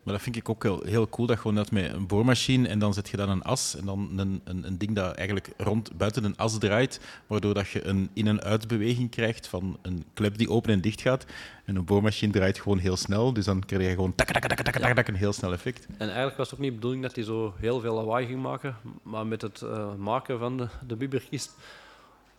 [0.05, 2.79] Maar dat vind ik ook heel, heel cool, dat gewoon dat met een boormachine en
[2.79, 5.97] dan zet je dan een as en dan een, een, een ding dat eigenlijk rond
[5.97, 10.39] buiten een as draait, waardoor dat je een in- en uitbeweging krijgt van een klep
[10.39, 11.25] die open en dicht gaat.
[11.65, 14.57] En een boormachine draait gewoon heel snel, dus dan krijg je gewoon tak, tak, tak,
[14.57, 15.87] tak, tak, tak, tak, een heel snel effect.
[15.99, 18.43] En eigenlijk was het ook niet de bedoeling dat hij zo heel veel lawaai ging
[18.43, 21.53] maken, maar met het eh, maken van de, de bibberkist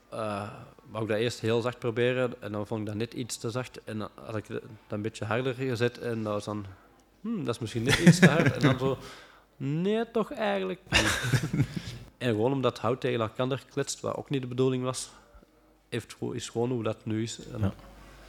[0.10, 0.50] eh
[0.92, 3.50] wou ik dat eerst heel zacht proberen en dan vond ik dat net iets te
[3.50, 6.66] zacht en dan had ik het een beetje harder gezet en dat was dan,
[7.26, 8.98] hmm, dat is misschien net iets te hard en dan zo,
[9.58, 10.80] nee toch eigenlijk
[12.18, 15.10] en gewoon omdat het hout tegen elkaar kletst, wat ook niet de bedoeling was,
[15.90, 17.40] heeft, is gewoon hoe dat nu is.
[17.54, 17.74] En Ja.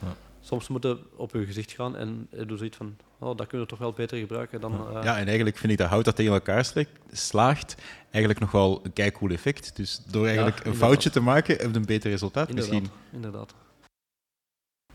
[0.02, 0.14] Ja.
[0.40, 3.66] Soms moet je op je gezicht gaan en je doet zoiets van, oh, dat kunnen
[3.66, 4.72] we toch wel beter gebruiken dan...
[4.96, 7.74] eh, Ja, en eigenlijk vind ik dat hout dat tegen elkaar sla- slaagt
[8.10, 9.76] eigenlijk nog wel een keicool effect.
[9.76, 12.98] Dus door eigenlijk een foutje te maken, heb je een beter resultaat Inderdaad, misschien.
[13.12, 13.54] inderdaad.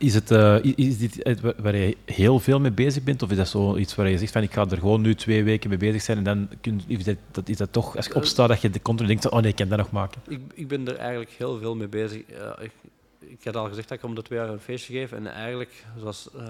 [0.01, 3.21] Is, het, eh, i- is dit iets waar- je heel veel mee bezig bent?
[3.21, 5.69] Of is dat zoiets waar je zegt van ik ga er gewoon nu twee weken
[5.69, 8.61] mee bezig zijn en dan kun, is, dat, is dat toch, als je opstaat, dat
[8.61, 10.21] je de continu denkt, oh nee, ik kan dat nog maken.
[10.27, 12.21] Ik, ik ben er eigenlijk heel veel mee bezig.
[12.23, 12.71] Eh, ik,
[13.19, 15.11] ik had al gezegd dat ik om de twee jaar een feestje geef.
[15.11, 16.49] En eigenlijk, zoals eh,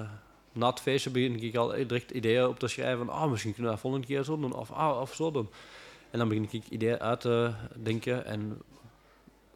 [0.53, 3.05] na het feestje begin ik al direct ideeën op te schrijven.
[3.05, 5.49] van, Ah, misschien kunnen we dat volgende keer zo doen, of, ah, of zo doen.
[6.11, 7.51] En dan begin ik ideeën uit te
[7.83, 8.57] denken en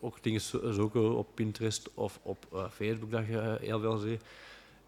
[0.05, 4.21] ook dingen zo- zoeken op Pinterest of op eh, Facebook, dat je heel veel ziet.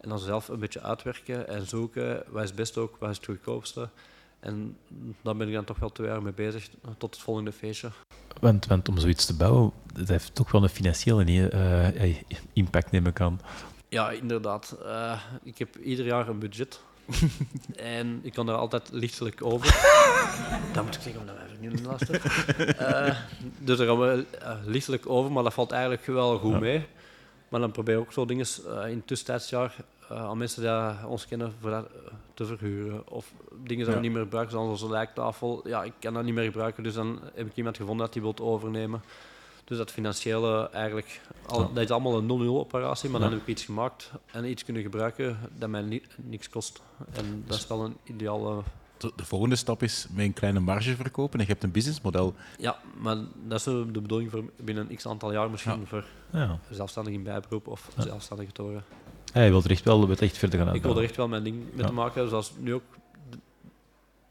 [0.00, 3.16] En dan zelf een beetje uitwerken en zoeken, wat is het beste ook, wat is
[3.16, 3.88] het goedkoopste.
[4.40, 4.76] En
[5.22, 7.90] daar ben ik dan toch wel twee jaar mee bezig, tot het volgende feestje.
[8.40, 12.16] Want, want om zoiets te bouwen, dat heeft toch wel een financiële eh, eh,
[12.52, 13.40] impact, neem ik aan.
[13.88, 14.76] Ja, inderdaad.
[14.84, 16.80] Eh, ik heb ieder jaar een budget.
[17.76, 19.66] en ik kan daar altijd lichtelijk over.
[20.72, 22.20] dat moet ik zeggen, omdat wij niet luisteren.
[22.78, 23.16] Eh
[23.58, 26.58] dus daar gaan we eh, lichtelijk over, maar dat valt eigenlijk wel goed Ja.
[26.58, 26.86] mee.
[27.48, 29.74] Maar dan probeer ik ook zo dingen eh, in het tussentijdsjaar
[30.08, 31.86] eh, aan mensen die ons kennen voor dat
[32.34, 33.08] te verhuren.
[33.08, 33.32] Of
[33.62, 33.94] dingen die Ja.
[33.94, 35.68] we niet meer gebruiken, zoals onze lijktafel.
[35.68, 38.22] Ja, ik kan dat niet meer gebruiken, dus dan heb ik iemand gevonden dat die
[38.22, 39.02] wil overnemen.
[39.68, 41.68] Dus dat financiële eigenlijk, al, Ja.
[41.74, 43.26] dat is allemaal een 0-0 operatie, maar Ja.
[43.26, 46.82] dan heb ik iets gemaakt en iets kunnen gebruiken dat mij ni niks kost.
[47.12, 48.62] En dat is wel een ideale.
[48.96, 52.34] De, de volgende stap is met een kleine marge verkopen en je hebt een businessmodel.
[52.58, 53.16] Ja, maar
[53.46, 55.86] dat is de bedoeling voor binnen een x aantal jaar misschien Ja.
[55.86, 56.58] voor Ja.
[56.70, 58.02] zelfstandig in bijberoep of Ja.
[58.02, 58.84] zelfstandig te worden.
[59.32, 61.02] Hij wil er echt wel wat echt verder gaan Ik wil uitbouwen.
[61.02, 61.86] er echt wel mijn ding mee Ja.
[61.86, 62.82] te maken, zoals nu ook.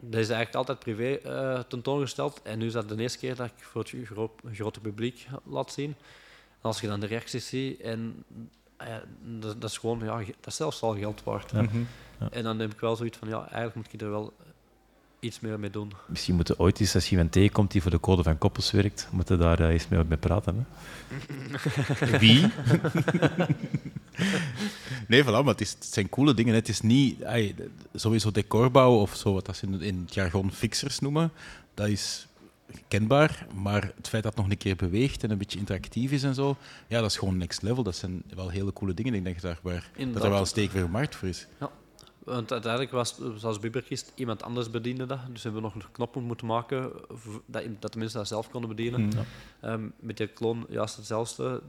[0.09, 2.41] Dat is eigenlijk altijd privé eh, tentoongesteld.
[2.41, 5.71] En nu is dat de eerste keer dat ik voor het gro grote publiek laat
[5.71, 5.95] zien.
[6.61, 8.23] En als je dan de reacties ziet, en
[8.77, 8.95] eh,
[9.39, 11.51] dat, dat is gewoon, ja, dat is zelfs al geld waard.
[11.51, 11.61] Ja.
[11.61, 11.83] Mhm.
[12.31, 14.33] En dan heb ik wel zoiets van, ja, eigenlijk moet ik er wel
[15.19, 15.91] iets meer mee doen.
[16.05, 19.07] Misschien moeten ooit eens, als je iemand tegenkomt die voor de code van koppels werkt,
[19.11, 20.67] moeten daar eh, eens mee, mee praten.
[21.09, 22.17] Hè?
[22.19, 22.45] Wie?
[25.07, 26.53] nee, voilà, maar het, is, het zijn coole dingen.
[26.55, 27.25] Het is niet
[27.93, 31.31] sowieso decorbouw of zo, wat dat ze in, in het jargon fixers noemen.
[31.73, 32.27] Dat is
[32.87, 36.23] kenbaar, maar het feit dat het nog een keer beweegt en een beetje interactief is
[36.23, 37.83] en zo, ja, dat is gewoon next level.
[37.83, 39.13] Dat zijn wel hele coole dingen.
[39.13, 41.47] Ik denk daar waar, dat er wel een steek voor markt voor is.
[42.27, 45.19] Want uiteindelijk was, zoals Bibberkist, iemand anders bediende dat.
[45.31, 46.91] Dus hebben we nog een knop moeten maken
[47.45, 49.11] dat, dat de mensen dat zelf konden bedienen.
[49.11, 49.19] Hm.
[49.61, 51.61] Ehm, met die kloon juist hetzelfde.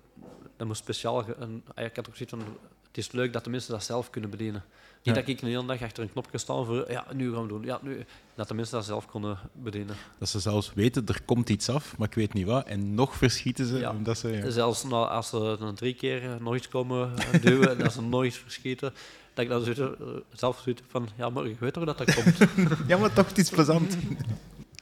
[0.57, 1.24] Dat moest speciaal...
[1.39, 2.57] Een, ja, ik had ook zoiets van...
[2.99, 4.64] Is leuk dat de mensen dat zelf kunnen bedienen.
[5.03, 7.49] Niet dat ik een hele dag achter een knopje sta voor, ja, nu gaan we
[7.49, 7.62] doen.
[7.64, 9.96] Ja, nu, dat de mensen dat zelf konden bedienen.
[10.18, 12.66] Dat ze zelfs weten, er komt iets af, maar ik weet niet wat.
[12.66, 13.78] En nog verschieten ze.
[13.78, 13.90] Ja.
[13.90, 14.51] Omdat ze ja.
[14.51, 18.24] Zelfs als ze dan drie keer eh, nog iets komen eh, duwen, dat ze nog
[18.24, 18.92] iets verschieten,
[19.34, 22.14] dat ik dan zoiets, eh, zelf zoiets van, ja, maar je weet toch dat dat
[22.14, 22.36] komt.
[22.88, 23.96] ja, maar toch, het is plezant.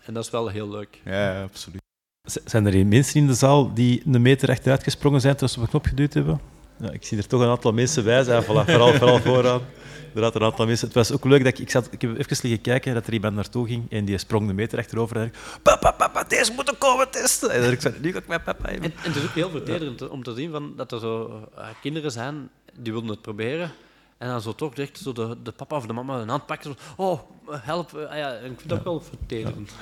[0.03, 1.01] en dat is wel heel leuk.
[1.05, 1.81] Ja, absoluut.
[2.29, 5.59] Z- Zijn er mensen in de zaal die een meter achteruit gesprongen zijn terwijl ze
[5.59, 6.41] op een knop geduwd hebben?
[6.79, 9.61] Ja, ik zie er toch een aantal mensen bij zijn, voilà, vooral, vooral vooraan.
[10.07, 10.87] Inderdaad, een aantal mensen.
[10.87, 13.13] Het was ook leuk dat ik, ik, zat, ik heb even liggen kijken dat er
[13.13, 15.17] iemand naartoe ging en die sprong de meter achterover.
[15.17, 17.51] En ik, papa, papa, deze moeten komen testen.
[17.51, 18.69] En ik zei, nu ga ik mijn papa.
[18.69, 21.67] En, en het is ook heel vertederend om te zien van, dat er zo eh,
[21.83, 22.49] kinderen zijn
[22.79, 23.71] die willen het proberen.
[24.19, 26.71] En dan zo toch direct zo de, de papa of de mama een hand pakken.
[26.71, 27.21] Zo, oh,
[27.51, 27.95] help.
[27.95, 29.73] eh, ah ja, ik vind dat ook wel vertederend.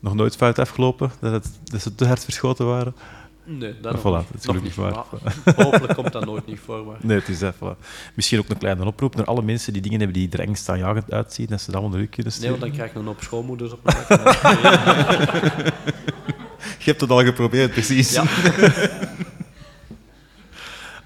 [0.00, 2.94] Nog nooit fout afgelopen, dat, het, dat ze te hard verschoten waren.
[3.50, 4.44] Nee, dat Ah, nog voilà, niet.
[4.44, 4.74] dat Nog niet.
[4.74, 5.04] waar.
[5.64, 6.84] Hopelijk komt dat nooit niet voor.
[6.86, 6.96] Maar.
[7.00, 7.54] Nee, het is dat.
[7.54, 7.78] Voilà.
[8.14, 11.46] Misschien ook een kleine oproep naar alle mensen die dingen hebben die er angstaanjagend uitzien,
[11.46, 12.50] dat ze dat u kunnen Nee, sturen.
[12.50, 13.96] want dan krijg je een hoop schoonmoeders op mijn.
[16.78, 18.12] Je hebt het al geprobeerd, precies.
[18.12, 18.24] Ja.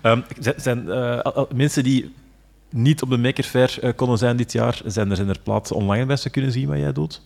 [0.00, 0.20] Ehm,
[0.56, 2.14] zijn eh, mensen die
[2.70, 5.76] niet op de Maker Fair eh, konden zijn dit jaar, zijn er, zijn er plaatsen
[5.76, 7.22] online waar ze kunnen zien wat jij doet?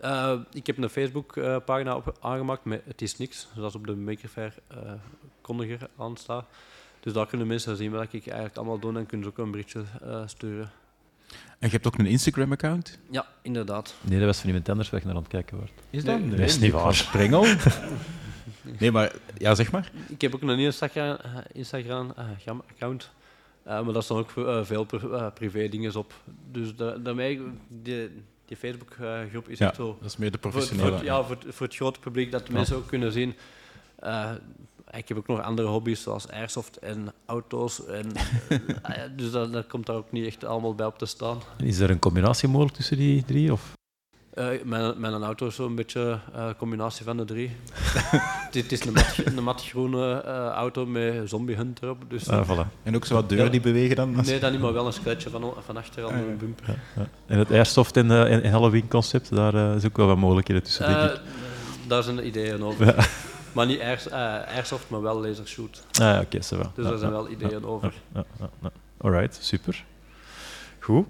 [0.00, 4.28] Eh, ik heb een Facebook-pagina op aangemaakt met Het is niks, zoals op de Maker
[4.28, 4.92] Fair eh,
[5.40, 6.46] kondiger aan staat.
[7.00, 9.50] Dus daar kunnen mensen zien wat ik eigenlijk allemaal doe en kunnen ze ook een
[9.50, 10.70] berichtje eh, sturen.
[11.58, 12.98] En je hebt ook een Instagram-account?
[13.10, 13.94] Ja, inderdaad.
[14.00, 15.72] Nee, dat was van iemand anders waar je naar aan het kijken wordt.
[15.90, 16.18] Is dat?
[16.18, 16.28] dat?
[16.28, 16.94] Nee, is niet waar.
[16.94, 17.46] Sprengel?
[18.80, 19.12] nee, maar...
[19.38, 19.90] Ja, zeg maar.
[20.08, 23.10] Ik heb ook een Instagram, eh, Instagram gram- account,
[23.62, 24.30] eh, maar daar staan ook
[24.66, 26.12] veel pri- eh, privé dingen op.
[26.50, 28.10] Dus da- daarmee, die,
[28.46, 30.96] die Facebook-groep is Ja, echt zo dat is meer de voor, voor, professionele.
[30.96, 33.34] het- ja, voor, het- voor het grote publiek, dat de mensen ook kunnen zien.
[33.96, 34.30] eh,
[34.90, 37.86] ik heb ook nog andere hobby's, zoals airsoft en auto's.
[37.86, 38.12] En,
[38.82, 41.38] eh, dus dat, dat komt daar ook niet echt allemaal bij op te staan.
[41.62, 43.52] Is er een combinatie mogelijk tussen die drie?
[43.52, 43.72] Of?
[44.36, 47.56] Eh, mijn, mijn auto is zo'n beetje een combinatie van de drie.
[48.50, 52.02] Dit is een, mat, een matgroene eh, auto met zombie hunt erop.
[52.08, 52.68] Dus, Ah, voilà.
[52.82, 53.52] En ook zo wat deuren Ja.
[53.52, 54.10] die bewegen dan?
[54.24, 56.24] Nee, dan niet, maar wel een scratchje van, van achter aan Ah, ja.
[56.26, 56.78] de bumper.
[57.26, 60.62] En het airsoft en, eh, en, en Halloween-concept, daar eh, is ook wel wat mogelijkheden
[60.62, 61.20] tussen, denk Eh, ik.
[61.88, 62.86] daar zijn ideeën over.
[62.86, 63.04] Ja.
[63.52, 64.18] Maar niet airs, eh,
[64.54, 65.86] airsoft, maar wel lasershoot.
[66.00, 66.70] Ah, oké, va.
[66.74, 67.92] Dus Ja, daar zijn ja, wel ideeën over.
[68.14, 68.70] ja, ja, ja.
[69.00, 69.84] Alright, super.
[70.80, 71.06] Goed.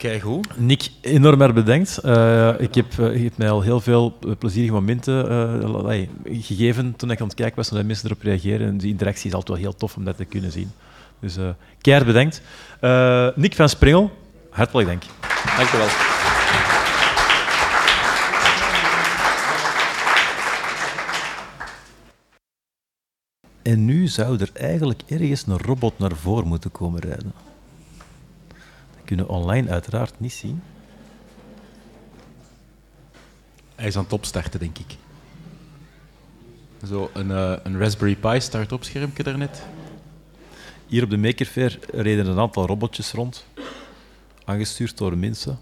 [0.00, 0.40] Kijk hoe.
[0.56, 1.98] Nick, enorm erg bedankt.
[1.98, 6.96] Eh, ik heb, eh, je hebt mij al heel veel eh, plezierige momenten eh, gegeven
[6.96, 8.66] toen ik aan het kijken was en dat mensen erop reageren.
[8.66, 10.70] En die interactie is altijd wel heel tof om dat te kunnen zien.
[11.20, 11.48] Dus eh
[11.80, 12.42] keihard bedankt.
[12.80, 14.10] Eh, Nick van Springel,
[14.50, 15.02] hartelijk dank.
[15.56, 15.88] Dank je wel.
[23.62, 27.49] En nu zou er eigenlijk ergens een robot naar voren moeten komen rijden.
[29.10, 30.62] Kunnen online uiteraard niet zien.
[33.74, 34.96] Hij is aan het opstarten, denk ik.
[36.86, 39.62] Zo een, eh, een Raspberry Pi start-up schermpje daarnet.
[40.86, 43.46] Hier op de Maker Fair reden een aantal robotjes rond,
[44.44, 45.58] aangestuurd door mensen.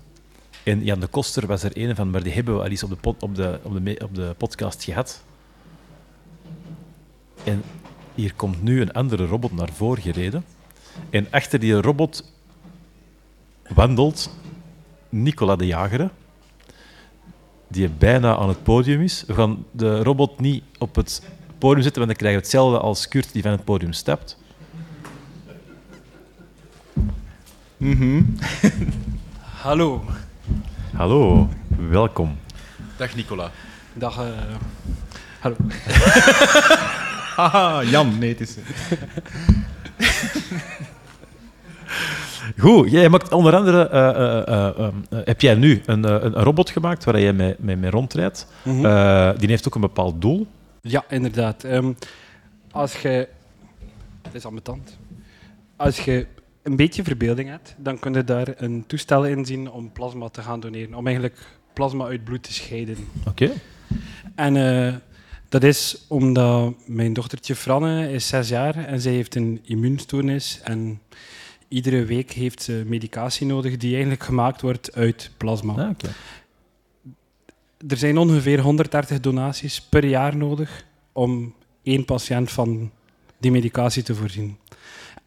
[0.63, 2.91] En Jan de Koster was er een van, maar die hebben we al eens op
[2.91, 5.23] de, pod- op de, op de, op de podcast gehad.
[7.45, 7.63] En
[8.15, 10.45] hier komt nu een andere robot naar voren gereden.
[11.11, 12.37] En achter die robot
[13.75, 14.31] wandelt
[15.09, 16.11] Nicola de Jagere,
[17.69, 19.25] die bijna aan het podium is.
[19.27, 21.23] We gaan de robot niet op het
[21.59, 24.37] podium zetten, want dan krijgen we hetzelfde als Kurt die van het podium stapt.
[29.63, 30.05] Hallo.
[30.97, 31.49] Hallo,
[31.91, 32.39] welkom.
[32.97, 33.51] Dag Nicola.
[33.93, 34.19] Dag.
[34.19, 34.25] eh,
[35.41, 35.57] hallo.
[37.37, 38.19] Haha, Jan.
[38.19, 38.57] Nee, het is...
[42.59, 46.33] Goed, jij maakt onder andere, eh, eh, eh, eh, eh, heb jij nu een, een,
[46.33, 48.47] robot gemaakt waar jij mee, mee, mee rondrijdt.
[48.63, 49.39] Mhm.
[49.39, 50.47] Die heeft ook een bepaald doel.
[50.81, 51.65] Ja, inderdaad.
[51.65, 51.93] Ehm,
[52.71, 53.29] als je...
[54.23, 54.99] Het is ambetant.
[55.77, 56.27] Als je
[56.63, 60.43] een beetje verbeelding hebt, dan kun je daar een toestel in zien om plasma te
[60.43, 60.95] gaan doneren.
[60.95, 61.39] Om eigenlijk
[61.73, 62.97] plasma uit bloed te scheiden.
[63.27, 63.51] Oké.
[64.35, 64.55] En
[65.49, 70.61] dat is omdat mijn dochtertje Franne is zes jaar en zij heeft een immuunstoornis.
[70.65, 71.01] En
[71.69, 75.73] iedere week heeft ze medicatie nodig die eigenlijk gemaakt wordt uit plasma.
[75.73, 75.91] Ah.
[77.89, 82.91] Er zijn ongeveer 130 donaties per jaar nodig om één patiënt van
[83.39, 84.57] die medicatie te voorzien.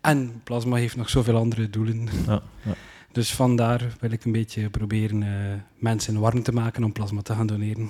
[0.01, 2.07] En plasma heeft nog zoveel andere doelen.
[2.27, 2.73] Ja, ja.
[3.11, 5.29] Dus vandaar wil ik een beetje proberen eh,
[5.77, 7.89] mensen warm te maken om plasma te gaan doneren.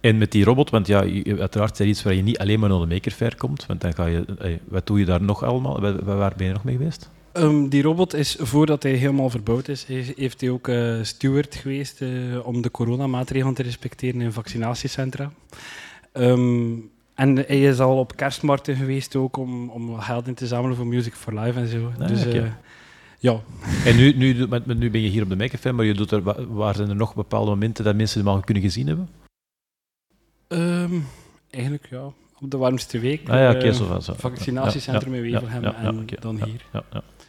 [0.00, 1.00] En met die robot, want ja,
[1.38, 3.80] uiteraard is er iets waar je niet alleen maar naar de Maker Faire komt, want
[3.80, 4.24] dan ga je...
[4.38, 5.80] eh, wat doe je daar nog allemaal?
[6.04, 7.10] Waar ben je nog mee geweest?
[7.34, 9.84] Ehm, die robot is, voordat hij helemaal verbouwd is,
[10.16, 12.10] heeft hij ook eh, steward geweest eh,
[12.46, 15.32] om de coronamaatregelen te respecteren in vaccinatiecentra.
[16.12, 16.72] Ehm,
[17.14, 20.86] en hij is al op kerstmarkten geweest ook om, om geld in te zamelen voor
[20.86, 21.90] Music for Life en zo.
[21.98, 22.50] Ah, dus eh,
[23.18, 23.40] ja,
[23.84, 26.46] En nu, nu, nu ben je hier op de Faire, maar je doet er, wa-
[26.46, 29.08] waar zijn er nog bepaalde momenten dat mensen hem al kunnen gezien hebben?
[30.48, 30.94] ehm,
[31.50, 32.04] eigenlijk ja,
[32.40, 33.28] op de warmste week.
[33.28, 36.60] Ah ja, zo vaccinatiecentrum in Wevelgem en dan ja, hier.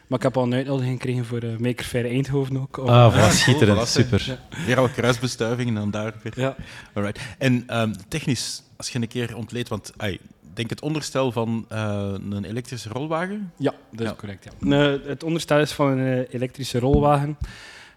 [0.08, 0.14] Ja, ja.
[0.14, 2.78] Maar ik heb al een uitnodiging gekregen voor uh, Maker Faire Eindhoven ook.
[2.78, 3.90] om- Ah, Ja, voilà, schitterend, cool, voilà.
[3.90, 4.40] super.
[4.66, 6.34] Weer al kruisbestuiving en dan daar weer.
[6.36, 6.56] ja.
[6.94, 7.20] Alright.
[7.38, 10.20] En ehm, technisch, als je een keer ontleedt, want ai,
[10.54, 13.52] denk het onderstel van eh, een elektrische rolwagen.
[13.58, 14.16] Ja, dat is Ja.
[14.16, 14.44] correct.
[14.44, 14.52] Ja.
[14.60, 17.38] Nee, het onderstel is van een eh, elektrische rolwagen.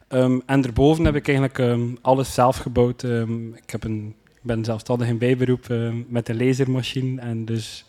[0.08, 3.02] Ehm, en daarboven heb ik eigenlijk ehm, alles zelf gebouwd.
[3.02, 5.66] Ehm, ik, heb een, ik ben zelfstandig in bijberoep
[6.08, 7.20] met een lasermachine.
[7.20, 7.84] En dus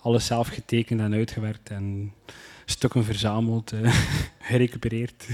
[0.00, 1.70] alles zelf getekend en uitgewerkt.
[1.70, 2.12] En
[2.64, 3.94] stukken verzameld, eh,
[4.50, 5.24] gerecupereerd.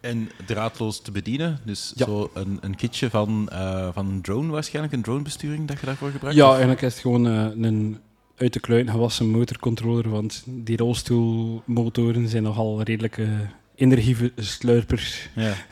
[0.00, 1.58] En draadloos te bedienen.
[1.64, 2.04] Dus Ja.
[2.04, 6.10] zo een, een kitje van, eh, van een drone waarschijnlijk, een dronebesturing dat je daarvoor
[6.10, 6.38] gebruikt?
[6.38, 7.98] Ja, eigenlijk is het gewoon eh, een
[8.36, 10.08] uit de kluin gewassen motorcontroller.
[10.08, 13.28] Want die rolstoelmotoren zijn nogal redelijke
[13.74, 15.28] energieslurpers.
[15.34, 15.54] ja.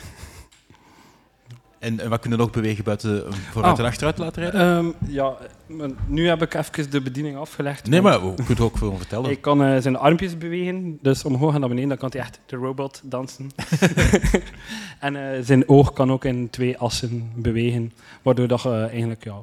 [1.79, 3.81] En, en wat kunnen we nog bewegen buiten eh, vooruit Ah.
[3.81, 4.61] en achteruit laten rijden?
[4.61, 5.37] Ehm, ja,
[6.07, 7.89] nu heb ik even de bediening afgelegd.
[7.89, 9.25] nee, maar we kunnen ook gewoon vertellen.
[9.25, 12.41] Hij kan eh, zijn armpjes bewegen, dus omhoog en naar beneden, dan kan hij echt
[12.47, 13.51] de robot dansen.
[15.01, 19.43] en eh, zijn oog kan ook in twee assen bewegen, waardoor dat je eigenlijk ja,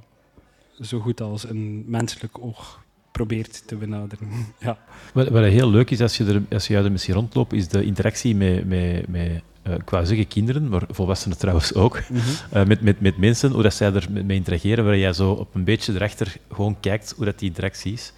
[0.81, 4.27] zo goed als een menselijk oog probeert te benaderen.
[4.59, 4.77] ja.
[5.13, 7.67] Wat, wat heel leuk is als je, er, als je uit de missie rondloopt, is
[7.67, 12.01] de interactie met, met, met eh, ik wou zeggen kinderen, maar volwassenen trouwens ook,
[12.51, 15.55] eh, met, met, met mensen, hoe dat zij er mee interageren, waar jij zo op
[15.55, 18.13] een beetje erachter gewoon kijkt hoe dat die interactie is.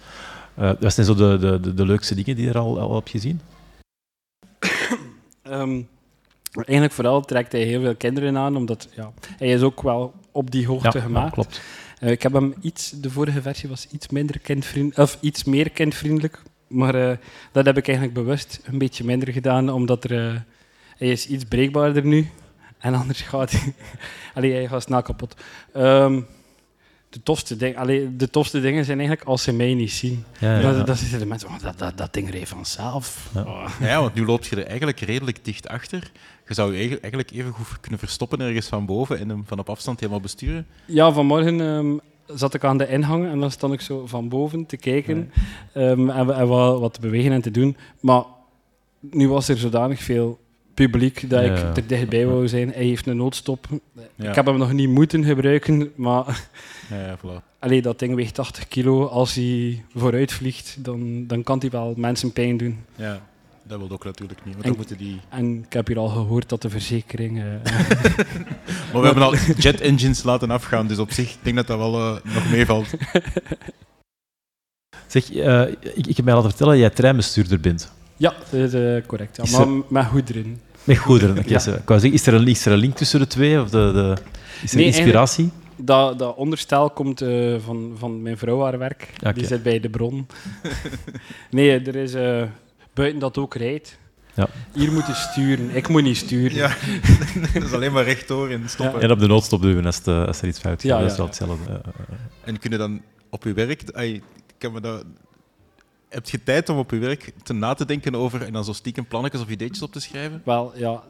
[0.54, 2.94] Eh wat zijn zo de, de, de, de leukste dingen die je er al, al
[2.94, 3.40] hebt gezien?
[5.42, 5.80] Ehm,
[6.52, 10.50] eigenlijk vooral trekt hij heel veel kinderen aan, omdat ja, hij is ook wel op
[10.50, 11.32] die hoogte ja, gemaakt.
[11.32, 11.60] klopt.
[12.00, 15.70] Eh, ik heb hem iets, de vorige versie was iets minder kindvriendelijk, of iets meer
[15.70, 16.42] kindvriendelijk.
[16.66, 17.18] Maar
[17.52, 20.44] dat heb ik eigenlijk bewust een beetje minder gedaan, omdat er,
[20.98, 22.28] hij is iets breekbaarder nu.
[22.78, 23.74] En anders gaat hij,
[24.34, 25.34] allee, hij gaat snel kapot.
[25.72, 26.20] Ehm,
[27.10, 30.24] de, tofste ding, allee, de tofste dingen zijn eigenlijk als ze mij niet zien.
[30.38, 30.82] Ja, ja, Dan, ja.
[30.82, 33.30] dan zitten de mensen, oh, dat, dat, dat ding reed vanzelf.
[33.34, 33.42] Ja.
[33.42, 33.70] Oh.
[33.80, 36.10] Ja, want nu loop je er eigenlijk redelijk dicht achter.
[36.46, 39.58] Je zou je eigen- eigenlijk even goed kunnen verstoppen ergens van boven en hem van
[39.58, 40.66] op afstand helemaal besturen.
[40.84, 41.96] Ja, vanmorgen ehm,
[42.38, 45.32] zat ik aan de ingang en dan stond ik zo van boven te kijken
[45.72, 47.76] ehm, en, en wat, wat te bewegen en te doen.
[48.00, 48.22] Maar
[49.00, 50.38] nu was er zodanig veel
[50.86, 51.54] publiek dat Ja.
[51.70, 52.68] ik er dichtbij wou zijn.
[52.72, 53.66] Hij heeft een noodstop.
[54.14, 54.28] Ja.
[54.28, 56.46] Ik heb hem nog niet moeten gebruiken, maar
[56.90, 57.44] Ja, ja, voilà.
[57.58, 59.06] allee, dat ding weegt 80 kilo.
[59.06, 62.78] Als hij vooruit vliegt, dan, dan kan hij wel mensen pijn doen.
[62.96, 63.20] Ja,
[63.62, 64.54] dat wil ook natuurlijk niet.
[64.54, 65.20] Want En- dan moeten die...
[65.28, 67.38] En ik heb hier al gehoord dat de verzekering...
[67.38, 67.44] eh,
[68.92, 71.78] Maar we hebben al jet engines laten afgaan, dus op zich ik denk dat dat
[71.78, 72.86] wel eh, nog meevalt.
[75.06, 75.62] Zeg, eh,
[75.94, 77.92] ik, ik heb mij laten vertellen dat jij treinbestuurder bent.
[78.16, 79.36] ja, dat is eh, correct.
[79.36, 79.58] Ja.
[79.58, 80.60] Maar er- met goederen.
[80.88, 81.42] Met goederen.
[81.46, 81.60] Ja.
[81.84, 83.60] wou zeggen, is, er een, is er een link tussen de twee?
[83.60, 84.16] Of de, de,
[84.62, 85.50] is er Nee, inspiratie?
[85.76, 89.08] Dat, dat onderstel komt eh, van, van mijn vrouw haar werk.
[89.34, 90.26] Die zit bij de bron.
[91.50, 92.42] nee, er is eh,
[92.94, 93.98] buiten dat ook rijdt.
[94.34, 94.48] Ja.
[94.72, 95.76] Hier moet je sturen.
[95.76, 96.56] Ik moet niet sturen.
[96.56, 96.68] Ja,
[97.52, 99.00] dat is alleen maar rechtdoor en stoppen.
[99.00, 100.82] En op de noodstop duwen als, de- als er iets fout gaat.
[100.82, 101.30] Ja, dat is ja, wel ja.
[101.32, 101.72] hetzelfde.
[101.72, 102.48] eh, eh, eh.
[102.48, 103.82] En kun je dan op je werk...
[103.82, 104.22] ik
[104.58, 105.04] kan me dat,
[106.08, 108.72] heb je tijd om op je werk te na te denken over en dan zo
[108.72, 110.42] stiekem plannetjes of ideetjes op te schrijven?
[110.44, 111.02] Wel, ja...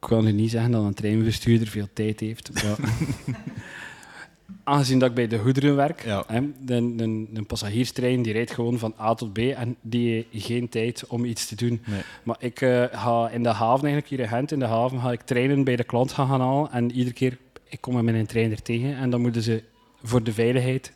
[0.00, 2.50] Ik kan nu niet zeggen dat een treinbestuurder veel tijd heeft.
[2.64, 2.78] Maar
[4.64, 6.24] aangezien dat ik bij de goederen werk, Ja.
[6.26, 6.54] hè, een,
[6.98, 11.06] een, een passagierstrein die rijdt gewoon van A tot B en die heeft geen tijd
[11.06, 11.82] om iets te doen.
[11.86, 12.00] Nee.
[12.22, 15.12] Maar ik eh, ga in de haven, eigenlijk hier in Gent, in de haven, ga
[15.12, 16.70] ik treinen bij de klant gaan, gaan halen.
[16.72, 17.38] En iedere keer,
[17.68, 18.96] ik kom met mijn trein er tegen.
[18.96, 19.62] En dan moeten ze
[20.02, 20.92] voor de veiligheid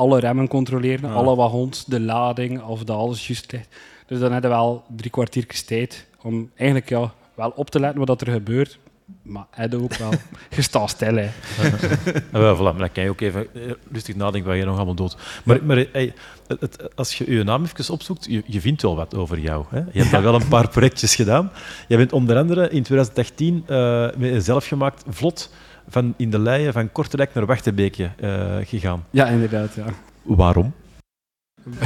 [0.00, 1.14] alle remmen controleren, Ja.
[1.14, 3.68] alle wagons, de lading, of dat alles juist ligt.
[4.06, 8.04] Dus dan hebben we wel drie kwartiertjes tijd om eigenlijk ja, wel op te letten
[8.06, 8.78] wat er gebeurt.
[9.22, 10.10] Maar hij ook wel.
[10.56, 11.28] Je staat stil, hè.
[12.32, 13.60] Ah, wel, voilà, maar dan kan je ook even eh,
[13.92, 15.16] rustig nadenken waar je nog allemaal doet.
[15.44, 16.14] Maar, maar hey,
[16.46, 19.64] het, het- als je je naam even opzoekt, je, je vindt wel wat over jou.
[19.68, 19.78] Hè?
[19.92, 21.52] Je hebt al wel een paar projectjes gedaan.
[21.88, 23.76] Je bent onder andere in 2018 eh,
[24.16, 25.50] met een zelfgemaakt vlot
[25.90, 29.04] van in de leien van Kortrijk naar Wachtenbeekje eh, gegaan.
[29.10, 29.84] Ja, inderdaad, ja.
[30.22, 30.72] Waarom?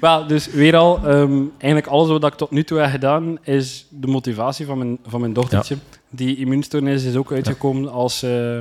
[0.00, 3.86] Wel, dus weer al, ehm, eigenlijk alles wat ik tot nu toe heb gedaan, is
[3.90, 5.76] de motivatie van mijn, van mijn dochtertje.
[6.10, 8.58] Die immuunstoornis is ook uitgekomen als, eh,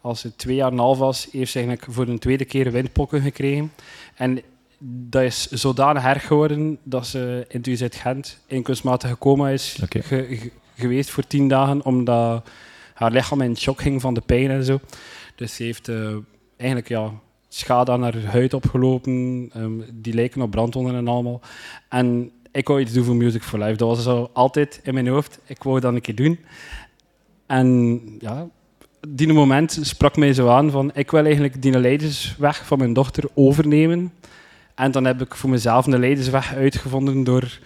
[0.00, 3.20] als ze twee jaar en half was, heeft ze eigenlijk voor een tweede keer windpokken
[3.20, 3.72] gekregen.
[4.14, 4.40] En
[4.78, 9.78] dat is zodanig erg geworden dat ze in het UZ Gent in kunstmatige coma is
[9.90, 12.48] ge- ge- geweest voor tien dagen, omdat
[12.94, 14.80] haar lichaam in shock ging van de pijn en zo.
[15.34, 16.16] Dus ze heeft eh,
[16.56, 17.10] eigenlijk ja,
[17.48, 21.40] schade aan haar huid opgelopen, ehm, die lijken op brandwonden en allemaal.
[21.88, 23.76] En ik wou iets doen voor Music for Life.
[23.76, 25.38] Dat was altijd in mijn hoofd.
[25.46, 26.38] Ik wou dat een keer doen.
[27.46, 28.48] En ja,
[29.08, 33.24] die moment sprak mij zo aan van ik wil eigenlijk die leidersweg van mijn dochter
[33.34, 34.12] overnemen.
[34.74, 37.58] En dan heb ik voor mezelf een leidersweg uitgevonden door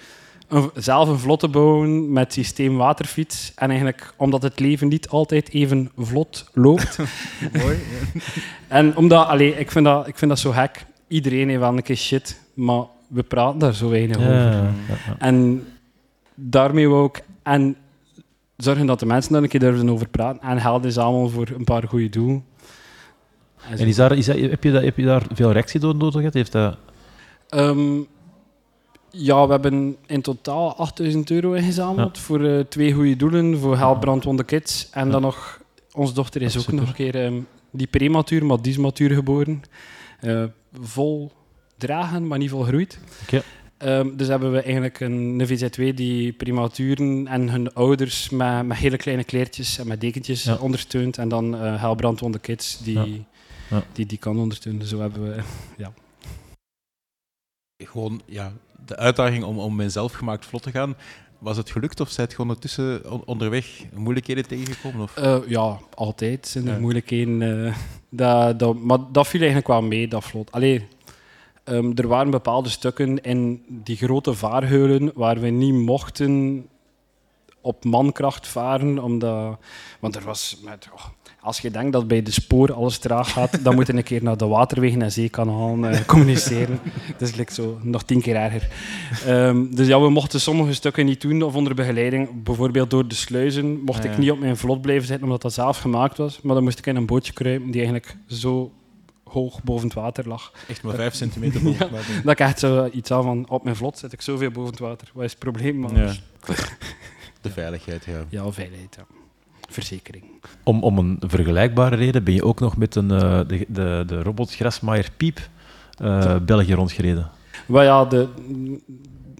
[0.51, 3.53] een- zelf een vlot te bouwen met systeem waterfiets.
[3.57, 6.99] En eigenlijk omdat het leven niet altijd even vlot loopt.
[7.63, 7.79] Mooi.
[8.69, 10.85] En omdat, allee, ik, vind dat, ik vind dat zo gek.
[11.09, 14.31] Iedereen heeft wel een keer shit, maar we praten daar zo weinig over.
[14.33, 14.73] Ja, ja,
[15.07, 15.17] ja.
[15.19, 15.67] En
[16.35, 17.77] daarmee wou ik en
[18.57, 21.49] zorgen dat de mensen daar een keer durven over praten en geld is allemaal voor
[21.57, 22.45] een paar goede doelen.
[23.71, 26.15] En is daar, is dat, heb, je dat, heb je daar veel reactie door nodig
[26.15, 26.35] gehad?
[26.35, 26.77] Heeft dat...
[27.49, 27.99] Ehm,
[29.11, 34.01] ja, we hebben in totaal 8000 euro ingezameld voor eh, twee goede doelen, voor Help
[34.01, 34.89] Brandwonde Kids.
[34.91, 35.13] En Ja.
[35.13, 35.61] dan nog,
[35.93, 37.41] onze dochter is ook nog een keer ehm,
[37.71, 39.63] die prematuur, maar die is matuur geboren.
[40.21, 40.45] Eh,
[40.81, 41.33] vol
[41.77, 42.99] dragen, maar niet vol groeit.
[43.79, 48.77] Ehm, dus hebben we eigenlijk een, een VZ2 die prematuren en hun ouders met, met
[48.77, 50.57] hele kleine kleertjes en met dekentjes Ja.
[50.57, 51.19] ondersteunt.
[51.19, 53.07] En dan eh Help Brandwonde Kids die, Ja.
[53.71, 53.83] Ja.
[53.93, 54.87] Die, die kan ondersteunen.
[54.87, 55.43] Zo hebben we...
[57.85, 58.53] Gewoon, ja,
[58.91, 60.95] de uitdaging om, om mijn zelfgemaakt vlot te gaan.
[61.39, 65.01] Was het gelukt of zijt je gewoon ondertussen on- onderweg moeilijkheden tegengekomen?
[65.03, 65.17] Of?
[65.17, 66.79] Eh, ja, altijd zijn er Ja.
[66.81, 67.65] moeilijkheden.
[67.67, 67.75] eh,
[68.11, 70.53] dat, dat, maar dat viel eigenlijk wel mee, dat vlot.
[70.53, 70.87] Allee,
[71.65, 76.67] ehm, er waren bepaalde stukken in die grote vaarheulen waar we niet mochten
[77.61, 79.59] op mankracht varen, omdat...
[80.01, 80.57] Want er was...
[80.65, 81.05] Met, oh,
[81.43, 84.23] als je denkt dat bij de spoor alles traag gaat, dan moet je een keer
[84.23, 86.81] naar de waterwegen en zeekanalen eh, communiceren.
[87.19, 88.69] Dat is like zo, nog tien keer erger.
[89.27, 92.43] Ehm, dus ja, we mochten sommige stukken niet doen of onder begeleiding.
[92.43, 95.79] Bijvoorbeeld door de sluizen mocht ik niet op mijn vlot blijven zitten omdat dat zelf
[95.79, 96.41] gemaakt was.
[96.43, 98.73] Maar dan moest ik in een bootje kruipen die eigenlijk zo
[99.25, 100.53] hoog boven het water lag.
[100.69, 102.23] Echt maar vijf centimeter boven het water.
[102.23, 104.81] Dat ik echt zo iets aan van, op mijn vlot zit ik zoveel boven het
[104.81, 105.11] water.
[105.15, 105.79] Wat is het probleem?
[105.79, 106.13] Maar, Ja.
[107.41, 108.25] De veiligheid, ja.
[108.29, 109.05] Ja, veiligheid, ja.
[109.69, 110.25] Verzekering.
[110.65, 114.23] Om, om een vergelijkbare reden ben je ook nog met een, eh, de, de, de
[114.23, 115.49] robot Grasmaaier Piep
[115.97, 117.31] eh, België rondgereden.
[117.67, 118.29] Maar ja, de,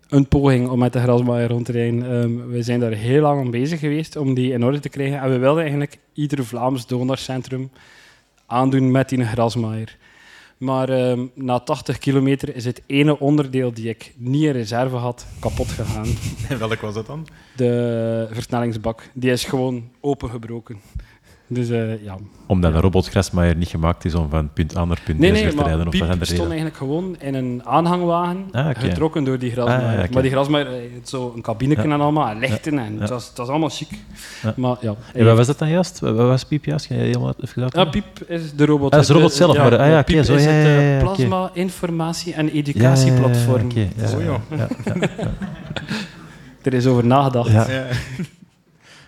[0.09, 2.03] een poging om met de grasmaaier rond te rijden.
[2.03, 5.21] Ehm, we zijn daar heel lang aan bezig geweest om die in orde te krijgen.
[5.21, 7.71] En we wilden eigenlijk ieder Vlaams donorcentrum
[8.47, 9.97] aandoen met die grasmaaier.
[10.61, 15.27] Maar ehm, na 80 kilometer is het ene onderdeel die ik niet in reserve had
[15.39, 16.07] kapot gegaan.
[16.49, 17.27] En welk was dat dan?
[17.57, 19.11] De versnellingsbak.
[19.15, 20.81] Die is gewoon opengebroken.
[21.53, 22.17] Dus eh, ja.
[22.47, 25.31] Omdat een robot Grasmaaier niet gemaakt is om van punt A naar punt B Nee,
[25.31, 25.85] nee, te rijden.
[25.85, 29.87] maar zijn de stond eigenlijk gewoon in een aanhangwagen, Ah, getrokken door die grasmaaier.
[29.89, 30.13] Ah, ja, oké.
[30.13, 31.95] Maar die grasmaaier eh, had zo een cabinetje Ja.
[31.95, 33.89] en allemaal, en lichten, en het, was, het was allemaal chic.
[34.43, 34.55] Ja.
[34.57, 36.01] Maar ja, En wat was dat dan juist?
[36.01, 36.87] Wat was Piep juist?
[36.87, 37.85] Kan je helemaal even ja?
[37.85, 38.85] Piep is de robot.
[38.85, 40.67] Ah, dat is de robot zelf, maar- ah, ja, oké, Piep zo, is ja, het
[40.67, 43.71] ja, eh, plasma, informatie en Ja, ja, ja, educatieplatform.
[43.75, 44.69] ja, ja, ja.
[46.63, 47.69] Er is over nagedacht.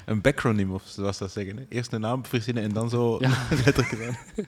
[0.04, 1.56] Een backronym, of zoals dat zeggen.
[1.56, 1.62] Hè?
[1.68, 3.30] Eerst een naam verzinnen en dan zo Ja.
[3.64, 4.46] letterlijk zijn.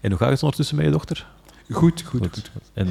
[0.00, 1.26] En hoe gaat het ondertussen met je dochter?
[1.70, 2.50] Goed, goed, goed.
[2.72, 2.88] En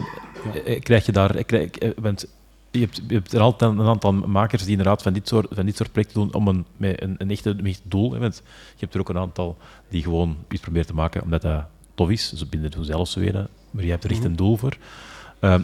[0.65, 1.35] eh, krijg je daar...
[1.35, 2.25] eh, Krijg, eh, want
[2.71, 5.65] je hebt, je hebt er altijd een aantal makers die inderdaad van dit soort, van
[5.65, 8.11] dit soort projecten doen om een, met een, een, echte, een echt doel.
[8.13, 9.57] Hè, want je hebt er ook een aantal
[9.89, 11.65] die gewoon iets proberen te maken omdat dat
[11.95, 12.33] tof is.
[12.33, 14.77] Ze binnen het zelf zo weten, maar je hebt er echt een doel voor.
[15.39, 15.61] Ehm,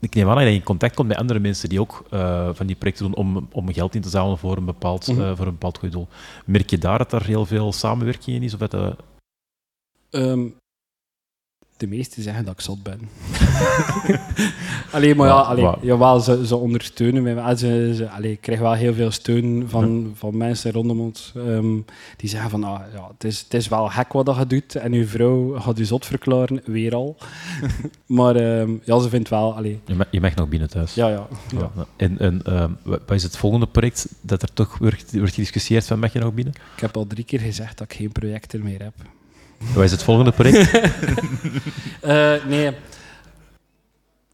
[0.00, 2.66] ik neem aan dat je in contact komt met andere mensen die ook eh, van
[2.66, 5.20] die projecten doen om, om geld in te zamelen voor een bepaald, Mhm.
[5.20, 6.08] eh, voor een bepaald goed doel.
[6.46, 8.52] Merk je daar dat er heel veel samenwerking in is?
[8.54, 8.90] Of dat, eh,
[10.10, 10.48] Ehm,
[11.76, 13.00] de meesten zeggen dat ik zot ben.
[14.92, 17.34] Allee, maar ja, allee, jawel, ze, ze ondersteunen mij.
[17.34, 21.32] maar Ze, ze, allee, ik krijg wel heel veel steun van, van mensen rondom ons.
[21.36, 21.74] ehm,
[22.16, 24.74] die zeggen van, ah, ja, het, is, het is wel gek wat dat je doet.
[24.74, 27.16] En uw vrouw gaat u zot verklaren, weer al.
[28.06, 29.54] maar ehm, ja, ze vindt wel...
[29.56, 30.94] Allee, je, mag, je mag nog binnen thuis.
[30.94, 31.26] ja, ja.
[31.52, 31.70] ja.
[31.76, 31.86] Ja.
[31.96, 35.86] En, en ehm, wa- wat is het volgende project dat er toch wordt, wordt gediscussieerd
[35.86, 36.54] van mag je nog binnen?
[36.74, 38.94] Ik heb al drie keer gezegd dat ik geen projecten meer heb.
[39.74, 40.70] Wat is het volgende project?
[42.00, 42.70] Eh, nee.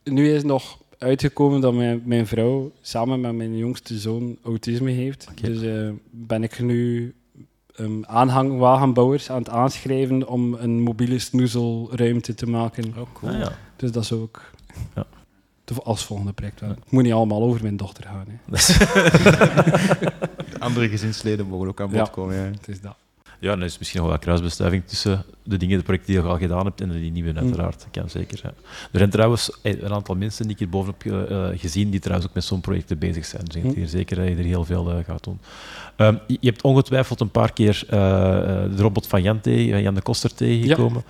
[0.05, 5.29] Nu is nog uitgekomen dat mijn, mijn vrouw samen met mijn jongste zoon autisme heeft.
[5.41, 7.15] Dus eh, ben ik nu
[7.77, 12.95] um, aanhangwagenbouwers aan het aanschrijven om een mobiele snoezelruimte te maken.
[12.99, 13.33] Oh, cool.
[13.33, 13.53] Ah, ja.
[13.77, 14.43] Dus dat is ook...
[15.83, 16.61] als volgende project.
[16.61, 16.69] wel.
[16.71, 18.27] Het moet niet allemaal over mijn dochter gaan.
[18.29, 18.37] Hè.
[20.59, 22.09] Andere gezinsleden mogen ook aan bod Ja.
[22.13, 22.37] komen.
[22.37, 22.43] Ja.
[22.43, 22.97] Het is dat.
[23.43, 26.39] Ja, dan is misschien nog wel kruisbestuiving tussen de dingen, de projecten die je al
[26.39, 27.79] gedaan hebt en die nieuwe, uiteraard.
[27.79, 28.41] Dat kan zeker.
[28.43, 28.53] Ja.
[28.93, 32.29] Er zijn trouwens eh, een aantal mensen die ik hier bovenop eh, gezien, die trouwens
[32.29, 33.45] ook met zo'n projecten bezig zijn.
[33.45, 35.39] Dus ik denk hier zeker dat je er heel veel eh, gaat doen.
[35.97, 40.35] Ehm, je hebt ongetwijfeld een paar keer de robot van Jan, tegen, Jan de Koster
[40.35, 41.05] tegengekomen.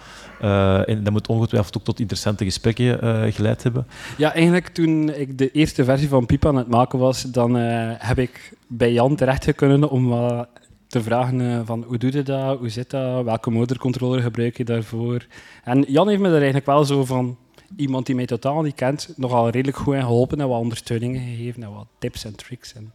[0.87, 3.87] En dat moet ongetwijfeld ook tot interessante gesprekken geleid hebben.
[4.17, 8.19] Ja, eigenlijk toen ik de eerste versie van Piep aan het maken was, dan heb
[8.19, 10.49] ik bij Jan terecht kunnen om wat
[10.93, 14.65] te vragen eh, van hoe doe je dat, hoe zit dat, welke motorcontroller gebruik je
[14.65, 15.27] daarvoor.
[15.65, 17.39] En Jan heeft me daar eigenlijk wel zo van
[17.77, 21.63] iemand die mij totaal niet kent, nogal redelijk goed in geholpen en wat ondersteuningen gegeven
[21.63, 22.73] en wat tips en tricks.
[22.75, 22.93] En,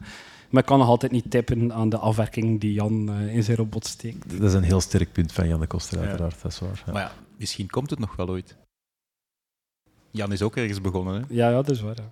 [0.49, 3.57] maar ik kan nog altijd niet tippen aan de afwerking die Jan eh, in zijn
[3.57, 4.39] robot steekt.
[4.39, 6.05] Dat is een heel sterk punt van Jan de Koster, Ja.
[6.07, 6.41] uiteraard.
[6.41, 6.83] Dat is waar.
[6.85, 6.91] ja.
[6.91, 8.55] Maar ja, misschien komt het nog wel ooit.
[10.11, 11.13] Jan is ook ergens begonnen.
[11.13, 11.19] Hè?
[11.29, 11.95] Ja, ja, dat is waar.
[11.95, 12.11] ja.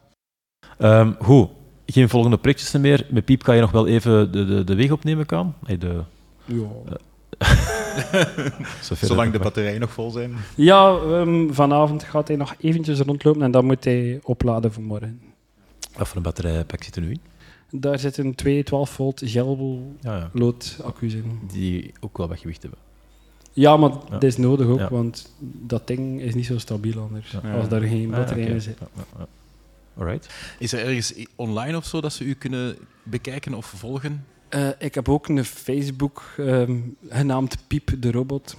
[0.77, 1.49] Ehm, goed,
[1.85, 3.05] geen volgende projectjes meer.
[3.09, 5.53] Met Piep kan je nog wel even de, de, de weg opnemen, kan?
[5.65, 6.01] Hey, de,
[6.45, 6.67] Ja.
[8.81, 10.35] zover Zolang de batterijen nog vol zijn.
[10.55, 15.21] Ja, ehm, vanavond gaat hij nog eventjes rondlopen en dan moet hij opladen voor morgen.
[15.97, 17.19] Wat voor een batterijpak zit er nu in?
[17.79, 19.21] Daar zitten twee 12 volt
[20.01, 20.51] Ja, ja.
[20.83, 21.39] accu's in.
[21.51, 22.79] Die ook wel wat gewicht hebben.
[23.53, 23.97] Ja, maar Ja.
[24.09, 24.89] dat is nodig ook, Ja.
[24.89, 27.35] want dat ding is niet zo stabiel anders.
[27.43, 27.53] Ja.
[27.53, 28.53] Als daar geen Ah, batterij oké.
[28.53, 28.77] in zit.
[29.97, 30.29] Alright.
[30.59, 34.25] Is er ergens online of zo dat ze u kunnen bekijken of volgen?
[34.49, 36.77] Eh, ik heb ook een Facebook ehm,
[37.09, 38.57] genaamd Piep de Robot.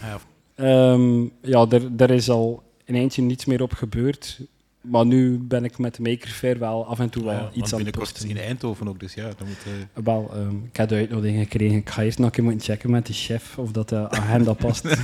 [0.00, 0.18] Ja,
[0.54, 4.40] Ehm, ja, daar, daar is al een eindje niets meer op gebeurd.
[4.80, 7.54] Maar nu ben ik met de Maker Faire wel af en toe wel Ja, want
[7.54, 9.56] iets aan het binnenkort in Eindhoven ook, dus ja, dan moet...
[9.94, 11.76] eh, Wel, ehm, ik heb de uitnodiging gekregen.
[11.76, 14.52] Ik ga eerst nog een keer moeten checken met de chef of dat de agenda
[14.52, 14.84] past.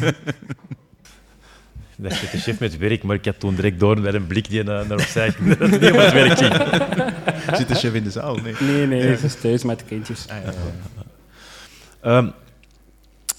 [1.96, 4.48] Dat is de chef met werk, maar ik had toen direct door met een blik
[4.50, 5.48] die naar, naar opzij ging.
[5.56, 6.54] Dat het niet om het werk ging.
[7.58, 8.34] Zit de chef in de zaal?
[8.36, 8.54] Nee.
[8.60, 10.26] nee, nee, ze is thuis met de kindjes.
[10.28, 10.52] Ah, ja.
[12.00, 12.28] Ehm,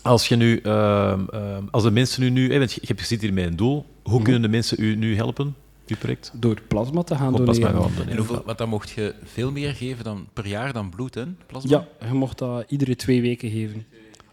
[0.01, 3.21] als je nu, ehm, ehm, als de mensen nu, nu hè, want je, je zit
[3.21, 4.23] hier met een doel, hoe Mhm.
[4.23, 5.55] kunnen de mensen u nu helpen,
[5.87, 6.31] uw project?
[6.33, 7.61] Door plasma te doneren.
[7.61, 8.09] gaan doneren.
[8.09, 11.23] En hoeveel, want dan mocht je veel meer geven dan per jaar dan bloed, hè?
[11.45, 11.85] Plasma?
[11.99, 13.85] Ja, je mocht dat iedere twee weken geven.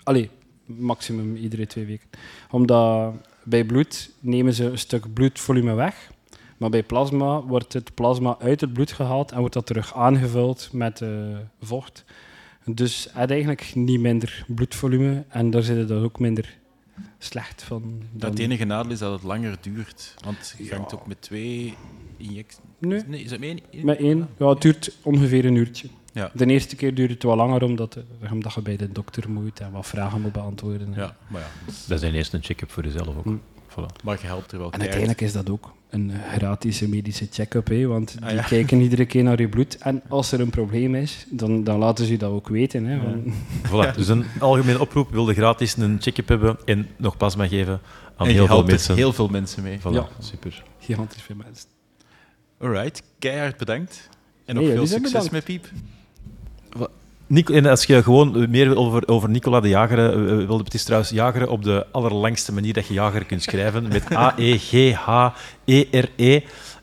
[0.02, 0.30] Allee,
[0.66, 2.06] maximum iedere twee weken.
[2.50, 3.14] Omdat
[3.44, 6.12] bij bloed nemen ze een stuk bloedvolume weg.
[6.56, 10.68] Maar bij plasma wordt het plasma uit het bloed gehaald en wordt dat terug aangevuld
[10.72, 11.08] met eh,
[11.60, 12.04] vocht.
[12.64, 16.58] Dus het eigenlijk niet minder bloedvolume en daar zit het dan ook minder
[17.18, 18.02] slecht van.
[18.12, 18.30] Dan...
[18.30, 20.14] Het enige nadeel is dat het langer duurt.
[20.24, 21.74] Want je hangt ook met twee
[22.16, 22.60] injecties.
[22.78, 23.84] Nee, Nee, is het met één?
[23.84, 24.28] met één.
[24.38, 25.88] Ja, het duurt ongeveer een uurtje.
[26.14, 26.30] Ja.
[26.34, 29.60] De eerste keer duurt het wel langer omdat, eh, omdat je bij de dokter moet
[29.60, 30.92] en wat vragen moet beantwoorden.
[30.96, 31.72] Ja, maar ja.
[31.88, 33.24] Dat is eerst een check-up voor jezelf ook.
[33.24, 33.36] Hm.
[33.70, 34.02] Voilà.
[34.04, 37.86] Maar je helpt er wel En uiteindelijk is dat ook een gratis medische check-up, hè,
[37.86, 38.42] want Ah, die ja.
[38.42, 39.76] kijken iedere keer naar je bloed.
[39.78, 42.84] En als er een probleem is, dan, dan laten ze je dat ook weten.
[42.84, 43.32] Hè, van-
[43.66, 43.94] Voilà.
[43.96, 47.80] Dus een algemene oproep, wilde gratis een check-up hebben en nog plasma geven
[48.16, 48.94] aan en je heel veel mensen.
[48.96, 49.78] heel veel mensen mee.
[49.78, 50.08] Voilà, Ja.
[50.18, 50.62] super.
[50.78, 51.68] Gigantisch veel mensen.
[52.60, 54.08] Alright, keihard bedankt.
[54.44, 55.30] En nog Nee, veel succes bedankt.
[55.30, 55.68] met Piep.
[57.26, 60.16] Nico, en als je gewoon meer over, over Nicola de Jager eh,
[60.46, 64.10] wilde, het is trouwens Jager op de allerlangste manier dat je Jager kunt schrijven, met
[64.10, 65.32] E A-E-G-H-E-R-E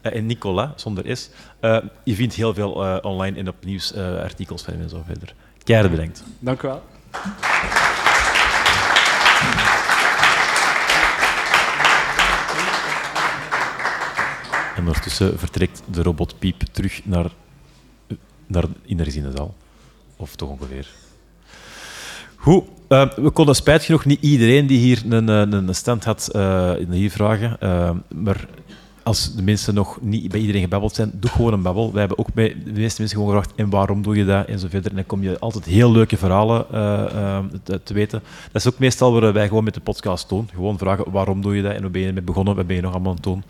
[0.02, 1.30] eh, en Nicola, zonder S.
[1.60, 5.34] Eh, je vindt heel veel eh, online en op nieuwsartikels van hem en zo verder.
[5.64, 6.24] Keihard bedankt.
[6.40, 6.84] Dank u wel.
[14.76, 17.30] En ondertussen vertrekt de robot Piep terug naar,
[18.48, 19.56] naar in de rezinezaal.
[20.22, 20.88] Of toch ongeveer.
[22.36, 26.30] Goed, eh, we konden spijt genoeg niet iedereen die hier een, een, een stand had
[26.34, 27.60] eh, hier vragen.
[27.60, 28.48] Eh, maar
[29.04, 31.92] als de mensen nog niet bij iedereen gebabbeld zijn, doe gewoon een babbel.
[31.92, 34.60] Wij hebben ook bij de meeste mensen gewoon gevraagd, en waarom doe je dat, en
[34.60, 34.90] zo verder.
[34.90, 38.22] En dan kom je altijd heel leuke verhalen eh, eh, te, te weten.
[38.52, 40.50] Dat is ook meestal waar wij gewoon met de podcast doen.
[40.54, 42.82] Gewoon vragen, waarom doe je dat, en hoe ben je ermee begonnen, wat ben je
[42.82, 43.44] nog allemaal aan het doen.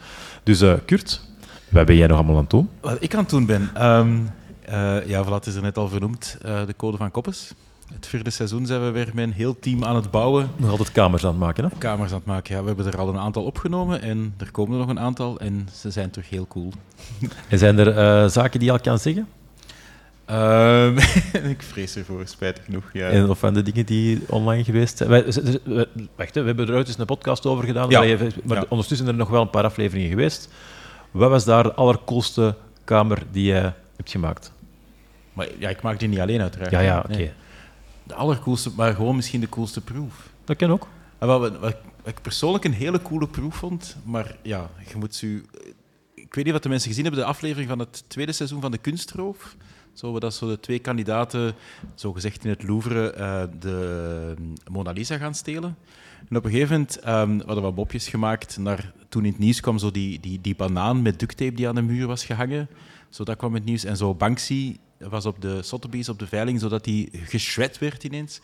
[0.44, 1.22] Dus eh, Kurt,
[1.70, 2.70] wat ben jij nog allemaal aan het doen?
[2.82, 3.70] Wat ik aan het doen ben.
[3.74, 4.18] ehm
[4.66, 6.38] eh ja, het is er net al vernoemd.
[6.42, 7.54] eh, de Code van Koppes.
[7.94, 10.50] Het vierde seizoen zijn we weer met een heel team aan het bouwen.
[10.56, 11.70] Nog altijd kamers aan het maken, hè?
[11.78, 12.56] Kamers aan het maken.
[12.56, 15.40] Ja, we hebben er al een aantal opgenomen en er komen er nog een aantal.
[15.40, 16.72] En ze zijn toch heel cool.
[17.50, 19.28] En zijn er eh, zaken die je al kan zeggen?
[20.26, 20.98] Ehm,
[21.56, 22.90] ik vrees ervoor, spijtig genoeg.
[22.94, 23.08] Ja.
[23.10, 25.10] En, of van de dingen die online geweest zijn?
[25.10, 25.24] Wij,
[26.16, 28.02] wacht, we hebben er ooit eens een podcast over gedaan, Ja.
[28.02, 28.66] je- maar Ja.
[28.70, 30.50] ondertussen zijn er nog wel een paar afleveringen geweest.
[31.12, 33.72] Wat was daar de allercoolste kamer die je
[34.02, 34.54] hebt gemaakt?
[35.34, 36.72] Maar ja, ik maak die niet alleen uiteraard.
[36.72, 37.16] Ja, ja, oké.
[37.16, 37.32] Nee.
[38.04, 40.30] De allercoolste, maar gewoon misschien de coolste proef.
[40.46, 40.88] Dat kan ook.
[41.18, 45.16] En wat, wat, wat ik persoonlijk een hele coole proef vond, maar ja, je moet
[45.16, 45.42] ze...
[46.14, 48.72] Ik weet niet wat de mensen gezien hebben, de aflevering van het tweede seizoen van
[48.72, 49.56] de Kunstroof.
[49.94, 51.54] Zo, dat zo de twee kandidaten,
[51.96, 54.36] zo gezegd in het Louvre, uh, de
[54.72, 55.78] Mona Lisa gaan stelen.
[56.30, 59.40] En op een gegeven moment um, hadden we wat mopjes gemaakt naar toen in het
[59.40, 62.68] nieuws kwam zo die, die, die banaan met ducttape die aan de muur was gehangen.
[63.12, 63.84] Zo, dat kwam het nieuws.
[63.84, 68.40] En zo Banksy was op de Sotheby's op de veiling, zodat die geschwet werd ineens.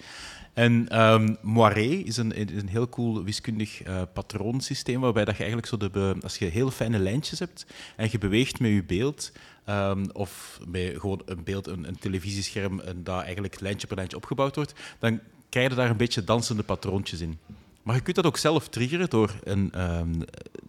[0.53, 5.71] En um, Moiré is een, een heel cool wiskundig uh, patroonsysteem, waarbij dat je eigenlijk
[5.71, 7.65] zo de, als je heel fijne lijntjes hebt
[7.95, 9.31] en je beweegt met je beeld,
[9.69, 14.17] um, of met gewoon een beeld, een, een televisiescherm, en dat eigenlijk lijntje per lijntje
[14.17, 17.39] opgebouwd wordt, dan krijg je daar een beetje dansende patroontjes in.
[17.87, 20.23] Maar je kunt dat ook zelf triggeren door een, um,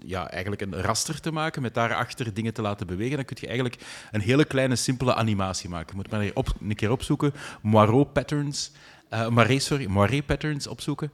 [0.05, 3.17] ja, eigenlijk een raster te maken, met daarachter dingen te laten bewegen.
[3.17, 5.89] Dan kun je eigenlijk een hele kleine, simpele animatie maken.
[5.91, 7.33] Je moet maar een keer opzoeken.
[7.63, 8.73] Moirot patterns.
[9.11, 11.11] Uh, Moiré, sorry, Moiré patterns opzoeken.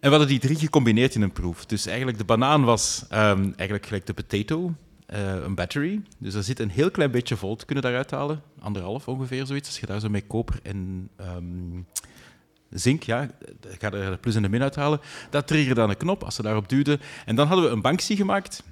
[0.00, 1.66] we hadden die drie gecombineerd in een proef.
[1.66, 4.74] Dus eigenlijk de banaan was um, eigenlijk gelijk de potato,
[5.14, 6.02] uh, een battery.
[6.18, 8.42] Dus er zit een heel klein beetje volt kunnen daaruit halen.
[8.60, 9.68] Anderhalf ongeveer zoiets.
[9.68, 11.86] Als je daar zo met koper en um,
[12.72, 13.22] zink, ja,
[13.70, 15.00] ik ga er plus en de min uithalen.
[15.30, 17.00] Dat triggerde dan een knop als ze daarop duwden.
[17.24, 18.62] En dan hadden we een Banksy gemaakt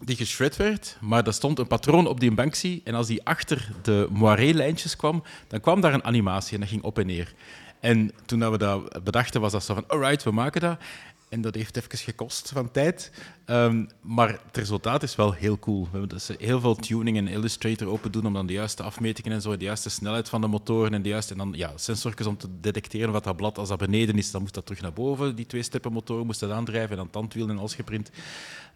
[0.00, 2.80] die geschred werd, maar er stond een patroon op die Banksy.
[2.84, 6.82] En als die achter de moiré-lijntjes kwam, dan kwam daar een animatie en dat ging
[6.82, 7.34] op en neer.
[7.80, 10.78] En toen we dat bedachten, was dat zo van, alright, we maken dat.
[11.28, 13.12] En dat heeft even gekost van tijd.
[13.46, 15.82] Um, maar het resultaat is wel heel cool.
[15.82, 19.32] We hebben dus heel veel tuning en Illustrator open doen om dan de juiste afmetingen
[19.32, 21.32] en zo, de juiste snelheid van de motoren en de juiste...
[21.32, 24.40] En dan ja, sensorjes om te detecteren wat dat blad, als dat beneden is, dan
[24.40, 25.36] moest dat terug naar boven.
[25.36, 28.10] Die twee steppen motoren moesten dat aandrijven en dan tandwielen en alles geprint.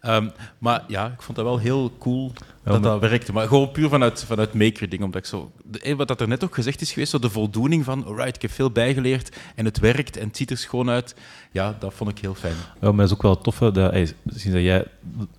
[0.05, 2.33] Um, maar ja, ik vond dat wel heel cool
[2.63, 3.33] dat dat werkte.
[3.33, 5.03] Maar gewoon puur vanuit, vanuit maker-ding.
[5.03, 5.51] Omdat ik zo...
[5.63, 8.41] De, wat dat er net ook gezegd is geweest, zo de voldoening van alright, ik
[8.41, 11.15] heb veel bijgeleerd en het werkt en het ziet er schoon uit.
[11.51, 12.55] Ja, dat vond ik heel fijn.
[12.81, 14.85] Ja, maar het is ook wel tof dat, hey, sinds dat jij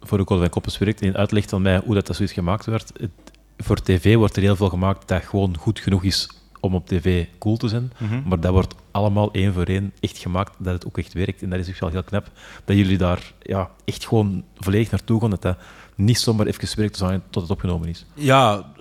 [0.00, 2.66] voor de Code van Koppes werkt en uitlegt aan mij hoe dat, dat zoiets gemaakt
[2.66, 2.92] werd.
[2.96, 3.10] Het,
[3.58, 6.28] voor tv wordt er heel veel gemaakt dat gewoon goed genoeg is
[6.60, 7.92] om op tv cool te zijn.
[7.98, 11.42] Mm Maar dat wordt allemaal één voor één echt gemaakt dat het ook echt werkt.
[11.42, 12.30] En dat is ook wel heel knap
[12.64, 15.30] dat jullie daar ja, echt gewoon volledig naartoe gaan.
[15.30, 15.56] Dat dat
[15.94, 16.98] niet zomaar even werkt
[17.30, 18.06] tot het opgenomen is.
[18.14, 18.72] Ja,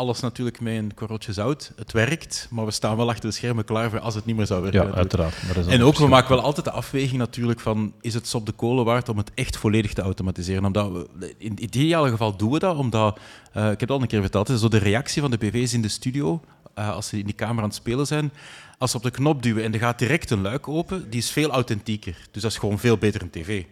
[0.00, 1.72] alles natuurlijk met een korreltje zout.
[1.76, 4.46] Het werkt, maar we staan wel achter de schermen klaar voor als het niet meer
[4.46, 4.86] zou werken.
[4.86, 5.34] Ja, uiteraard.
[5.66, 8.84] en ook, we maken wel altijd de afweging natuurlijk van, is het op de kolen
[8.84, 10.64] waard om het echt volledig te automatiseren?
[10.64, 13.18] Omdat we, in het ideale geval doen we dat, omdat,
[13.56, 15.82] uh, ik heb het al een keer verteld, zo de reactie van de BV's in
[15.82, 16.40] de studio,
[16.78, 18.32] uh, als ze in die kamer aan het spelen zijn,
[18.78, 21.30] als ze op de knop duwen en er gaat direct een luik open, die is
[21.30, 22.28] veel authentieker.
[22.30, 23.64] Dus dat is gewoon veel beter in tv.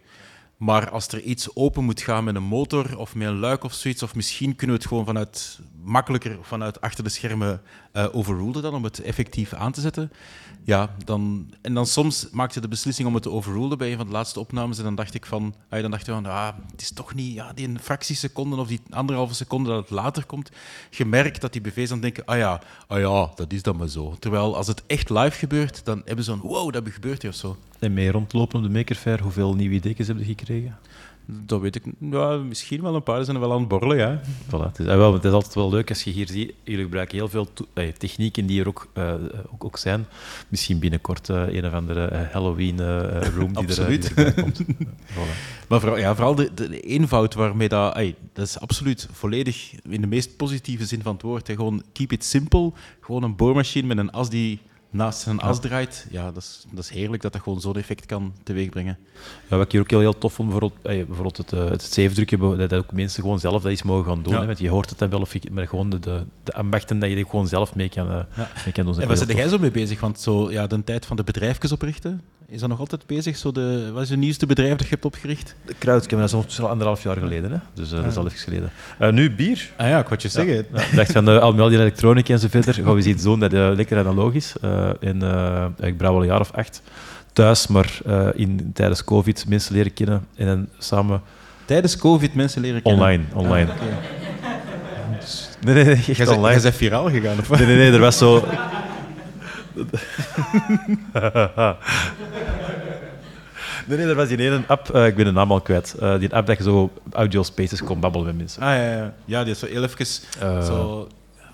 [0.59, 3.73] Maar als er iets open moet gaan met een motor of met een luik of
[3.73, 7.61] zoiets, of misschien kunnen we het gewoon vanuit makkelijker vanuit achter de schermen
[7.93, 10.11] uh, overrulen dan om het effectief aan te zetten.
[10.63, 14.05] Ja, dan, en dan soms maakte de beslissing om het te overrulen bij een van
[14.05, 14.77] de laatste opnames.
[14.77, 17.33] En dan dacht ik van, ah, dan dacht je van ah, het is toch niet
[17.33, 20.49] ja, die een fractieseconde of die anderhalve seconde dat het later komt.
[20.89, 23.87] Je merkt dat die BV's dan denken, ah ja, ah ja, dat is dan maar
[23.87, 24.15] zo.
[24.19, 27.37] Terwijl als het echt live gebeurt, dan hebben ze een wow, dat gebeurt hier of
[27.37, 27.57] zo.
[27.79, 30.77] En mee rondlopen op de Maker Fair, hoeveel nieuwe ideeën hebben je gekregen?
[31.31, 33.97] Dat weet ik ja, misschien wel een paar zijn wel aan het borrelen.
[33.97, 34.21] Ja.
[34.45, 36.53] Voilà, het, is, ah, wel, het is altijd wel leuk als je hier ziet.
[36.63, 39.13] Jullie gebruiken heel veel eh, technieken die er ook, uh,
[39.51, 40.05] ook, ook, zijn.
[40.47, 44.61] Misschien binnenkort uh, een of andere Halloween-room die, er, die komt.
[45.13, 45.67] voilà.
[45.67, 47.95] Maar vooral, ja, vooral de, de, eenvoud waarmee dat...
[48.33, 51.47] Dat is absoluut volledig in de meest positieve zin van het woord.
[51.47, 51.55] Hè.
[51.55, 52.71] Gewoon keep it simple.
[52.99, 54.59] Gewoon een boormachine met een as die
[54.89, 58.05] naast zijn as draait, ja, dat is, dat is heerlijk dat dat gewoon zo'n effect
[58.05, 58.97] kan teweegbrengen.
[59.49, 61.83] Ja, wat ik hier ook heel, heel tof vond, bijvoorbeeld, eh, bijvoorbeeld het, uh, het
[61.83, 64.33] zeefdrukje, dat ook mensen gewoon zelf dat iets mogen gaan doen.
[64.33, 66.99] Hè, want je hoort het dan wel, of je, maar gewoon de, de, de ambachten
[66.99, 68.49] dat je gewoon zelf mee kan, uh, ja.
[68.63, 69.01] mee kan doen.
[69.01, 69.99] En waar zit jij zo mee bezig?
[69.99, 72.21] Want zo, ja, de tijd van de bedrijfjes oprichten,
[72.51, 73.37] is dat nog altijd bezig?
[73.37, 75.55] Zo de, wat is het nieuwste bedrijf dat je hebt opgericht?
[75.65, 77.51] De Crowdcam, dat is al anderhalf jaar geleden.
[77.51, 77.57] Hè?
[77.73, 78.71] Dus uh, dat is al even geleden.
[79.01, 79.69] Uh, nu bier.
[79.77, 80.65] Ah ja, ik wat je zeggen.
[80.73, 83.23] Ja, ik dacht van uh, al die elektronica en zo verder, gaan we eens iets
[83.23, 84.53] doen dat lekker analogisch.
[84.99, 85.21] en
[85.79, 86.81] ik brouw al een jaar of acht
[87.33, 87.99] thuis, maar
[88.33, 91.21] in, tijdens COVID mensen leren kennen en dan samen...
[91.65, 93.01] Tijdens COVID mensen leren kennen?
[93.01, 93.71] Online, online.
[93.71, 93.87] Ah, okay.
[95.61, 96.53] Nee, nee, nee, echt jij online.
[96.53, 98.43] Jij bent viraal gegaan, of Nee, nee, nee, er was zo...
[103.87, 105.95] nee, nee, er was die ene app, uh, ik ben de naam al kwijt.
[106.01, 108.61] Uh, die app dat je zo audio spaces kon babbelen met mensen.
[108.61, 109.13] Ah ja, ja.
[109.25, 110.05] ja die is zo heel even
[110.41, 111.07] uh, zo.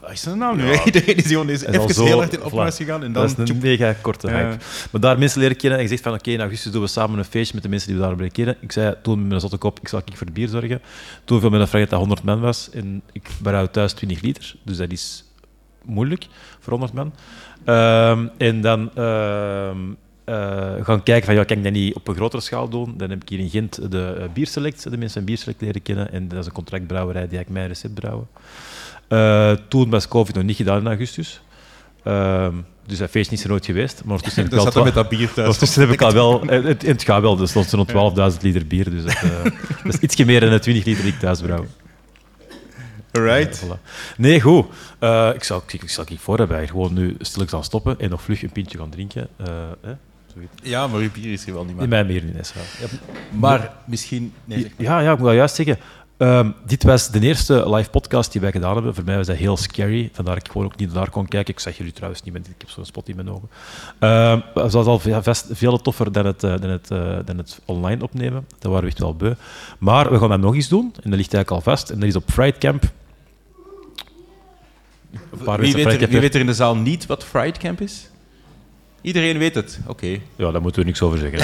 [0.05, 0.65] Wat is zijn naam nu?
[0.65, 0.85] Ja.
[0.85, 3.03] Iedereen is gewoon even zo, heel hard in opnames gegaan.
[3.03, 4.57] En dan dat is een mega korte hype.
[4.91, 7.19] Maar daar mensen leren kennen en gezegd van oké, okay, in augustus doen we samen
[7.19, 8.57] een feestje met de mensen die we daar leren kennen.
[8.59, 10.81] Ik zei toen met mijn zotte kop, ik zal ik voor het bier zorgen.
[11.23, 14.21] Toen viel me een vraag dat dat 100 man was en ik berouw thuis 20
[14.21, 14.55] liter.
[14.63, 15.24] Dus dat is
[15.85, 16.27] moeilijk
[16.59, 17.13] voor 100 man.
[17.75, 22.15] Um, en dan um, eh, gaan kijken van, ja, kan ik dat niet op een
[22.15, 22.93] grotere schaal doen?
[22.97, 26.11] Dan heb ik hier in Gent de uh, Bierselect, de mensen van Bierselect leren kennen.
[26.11, 28.27] En dat is een contractbrouwerij die ik mijn recept brouwen.
[29.09, 31.41] Uh, toen was COVID nog niet gedaan in augustus.
[32.07, 32.47] Uh,
[32.85, 34.01] dus dat feest is er nooit geweest.
[34.03, 34.83] Maar ondertussen heb ik wel...
[34.83, 35.47] met dat bier thuis.
[35.47, 36.41] Ondertussen heb ik al wel...
[36.47, 37.91] Het, het gaat wel, dus stond rond
[38.35, 38.89] 12.000 liter bier.
[38.89, 39.17] Dus dat,
[39.83, 41.65] dat is ietsje meer dan de 20 liter die ik thuis brouw.
[43.23, 43.81] Ja, voilà.
[44.17, 44.65] Nee, goed.
[44.99, 46.67] Uh, ik zal ik, ik, zal ik voor hebben.
[46.67, 49.27] Gewoon nu stilletjes aan stoppen en nog vlug een pintje gaan drinken.
[49.41, 49.47] Uh,
[49.81, 49.93] hè?
[50.63, 51.83] Ja, maar uw bier is hier wel niet meer.
[51.83, 52.87] In mijn bier niet, is ja.
[53.29, 54.33] Maar misschien...
[54.45, 55.77] Nee, ja, ja, ik moet wel juist zeggen.
[56.17, 58.95] Um, dit was de eerste live podcast die wij gedaan hebben.
[58.95, 60.09] Voor mij was dat heel scary.
[60.13, 61.53] Vandaar dat ik gewoon ook niet naar kon kijken.
[61.53, 63.49] Ik zag jullie trouwens niet, met, ik heb zo'n spot in mijn ogen.
[63.99, 67.59] Um, dat was al veel, veel toffer dan het, uh, dan, het, uh, dan het
[67.65, 68.45] online opnemen.
[68.59, 69.33] Dat waren we echt wel beu.
[69.77, 70.93] Maar we gaan dat nog eens doen.
[71.03, 71.89] En dat ligt eigenlijk al vast.
[71.89, 72.83] En dat is op Fright Camp.
[75.37, 78.09] Wie weet, er, wie weet er in de zaal niet wat Fright Camp is?
[79.01, 79.79] Iedereen weet het.
[79.81, 79.91] Oké.
[79.91, 80.21] Okay.
[80.35, 81.39] Ja, daar moeten we niks over zeggen.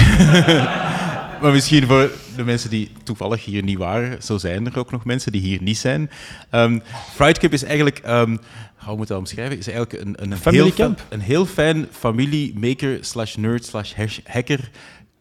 [1.41, 5.05] maar misschien voor de mensen die toevallig hier niet waren, zo zijn er ook nog
[5.05, 6.09] mensen die hier niet zijn.
[6.51, 6.81] Um,
[7.13, 8.39] Fright Camp is eigenlijk, um,
[8.75, 11.05] hoe moet ik dat omschrijven, is eigenlijk een, een, Family heel, camp?
[11.09, 13.93] een heel fijn familie maker slash nerd slash
[14.25, 14.69] hacker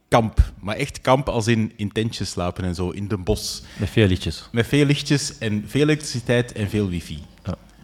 [0.08, 0.52] kamp.
[0.60, 3.62] Maar echt kamp als in in tentjes slapen en zo, in de bos.
[3.76, 4.48] Met veel lichtjes.
[4.52, 7.18] Met veel lichtjes en veel elektriciteit en veel wifi.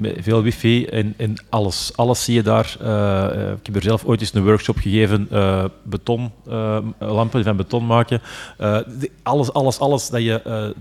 [0.01, 1.92] Veel wifi en, en alles.
[1.97, 2.76] Alles zie je daar.
[2.82, 7.57] Uh, ik heb er zelf ooit eens een workshop gegeven, uh, beton, uh, lampen van
[7.57, 8.20] beton maken.
[8.57, 10.74] De, alles, alles, alles dat je,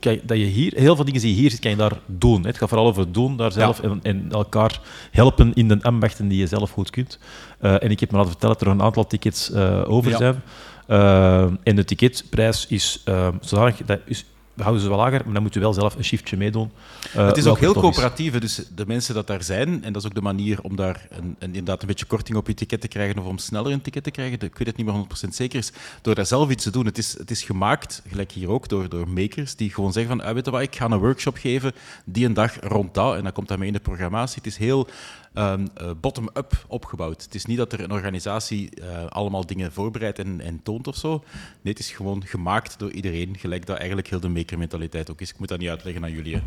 [0.00, 2.46] kan, dat je hier, heel veel dingen die je hier ziet, kan je daar doen.
[2.46, 3.88] Het gaat vooral over doen daar zelf ja.
[3.88, 7.18] en, en, elkaar helpen in de ambachten die je zelf goed kunt.
[7.58, 9.52] en ik heb me laten vertellen dat er een aantal tickets
[9.86, 10.16] over ja.
[10.16, 10.42] zijn.
[11.62, 13.04] en de ticketprijs is
[13.40, 14.24] zodanig, dat is
[14.54, 16.70] we houden ze wel lager, maar dan moet je wel zelf een shiftje meedoen.
[17.16, 20.08] Uh, het is ook heel coöperatief, dus de mensen dat daar zijn, en dat is
[20.08, 22.88] ook de manier om daar een, een, inderdaad een beetje korting op je ticket te
[22.88, 25.58] krijgen of om sneller een ticket te krijgen, ik weet het niet meer 100% zeker,
[25.58, 25.72] is
[26.02, 26.86] door daar zelf iets te doen.
[26.86, 30.26] Het is, het is gemaakt, gelijk hier ook, door, door makers die gewoon zeggen van,
[30.26, 31.72] ah, weet je wat, ik ga een workshop geven
[32.04, 34.36] die een dag rond dat, en dan komt dat mee in de programmatie.
[34.36, 34.88] Het is heel
[35.34, 37.22] um, uh, bottom-up opgebouwd.
[37.22, 40.96] Het is niet dat er een organisatie uh, allemaal dingen voorbereidt en, en, toont of
[40.96, 41.24] zo.
[41.60, 45.30] Nee, het is gewoon gemaakt door iedereen, gelijk dat eigenlijk heel de maker-mentaliteit ook is.
[45.30, 46.40] Ik moet dat niet uitleggen aan jullie.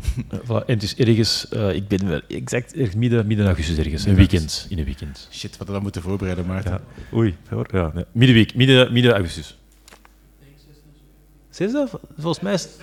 [0.44, 0.64] voilà.
[0.66, 4.66] En het is ergens, uh, ik ben wel exact midden, midden augustus ergens, een weekend,
[4.68, 5.28] in een weekend.
[5.32, 6.72] Shit, wat we dan moeten voorbereiden, Maarten.
[6.72, 6.80] Ja.
[7.16, 7.68] Oei, hoor.
[7.72, 8.04] Ja, nee.
[8.12, 9.56] middenweek, midden, midden augustus.
[11.50, 11.88] Zesde?
[12.16, 12.80] Volgens mij is het...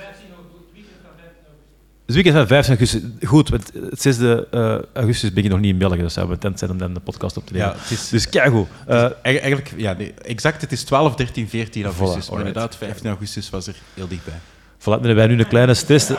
[2.05, 3.01] Dus weekend van 5 augustus.
[3.23, 6.59] Goed, want het 6 uh, augustus ben je nog niet in België, dus we tent
[6.59, 7.67] zijn om dan de podcast op te nemen.
[7.67, 8.67] Ja, het is, dus kijk goed.
[8.89, 12.25] Uh, eigenlijk, ja, nee, exact, het is 12, 13, 14 augustus.
[12.25, 14.33] Voilà, maar inderdaad, 15 augustus was er heel dichtbij.
[14.79, 16.09] Voilà, dan hebben wij nu een kleine stress.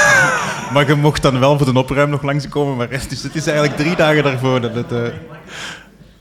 [0.72, 3.76] maar je mocht dan wel voor de opruim nog langskomen, maar dus het is eigenlijk
[3.76, 4.92] drie dagen daarvoor dat het...
[4.92, 5.06] Uh...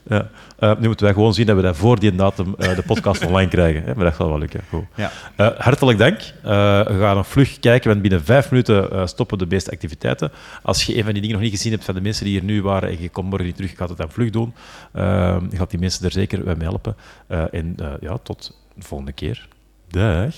[0.08, 0.30] Ja.
[0.60, 3.26] Uh, nu moeten wij gewoon zien dat we dat voor die datum uh, de podcast
[3.28, 3.84] online krijgen.
[3.84, 3.96] Hè?
[3.96, 4.62] Maar dat zal wel lukken.
[4.70, 4.86] Goed.
[4.96, 5.12] Ja.
[5.38, 6.20] Uh, hartelijk dank.
[6.42, 10.32] we gaan nog vlug kijken, want binnen vijf minuten stoppen de meeste activiteiten.
[10.62, 12.44] Als je een van die dingen nog niet gezien hebt van de mensen die hier
[12.44, 14.54] nu waren en je komt morgen niet terug, gaat het dan vlug doen.
[15.50, 16.96] je gaat die mensen er zeker bij helpen.
[17.28, 19.48] en ja, tot de volgende keer.
[19.88, 20.34] Dag.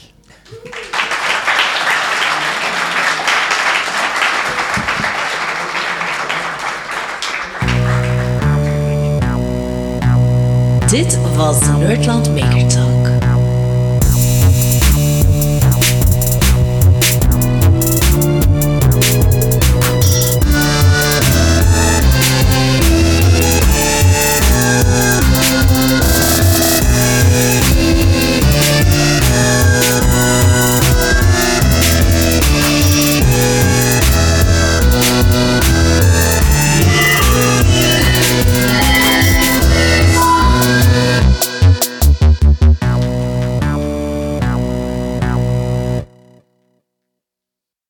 [10.95, 13.04] Dit was Nerdland Maker Talk.